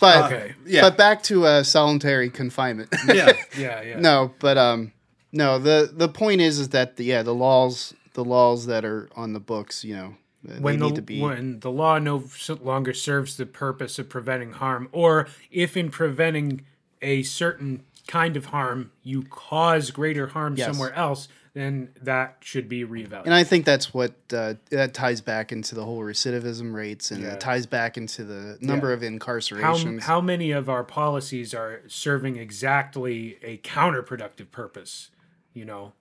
[0.00, 0.54] But Okay.
[0.66, 0.82] Yeah.
[0.82, 2.94] but back to uh, solitary confinement.
[3.08, 3.98] Yeah, Yeah, yeah.
[4.00, 4.92] no, but um,
[5.32, 5.58] no.
[5.58, 9.32] The the point is is that the, yeah, the laws the laws that are on
[9.32, 10.14] the books, you know, they
[10.60, 11.20] when the be.
[11.20, 12.24] when the law no
[12.62, 16.62] longer serves the purpose of preventing harm, or if in preventing
[17.02, 20.66] a certain kind of harm you cause greater harm Yes.
[20.68, 23.24] somewhere else, then that should be reevaluated.
[23.26, 27.22] and I think that's what uh, that ties back into the whole recidivism rates, and
[27.22, 27.34] Yeah.
[27.34, 28.94] it ties back into the number Yeah.
[28.94, 30.00] of how, incarcerations.
[30.02, 35.10] how many of our policies are serving exactly a counterproductive purpose
[35.54, 35.92] you know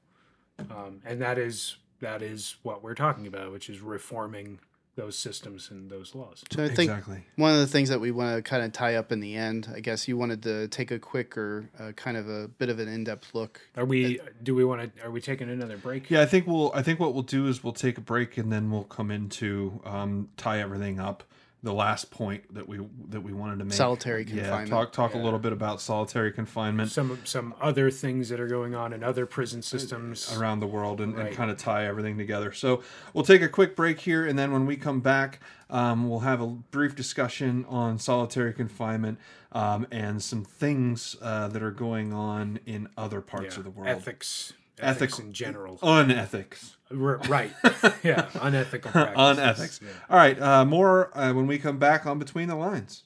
[0.60, 4.60] um, and that is that is what we're talking about which is reforming
[4.96, 7.24] those systems and those laws so I think exactly.
[7.36, 9.68] one of the things that we want to kind of tie up in the end,
[9.74, 12.78] I guess you wanted to take a quick or uh, kind of a bit of
[12.78, 13.60] an in-depth look.
[13.76, 16.72] are we do we want to are we taking another break Yeah, I think we'll.
[16.76, 19.82] I think what we'll do is we'll take a break and then we'll come into
[19.84, 21.24] um, tie everything up.
[21.64, 22.80] The last point that we
[23.10, 23.74] that we wanted to make.
[23.74, 24.46] Solitary confinement.
[24.46, 24.94] Yeah, confinement.
[24.94, 28.76] talk talk a little bit about solitary confinement some some other things that are going
[28.76, 32.52] on in other prison systems around the world and, and kind of tie everything together.
[32.52, 32.84] So
[33.14, 36.42] we'll take a quick break here, and then when we come back, um, we'll have
[36.42, 39.18] a brief discussion on solitary confinement
[39.54, 43.70] um, and some things uh, that are going on in other parts Yeah, of the
[43.72, 43.88] world.
[43.88, 46.76] ethics Ethic- ethics in general Unethics.
[46.92, 47.52] R- right
[48.04, 49.38] yeah unethical practices.
[49.40, 49.82] Unethics.
[49.82, 49.90] Yeah.
[50.10, 53.04] All right, uh, more uh, when we come back on Between the Lines.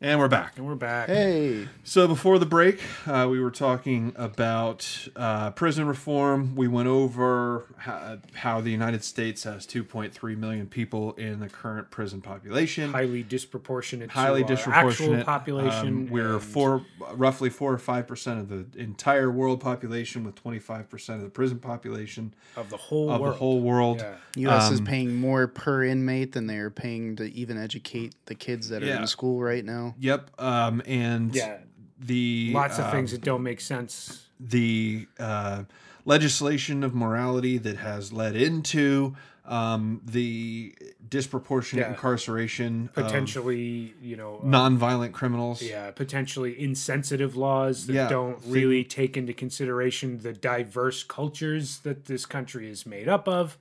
[0.00, 0.56] And we're back.
[0.56, 1.08] And we're back.
[1.08, 6.54] Hey, So before the break, uh, we were talking about uh, prison reform.
[6.54, 11.90] We went over how, how the United States has 2.3 million people in the current
[11.90, 12.92] prison population.
[12.92, 14.12] Highly disproportionate.
[14.12, 15.12] Highly to our disproportionate.
[15.18, 15.88] Actual population.
[15.88, 20.36] Um, we're and- four, roughly four or five percent of the entire world population, with
[20.36, 23.34] 25 percent of the prison population of the whole of world.
[23.34, 23.98] the whole world.
[23.98, 24.14] Yeah.
[24.52, 24.70] U.S.
[24.70, 28.68] is Um, paying more per inmate than they are paying to even educate the kids
[28.68, 29.00] that are Yeah.
[29.00, 29.87] in school right now.
[29.98, 30.30] Yep.
[30.40, 31.58] Um, and Yeah.
[32.00, 34.26] the Lots of um, things that don't make sense.
[34.40, 35.64] the uh,
[36.04, 40.74] legislation of morality that has led into um, the
[41.08, 41.92] disproportionate Yeah.
[41.92, 45.62] incarceration of Potentially, you know, uh, nonviolent criminals.
[45.62, 51.78] yeah, potentially insensitive laws that Yeah, don't thing- really take into consideration the diverse cultures
[51.78, 53.56] that this country is made up of.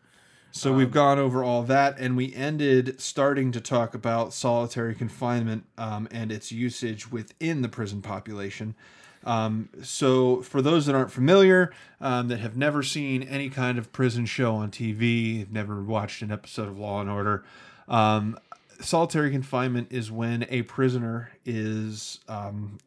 [0.57, 4.95] So Um, we've gone over all that, and we ended starting to talk about solitary
[4.95, 8.75] confinement um, and its usage within the prison population.
[9.23, 13.91] Um, so, for those that aren't familiar, um, that have never seen any kind of
[13.91, 17.43] prison show on TV, have never watched an episode of Law and Order,
[17.87, 18.37] um,
[18.79, 22.77] solitary confinement is when a prisoner is, um,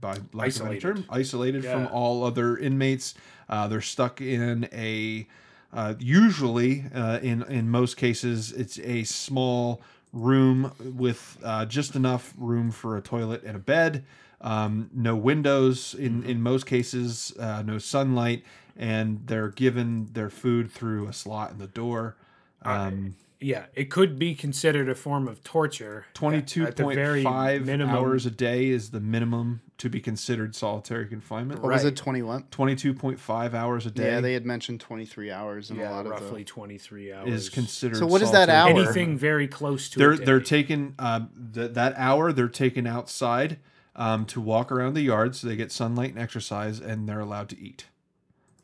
[0.00, 0.80] by lack of Isolated.
[0.80, 3.14] term, isolated from all other inmates.
[3.48, 5.26] Uh, they're stuck in a
[5.74, 9.82] uh, usually, uh, in in most cases, it's a small
[10.12, 14.04] room with uh, just enough room for a toilet and a bed.
[14.40, 18.44] Um, no windows in in most cases, uh, no sunlight,
[18.76, 22.16] and they're given their food through a slot in the door.
[22.62, 26.06] Um, Yeah, it could be considered a form of torture.
[26.14, 27.94] Twenty-two at the point very five minimum.
[27.94, 31.60] hours a day is the minimum to be considered solitary confinement.
[31.60, 31.94] What was it?
[31.94, 32.44] Twenty one.
[32.50, 35.90] Twenty-two point five hours a day Yeah, they had mentioned twenty three hours in Yeah,
[35.90, 36.48] a lot of roughly the.
[36.48, 37.28] 23 hours.
[37.28, 37.98] is considered.
[37.98, 38.84] So what is that solitary hour?
[38.86, 40.24] anything very close to they're a day.
[40.24, 43.58] they're taken um, th- that hour they're taken outside
[43.94, 47.50] um, to walk around the yard so they get sunlight and exercise and they're allowed
[47.50, 47.88] to eat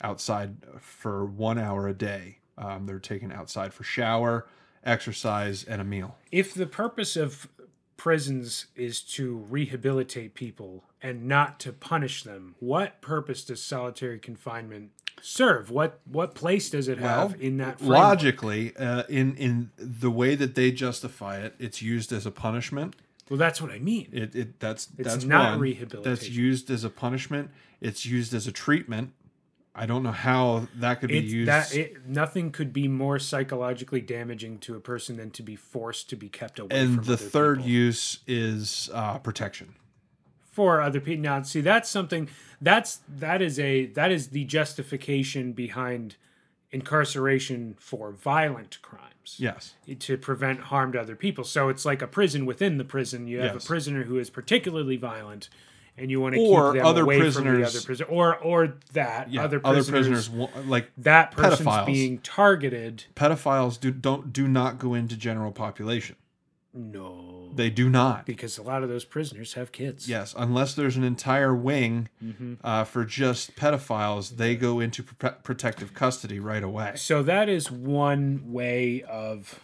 [0.00, 4.46] outside for one hour a day um, they're taken outside for shower
[4.84, 7.48] exercise and a meal if the purpose of
[7.96, 14.90] prisons is to rehabilitate people and not to punish them, what purpose does solitary confinement
[15.20, 15.70] serve?
[15.70, 17.98] What what place does it have Well, in that framework?
[17.98, 22.96] logically uh, in in the way that they justify it it's used as a punishment
[23.28, 24.08] Well, that's what I mean.
[24.12, 25.60] it, it that's It's that's not one.
[25.60, 26.10] rehabilitation.
[26.10, 27.50] that's used as a punishment
[27.82, 29.12] it's used as a treatment
[29.74, 33.18] i don't know how that could be It's used that it, nothing could be more
[33.18, 37.16] psychologically damaging to a person than to be forced to be kept away and the
[37.16, 37.70] third people.
[37.70, 39.74] use is uh, protection
[40.52, 41.22] for other people.
[41.22, 42.28] Now, see, that's something
[42.60, 46.16] that's that is a that is the justification behind
[46.72, 49.36] incarceration for violent crimes.
[49.38, 51.44] yes To prevent harm to other people.
[51.44, 53.26] So it's like a prison within the prison.
[53.28, 53.64] You have Yes.
[53.64, 55.48] a prisoner who is particularly violent,
[55.98, 58.36] and you want to Or keep them other away from the prisoners- other prisoner, or
[58.38, 61.86] or that yeah other other prisoners, prisoners, like that person's pedophiles.
[61.86, 63.04] being targeted.
[63.14, 66.16] pedophiles do don't do not go into general population
[66.72, 70.08] No, they do not because a lot of those prisoners have kids.
[70.08, 72.54] yes unless there's an entire wing Mm-hmm.
[72.62, 77.70] uh, for just pedophiles they go into pro- protective custody right away So that is
[77.70, 79.58] one way of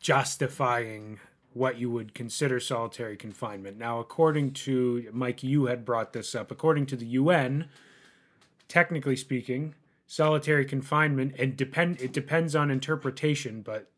[0.00, 1.18] justifying
[1.58, 3.76] what you would consider solitary confinement.
[3.76, 6.50] Now, according to Mike, you had brought this up.
[6.50, 7.68] According to the UN,
[8.68, 9.74] technically speaking,
[10.06, 13.90] solitary confinement and depend it depends on interpretation, but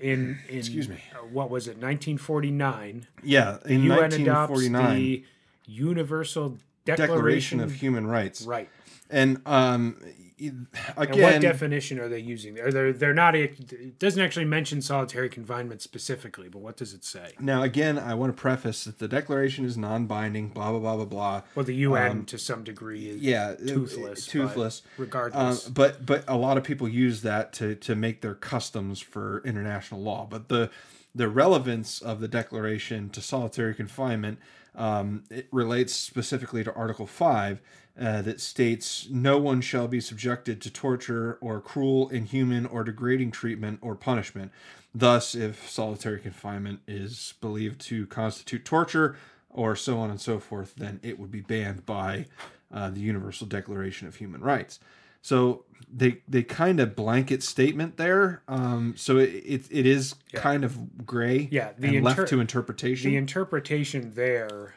[0.00, 0.96] in in Excuse me.
[1.14, 5.24] uh, what was it 1949 yeah in UN adopts 1949 the
[5.66, 8.68] Universal declaration Declaration, of human rights right
[9.08, 9.96] and um
[10.38, 10.48] e-
[10.96, 12.54] And what definition are they using?
[12.54, 13.34] They're they're, they're not.
[13.34, 17.32] It doesn't actually mention solitary confinement specifically, but what does it say?
[17.40, 21.04] now again i want to preface that the declaration is non-binding blah blah blah blah
[21.04, 24.26] blah Well, the UN to some degree is Um, yeah toothless.
[24.26, 25.66] it- toothless but regardless.
[25.66, 29.42] Um, but but a lot of people use that to to make their customs for
[29.44, 30.26] international law.
[30.28, 30.70] But the
[31.14, 34.38] the relevance of the declaration to solitary confinement
[34.74, 37.60] um, it relates specifically to Article Five.
[37.98, 43.30] Uh, that states no one shall be subjected to torture or cruel, inhuman, or degrading
[43.30, 44.52] treatment or punishment.
[44.94, 49.16] Thus, if solitary confinement is believed to constitute torture
[49.48, 52.26] or so on and so forth, then it would be banned by
[52.70, 54.78] uh, the Universal Declaration of Human Rights.
[55.22, 58.42] So they they kind of blanket statement there.
[58.46, 61.48] Um, so it, it it is kind of gray.
[61.50, 63.10] Yeah, the and left to interpretation.
[63.10, 64.74] the interpretation there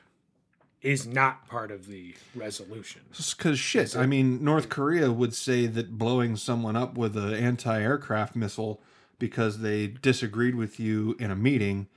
[0.82, 3.02] is not part of the resolution.
[3.16, 8.36] Because shit, I mean, North Korea would say that blowing someone up with an anti-aircraft
[8.36, 8.82] missile
[9.18, 11.88] because they disagreed with you in a meeting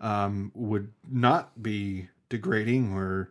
[0.00, 3.30] um, would not be degrading or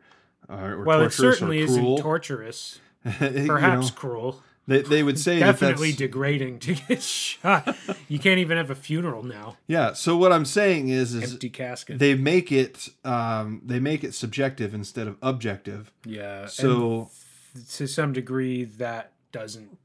[0.49, 1.97] uh, or Well, it certainly or isn't cruel.
[1.99, 2.79] torturous.
[3.21, 4.43] You Perhaps know, cruel.
[4.68, 7.76] They, they would say that Definitely that's- degrading to get shot.
[8.10, 9.57] You can't even have a funeral now.
[9.68, 9.94] yeah.
[9.94, 11.99] So what I'm saying is, is Empty casket.
[11.99, 15.91] they make it um, they make it subjective instead of objective.
[16.06, 16.48] yeah.
[16.48, 17.10] So
[17.56, 19.77] and to some degree, that doesn't.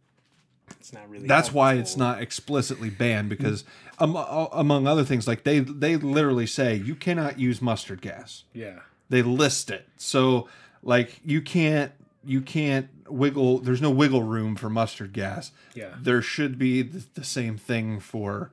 [0.81, 1.29] It's not really.
[1.29, 3.63] that's why it's not explicitly banned because
[3.99, 4.17] um,
[4.53, 8.45] among other things, like they they literally say you cannot use mustard gas.
[8.53, 8.81] Yeah.
[9.09, 9.87] They list it.
[9.97, 10.49] So
[10.83, 11.93] like you can't
[12.25, 13.59] you can't wiggle.
[13.59, 15.53] There's no wiggle room for mustard gas.
[15.75, 15.95] Yeah.
[16.01, 18.51] There should be the, the same thing for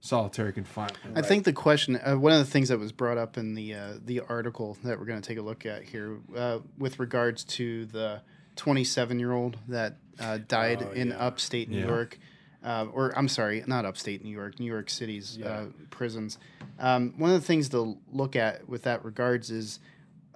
[0.00, 0.98] solitary confinement.
[1.16, 3.74] I think the question, uh, one of the things that was brought up in the
[3.74, 7.42] uh, the article that we're going to take a look at here, uh, with regards
[7.44, 8.22] to the
[8.56, 11.18] 27 year old that uh, died Oh, in yeah.
[11.18, 11.86] upstate New Yeah.
[11.86, 12.18] York,
[12.64, 15.46] uh, or I'm sorry, not upstate New York, New York City's Yeah.
[15.48, 16.38] uh, prisons.
[16.78, 19.78] Um, one of the things to look at with that regards is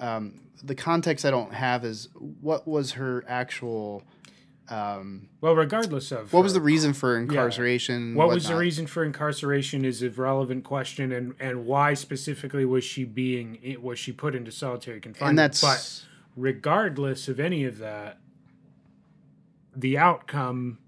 [0.00, 4.02] um, the context I don't have is what was her actual.
[4.68, 8.14] Um, Well, regardless of what was the reason for incarceration?
[8.14, 12.84] What was the reason for incarceration is a relevant question, and and why specifically was
[12.84, 15.30] she being was she put into solitary confinement?
[15.30, 16.04] And that's but
[16.36, 18.18] regardless of any of that,
[19.74, 20.78] the outcome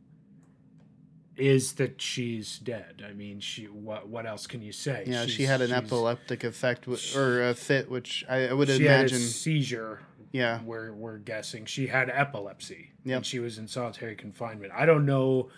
[1.37, 3.03] is that she's dead.
[3.09, 5.05] I mean, she what what else can you say?
[5.07, 8.85] Yeah, she had an epileptic effect w- or a fit, which I, I would She
[8.87, 9.19] imagine.
[9.19, 10.01] had a seizure.
[10.33, 12.91] yeah, We're we're guessing she had epilepsy.
[13.05, 13.17] Yep.
[13.17, 14.73] And she was in solitary confinement.
[14.77, 15.49] I don't know.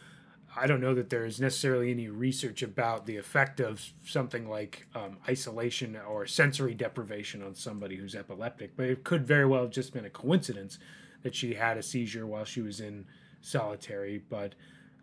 [0.57, 4.87] I don't know that there is necessarily any research about the effect of something like
[4.95, 9.73] um, isolation or sensory deprivation on somebody who's epileptic, but it could very well have
[9.73, 10.79] just been a coincidence
[11.25, 13.05] that she had a seizure while she was in
[13.41, 14.23] solitary.
[14.31, 14.55] But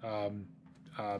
[0.04, 0.46] um,
[0.98, 1.20] uh,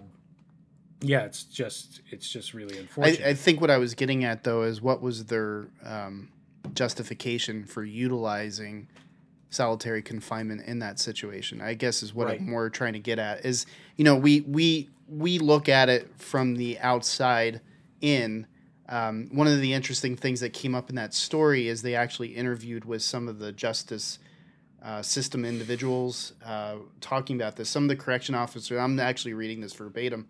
[1.02, 3.22] yeah, it's just it's just really I, unfortunate.
[3.28, 6.30] I think what I was getting at though is what was their um,
[6.74, 8.88] justification for utilizing
[9.50, 11.60] solitary confinement in that situation.
[11.62, 12.40] I guess is what Right.
[12.40, 13.66] I'm more trying to get at is
[13.98, 17.62] you know we we we look at it from the outside
[18.02, 18.48] in.
[18.90, 22.36] Um, one of the interesting things that came up in that story is they actually
[22.36, 24.20] interviewed with some of the justice
[24.84, 27.70] uh, system individuals uh, talking about this.
[27.70, 30.28] Some of the correction officers, I'm actually reading this verbatim.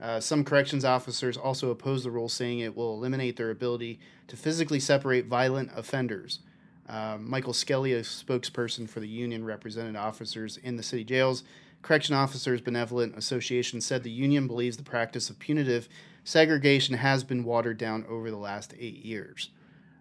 [0.00, 4.36] Uh, some corrections officers also oppose the rule, saying it will eliminate their ability to
[4.36, 6.40] physically separate violent offenders.
[6.88, 11.44] Uh, Michael Skelly, a spokesperson for the union, represented officers in the city jails.
[11.82, 15.88] Correction Officers Benevolent Association said the union believes the practice of punitive
[16.24, 19.50] segregation has been watered down over the last eight years.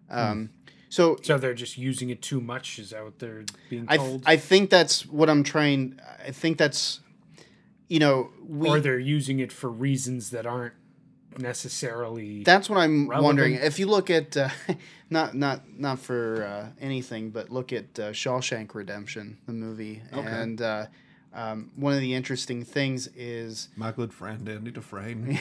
[0.09, 0.49] Um,
[0.90, 2.80] So so they're just using it too much.
[2.80, 4.24] Is that what they're being I, told?
[4.26, 5.99] I think that's what I'm trying.
[6.26, 6.99] I think that's,
[7.88, 8.68] you know, we.
[8.68, 10.74] or they're using it for reasons that aren't
[11.38, 13.24] necessarily That's what I'm relevant.
[13.24, 13.53] wondering.
[13.53, 14.49] If you look at uh,
[15.10, 20.28] not not not for uh, anything, but look at uh, Shawshank Redemption, the movie, Okay.
[20.28, 20.86] and uh,
[21.34, 25.40] um, one of the interesting things is, My good friend Andy Dufresne.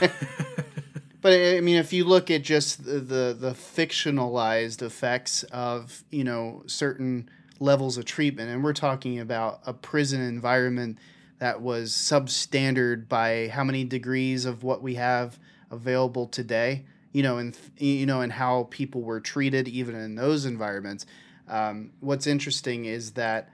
[1.20, 6.24] but I mean, if you look at just the the, the fictionalized effects of you
[6.24, 7.28] know certain
[7.60, 10.98] levels of treatment, and we're talking about a prison environment
[11.38, 15.38] that was substandard by how many degrees of what we have
[15.70, 20.44] available today you know and you know and how people were treated even in those
[20.44, 21.06] environments.
[21.48, 23.48] Um, what's interesting is that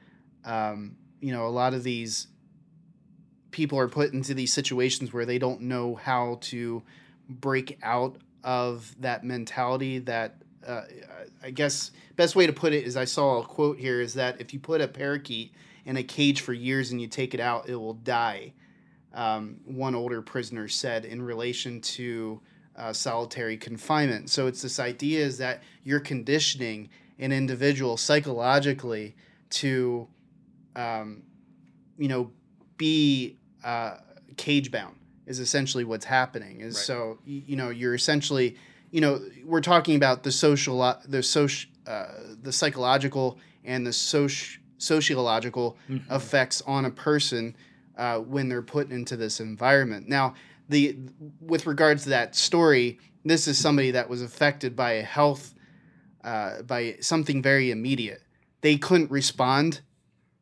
[0.45, 2.27] um, you know a lot of these
[3.51, 6.83] people are put into these situations where they don't know how to
[7.29, 10.37] break out of that mentality that
[10.67, 10.83] uh,
[11.43, 14.41] i guess best way to put it is i saw a quote here is that
[14.41, 15.53] if you put a parakeet
[15.85, 18.53] in a cage for years and you take it out it will die
[19.15, 22.41] um, one older prisoner said in relation to
[22.77, 24.31] uh, solitary confinement.
[24.31, 29.15] So it's this idea is that you're conditioning an individual psychologically
[29.51, 30.09] to
[30.75, 31.23] um,
[31.97, 32.33] you know
[32.77, 33.99] be uh,
[34.37, 34.97] cage bound
[35.27, 36.85] is essentially what's happening is Right.
[36.85, 38.57] so you know you're essentially
[38.91, 42.07] you know we're talking about the social the social uh,
[42.43, 45.77] the psychological and the social sociological
[46.11, 47.57] effects on a person
[47.97, 50.35] uh, when they're put into this environment now
[50.69, 50.97] the
[51.41, 55.55] with regards to that story this is somebody that was affected by a health
[56.23, 58.23] uh, by something very immediate
[58.61, 59.81] they couldn't respond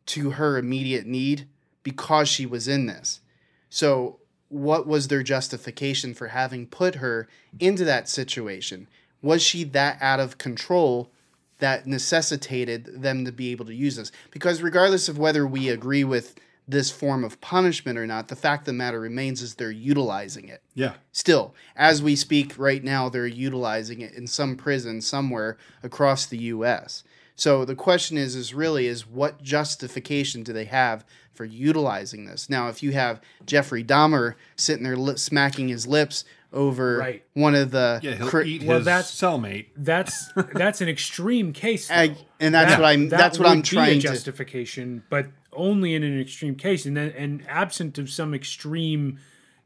[0.07, 1.49] to her immediate need
[1.83, 3.21] because she was in this.
[3.69, 4.21] So,
[4.53, 7.27] what was their justification for having put her
[7.59, 8.87] into that situation?
[9.23, 11.11] Was she that out of control
[11.59, 14.13] that necessitated them to be able to use this?
[14.31, 16.35] Because, regardless of whether we agree with
[16.69, 18.29] this form of punishment or not.
[18.29, 20.63] The fact of the matter remains is they're utilizing it.
[20.75, 20.95] Yeah.
[21.11, 26.39] Still, as we speak right now, they're utilizing it in some prison somewhere across the
[26.39, 27.03] U.S.
[27.37, 32.51] So the question is, is really is what justification do they have for utilizing this?
[32.51, 37.25] Now, if you have Jeffrey Dahmer sitting there li- smacking his lips over Right.
[37.33, 39.67] one of the Yeah, he'll cri- eat Well, his that's- cellmate.
[39.77, 41.89] That's that's an extreme case.
[41.89, 41.95] though.
[41.95, 44.09] Ag- and that's That- what I'm that that's what I'm would be a trying to
[44.09, 49.19] justification, but only in an extreme case, and then and absent of some extreme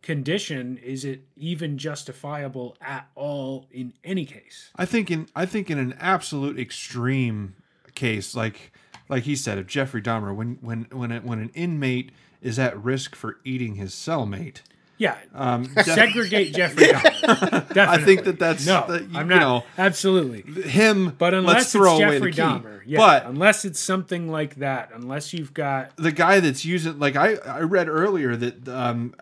[0.06, 4.70] condition, is it even justifiable at all in any case?
[4.76, 7.56] I think in I think in an absolute extreme
[7.96, 8.72] case, like
[9.08, 12.80] like he said, of Jeffrey Dahmer, when when when it, when an inmate is at
[12.80, 14.60] risk for eating his cellmate,
[14.98, 17.50] Yeah, um, segregate Jeffrey Dahmer.
[17.50, 17.82] Definitely.
[17.82, 18.86] I think that that's no.
[18.88, 20.62] that, you I'm not know absolutely.
[20.62, 21.14] him.
[21.18, 22.42] But unless let's throw it's away Jeffrey the.
[22.42, 26.98] Dahmer, yeah, But unless it's something like that, unless you've got the guy that's using
[26.98, 29.14] like I I read earlier that um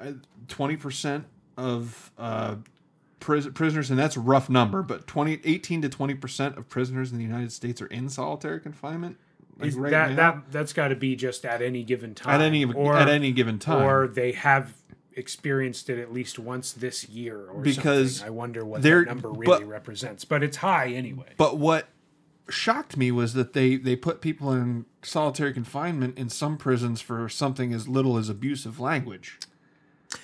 [0.48, 1.24] twenty percent
[1.56, 2.56] of uh
[3.24, 7.10] pris- prisoners and that's a rough number but 20 18 to 20 percent of prisoners
[7.10, 9.16] in the United States are in solitary confinement
[9.58, 12.44] like right that now, that that's got to be just at any given time at
[12.44, 14.74] any or, at any given time or they have
[15.16, 18.26] experienced it at least once this year or Because something.
[18.34, 20.24] I wonder what they're- that number really but- represents.
[20.24, 21.32] But it's high anyway.
[21.36, 21.88] But what
[22.48, 27.28] shocked me was that they they put people in solitary confinement in some prisons for
[27.28, 29.38] something as little as abusive language.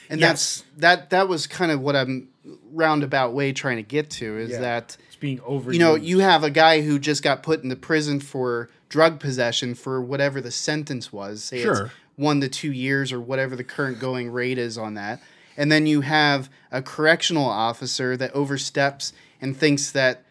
[0.08, 0.28] and Yes.
[0.28, 2.28] that's that that was kind of what I'm
[2.72, 4.60] roundabout way trying to get to is Yeah.
[4.60, 5.72] that It's being over.
[5.72, 9.74] you know you have a guy who just got put into prison for drug possession
[9.74, 11.90] for whatever the sentence was say Sure.
[12.20, 15.20] One to two years or whatever the current going rate is on that.
[15.56, 20.22] And then you have a correctional officer that oversteps and thinks that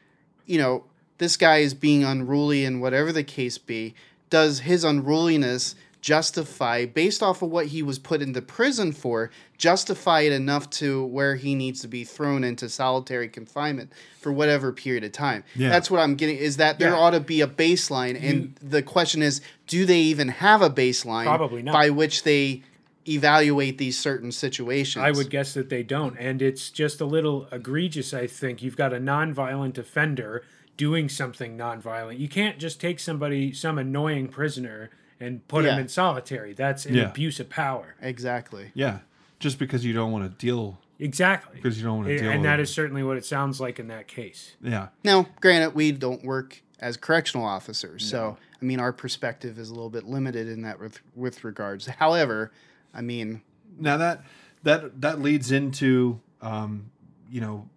[0.45, 0.85] you know
[1.17, 3.95] this guy is being unruly and whatever the case be
[4.29, 10.21] does his unruliness justify based off of what he was put into prison for justify
[10.21, 15.03] it enough to where he needs to be thrown into solitary confinement for whatever period
[15.03, 15.69] of time Yeah.
[15.69, 16.97] that's what i'm getting is that there Yeah.
[16.97, 21.25] ought to be a baseline and the question is do they even have a baseline
[21.25, 21.73] Probably not.
[21.73, 22.63] by which they
[23.07, 27.47] evaluate these certain situations I would guess that they don't, and it's just a little
[27.51, 28.13] egregious.
[28.13, 30.43] I think you've got a nonviolent offender
[30.77, 32.19] doing something nonviolent.
[32.19, 36.53] You can't just take somebody, some annoying prisoner, and put him in solitary.
[36.53, 37.09] That's an Yeah.
[37.09, 37.95] abuse of power.
[38.01, 38.99] exactly Yeah,
[39.39, 41.55] just because you don't want to deal Exactly.
[41.55, 42.29] because you don't want to deal.
[42.29, 44.55] and with that is certainly what it sounds like in that case.
[44.61, 44.89] yeah.
[45.03, 49.73] Now, granted, we don't work as correctional officers, so I mean, our perspective is a
[49.73, 51.85] little bit limited in that with, with regards.
[51.87, 52.51] However,
[52.93, 53.41] I mean,
[53.77, 54.23] Now that
[54.63, 56.91] that that leads into um,
[57.29, 57.69] you know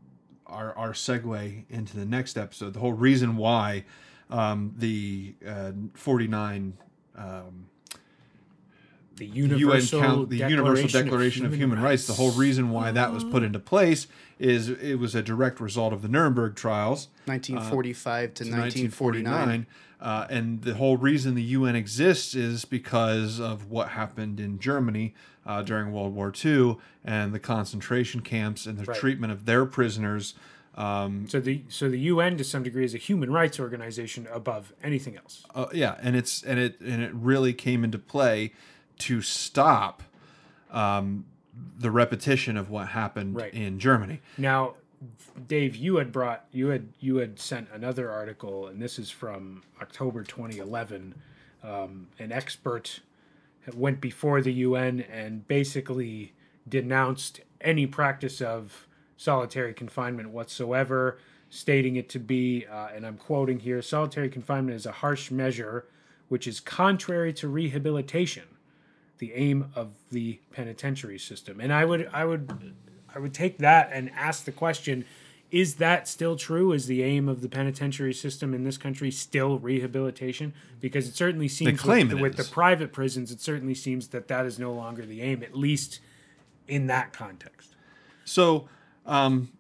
[0.47, 2.74] our our segue into the next episode.
[2.74, 3.85] The whole reason why
[4.31, 6.74] um, the uh, forty nine.
[7.16, 7.66] Um,
[9.16, 12.06] The UN universal, count, the Universal Declaration of Human, Rights.
[12.06, 14.06] The whole reason why that was put into place
[14.39, 19.32] is it was a direct result of the Nuremberg trials, 1945 to to 1949.
[19.32, 19.66] 1949.
[20.01, 25.14] Uh, and the whole reason the UN exists is because of what happened in Germany
[25.47, 28.98] uh, during World War II and the concentration camps and the Right.
[28.98, 30.34] treatment of their prisoners.
[30.74, 34.73] Um, So the so the UN to some degree is a human rights organization above
[34.82, 35.44] anything else.
[35.55, 38.53] uh, yeah, and it's and it and it really came into play
[39.01, 40.03] to stop
[40.70, 41.24] um,
[41.78, 43.53] the repetition of what happened Right.
[43.53, 44.20] in Germany.
[44.39, 44.74] Now,
[45.49, 49.62] Dave, you had brought you had you had sent another article, and this is from
[49.81, 51.15] October 2011.
[51.62, 53.01] Um, an expert
[53.74, 56.32] went before the UN and basically
[56.69, 58.86] denounced any practice of
[59.16, 61.18] solitary confinement whatsoever,
[61.51, 65.86] stating it to be, uh, and I'm quoting here: "Solitary confinement is a harsh measure
[66.28, 68.44] which is contrary to rehabilitation."
[69.22, 71.60] the aim of the penitentiary system.
[71.60, 72.74] And I would I would
[73.14, 75.05] I would take that and ask the question
[75.52, 76.72] is that still true?
[76.72, 80.55] Is the aim of the penitentiary system in this country still rehabilitation?
[80.80, 84.26] Because it certainly seems claim with, it with the private prisons, it certainly seems that
[84.26, 86.01] that is no longer the aim, at least
[86.66, 87.76] in that context.
[88.24, 88.66] So,
[89.07, 89.51] um,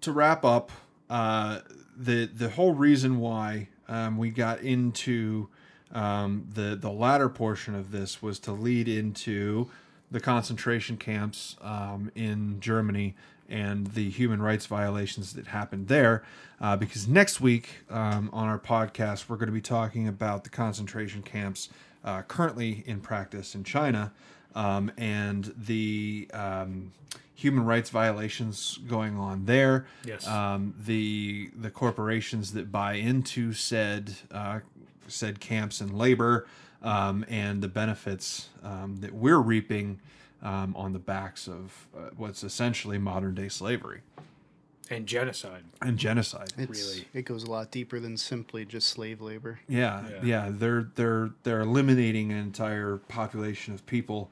[0.00, 0.70] to wrap up,
[1.08, 1.60] uh,
[1.96, 5.48] the the whole reason why um, we got into
[5.92, 9.68] um, the the latter portion of this was to lead into
[10.10, 13.14] the concentration camps um, in Germany
[13.48, 16.22] and the human rights violations that happened there.
[16.60, 20.50] Uh, because next week um, on our podcast, we're going to be talking about the
[20.50, 21.68] concentration camps
[22.04, 24.12] uh, currently in practice in China
[24.54, 26.92] um, and the um,
[27.40, 29.86] human rights violations going on there.
[30.04, 30.26] Yes.
[30.26, 34.60] Um, the the corporations that buy into said uh,
[35.08, 36.46] said camps and labor
[36.82, 40.00] um, and the benefits um, that we're reaping
[40.42, 44.00] um, on the backs of uh, what's essentially modern day slavery
[44.90, 45.64] and genocide.
[45.80, 46.52] and genocide.
[46.58, 47.06] It's, Really.
[47.14, 49.60] It goes a lot deeper than simply just slave labor.
[49.68, 50.22] Yeah, Yeah.
[50.22, 54.30] yeah, they're they're they're eliminating an entire population of people,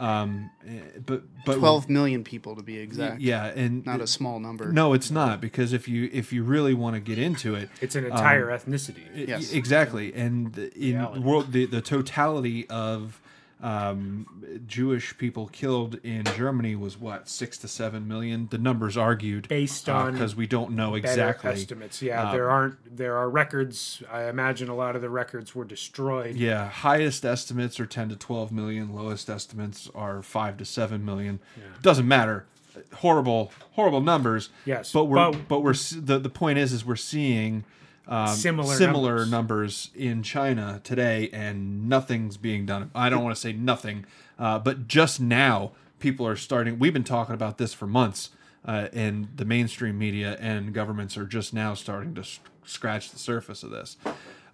[0.00, 0.70] um, eh,
[1.04, 3.20] but but 12 million people to be exact.
[3.20, 4.72] Yeah, and Not a small number.
[4.72, 7.94] No, it's not because if you if you really want to get into it, It's
[7.94, 9.04] an entire Um, ethnicity.
[9.14, 9.52] I- Yes.
[9.52, 10.12] exactly.
[10.14, 11.20] And in Reality.
[11.20, 13.20] world, the, the totality of
[13.62, 14.26] um,
[14.66, 18.48] Jewish people killed in Germany was what six to seven million.
[18.50, 21.50] The numbers argued Based on because we don't know exactly.
[21.52, 22.00] estimates.
[22.00, 24.02] Yeah, Um, there aren't there are records.
[24.10, 26.36] I imagine a lot of the records were destroyed.
[26.36, 28.94] Yeah, highest estimates are ten to twelve million.
[28.94, 31.40] Lowest estimates are five to seven million.
[31.82, 32.46] Doesn't matter.
[32.94, 34.48] Horrible, horrible numbers.
[34.64, 37.64] Yes, but we're but- but, we're the the point is is we're seeing
[38.10, 39.30] um, Similar similar numbers.
[39.30, 39.90] numbers.
[39.94, 42.90] in China today, and nothing's being done.
[42.94, 44.04] I don't want to say nothing,
[44.38, 46.78] uh, but just now people are starting.
[46.78, 48.30] We've been talking about this for months,
[48.66, 53.18] uh, and the mainstream media and governments are just now starting to s- scratch the
[53.18, 53.96] surface of this.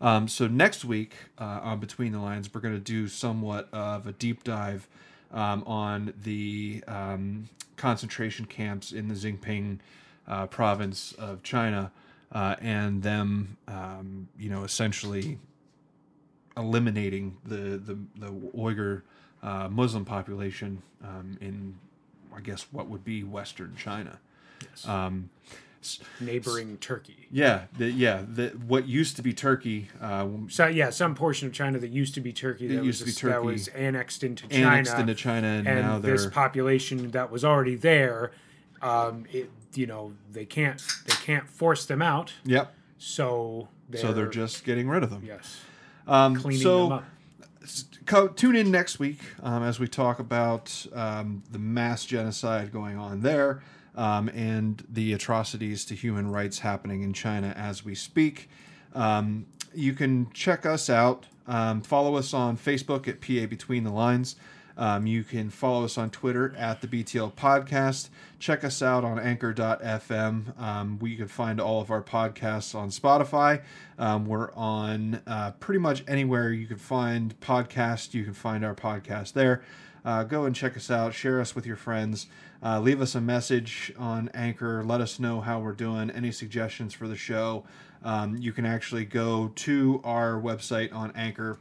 [0.00, 4.06] Um, so next week uh, on Between the Lines, we're going to do somewhat of
[4.06, 4.86] a deep dive
[5.32, 9.78] um, on the um, concentration camps in the Xinjiang
[10.28, 11.90] uh, province of China
[12.36, 15.38] uh, and them, um, you know, essentially
[16.54, 19.02] eliminating the the, the Uyghur
[19.42, 21.78] uh, Muslim population um, in,
[22.36, 24.18] I guess, what would be Western China.
[24.60, 24.86] Yes.
[24.86, 25.30] Um,
[26.20, 27.28] Neighboring Turkey.
[27.30, 31.54] yeah, the, yeah, the, what used to be Turkey, uh, So yeah, some portion of
[31.54, 33.46] China that used to be Turkey that, used was, to be that Turkey.
[33.46, 34.66] was annexed into China.
[34.66, 38.32] annexed into China, and, and now they're this population that was already there,
[38.82, 42.32] um, it, you know, they can't they can't force them out.
[42.44, 42.74] yep.
[42.98, 45.22] So they're, So they're just getting rid of them.
[45.24, 45.60] yes
[46.06, 47.04] Um, cleaning so them up.
[48.06, 52.96] co- tune in next week um, as we talk about um, the mass genocide going
[52.96, 53.62] on there
[53.94, 58.48] um, and the atrocities to human rights happening in China as we speak.
[58.94, 61.26] Um, you can check us out.
[61.46, 64.36] Um, follow us on Facebook at PA Between the Lines.
[64.76, 68.10] Um, you can follow us on Twitter at the BTL Podcast.
[68.38, 70.60] Check us out on anchor.fm.
[70.60, 73.62] Um, we can find all of our podcasts on Spotify.
[73.98, 78.12] Um, we're on uh, pretty much anywhere you can find podcasts.
[78.12, 79.62] You can find our podcast there.
[80.04, 81.14] Uh, go and check us out.
[81.14, 82.28] Share us with your friends.
[82.62, 84.84] Uh, leave us a message on Anchor.
[84.84, 86.10] Let us know how we're doing.
[86.10, 87.64] Any suggestions for the show.
[88.04, 91.58] Um, you can actually go to our website on Anchor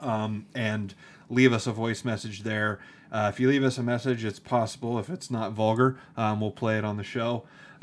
[0.00, 0.94] um, and
[1.32, 2.78] leave us a voice message there.
[3.10, 4.98] Uh, if you leave us a message, it's possible.
[4.98, 7.44] If it's not vulgar, um, we'll play it on the show.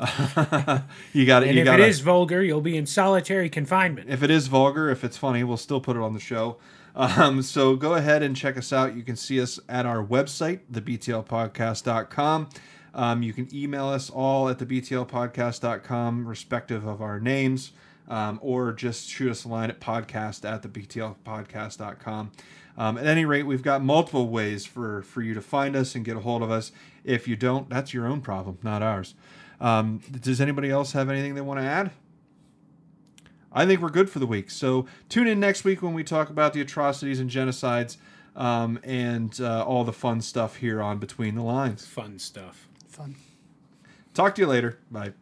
[1.12, 4.08] you got And You if got it is vulgar, you'll be in solitary confinement.
[4.08, 6.56] if it is vulgar, if it's funny, we'll still put it on the show.
[6.96, 8.96] Um, so go ahead and check us out.
[8.96, 12.48] You can see us at our website, thebtlpodcast.com.
[12.92, 17.72] Um, you can email us all at thebtlpodcast.com, respective of our names,
[18.08, 22.32] um, or just shoot us a line at podcast at thebtlpodcast.com.
[22.76, 26.04] Um, at any rate, we've got multiple ways for, for you to find us and
[26.04, 26.72] get a hold of us.
[27.04, 29.14] If you don't, that's your own problem, not ours.
[29.60, 31.90] Um, does anybody else have anything they want to add?
[33.52, 34.50] I think we're good for the week.
[34.50, 37.96] So tune in next week when we talk about the atrocities and genocides
[38.36, 41.84] um, and uh, all the fun stuff here on Between the Lines.
[41.84, 42.68] Fun stuff.
[42.88, 43.16] Fun.
[44.14, 44.78] Talk to you later.
[44.90, 45.12] Bye.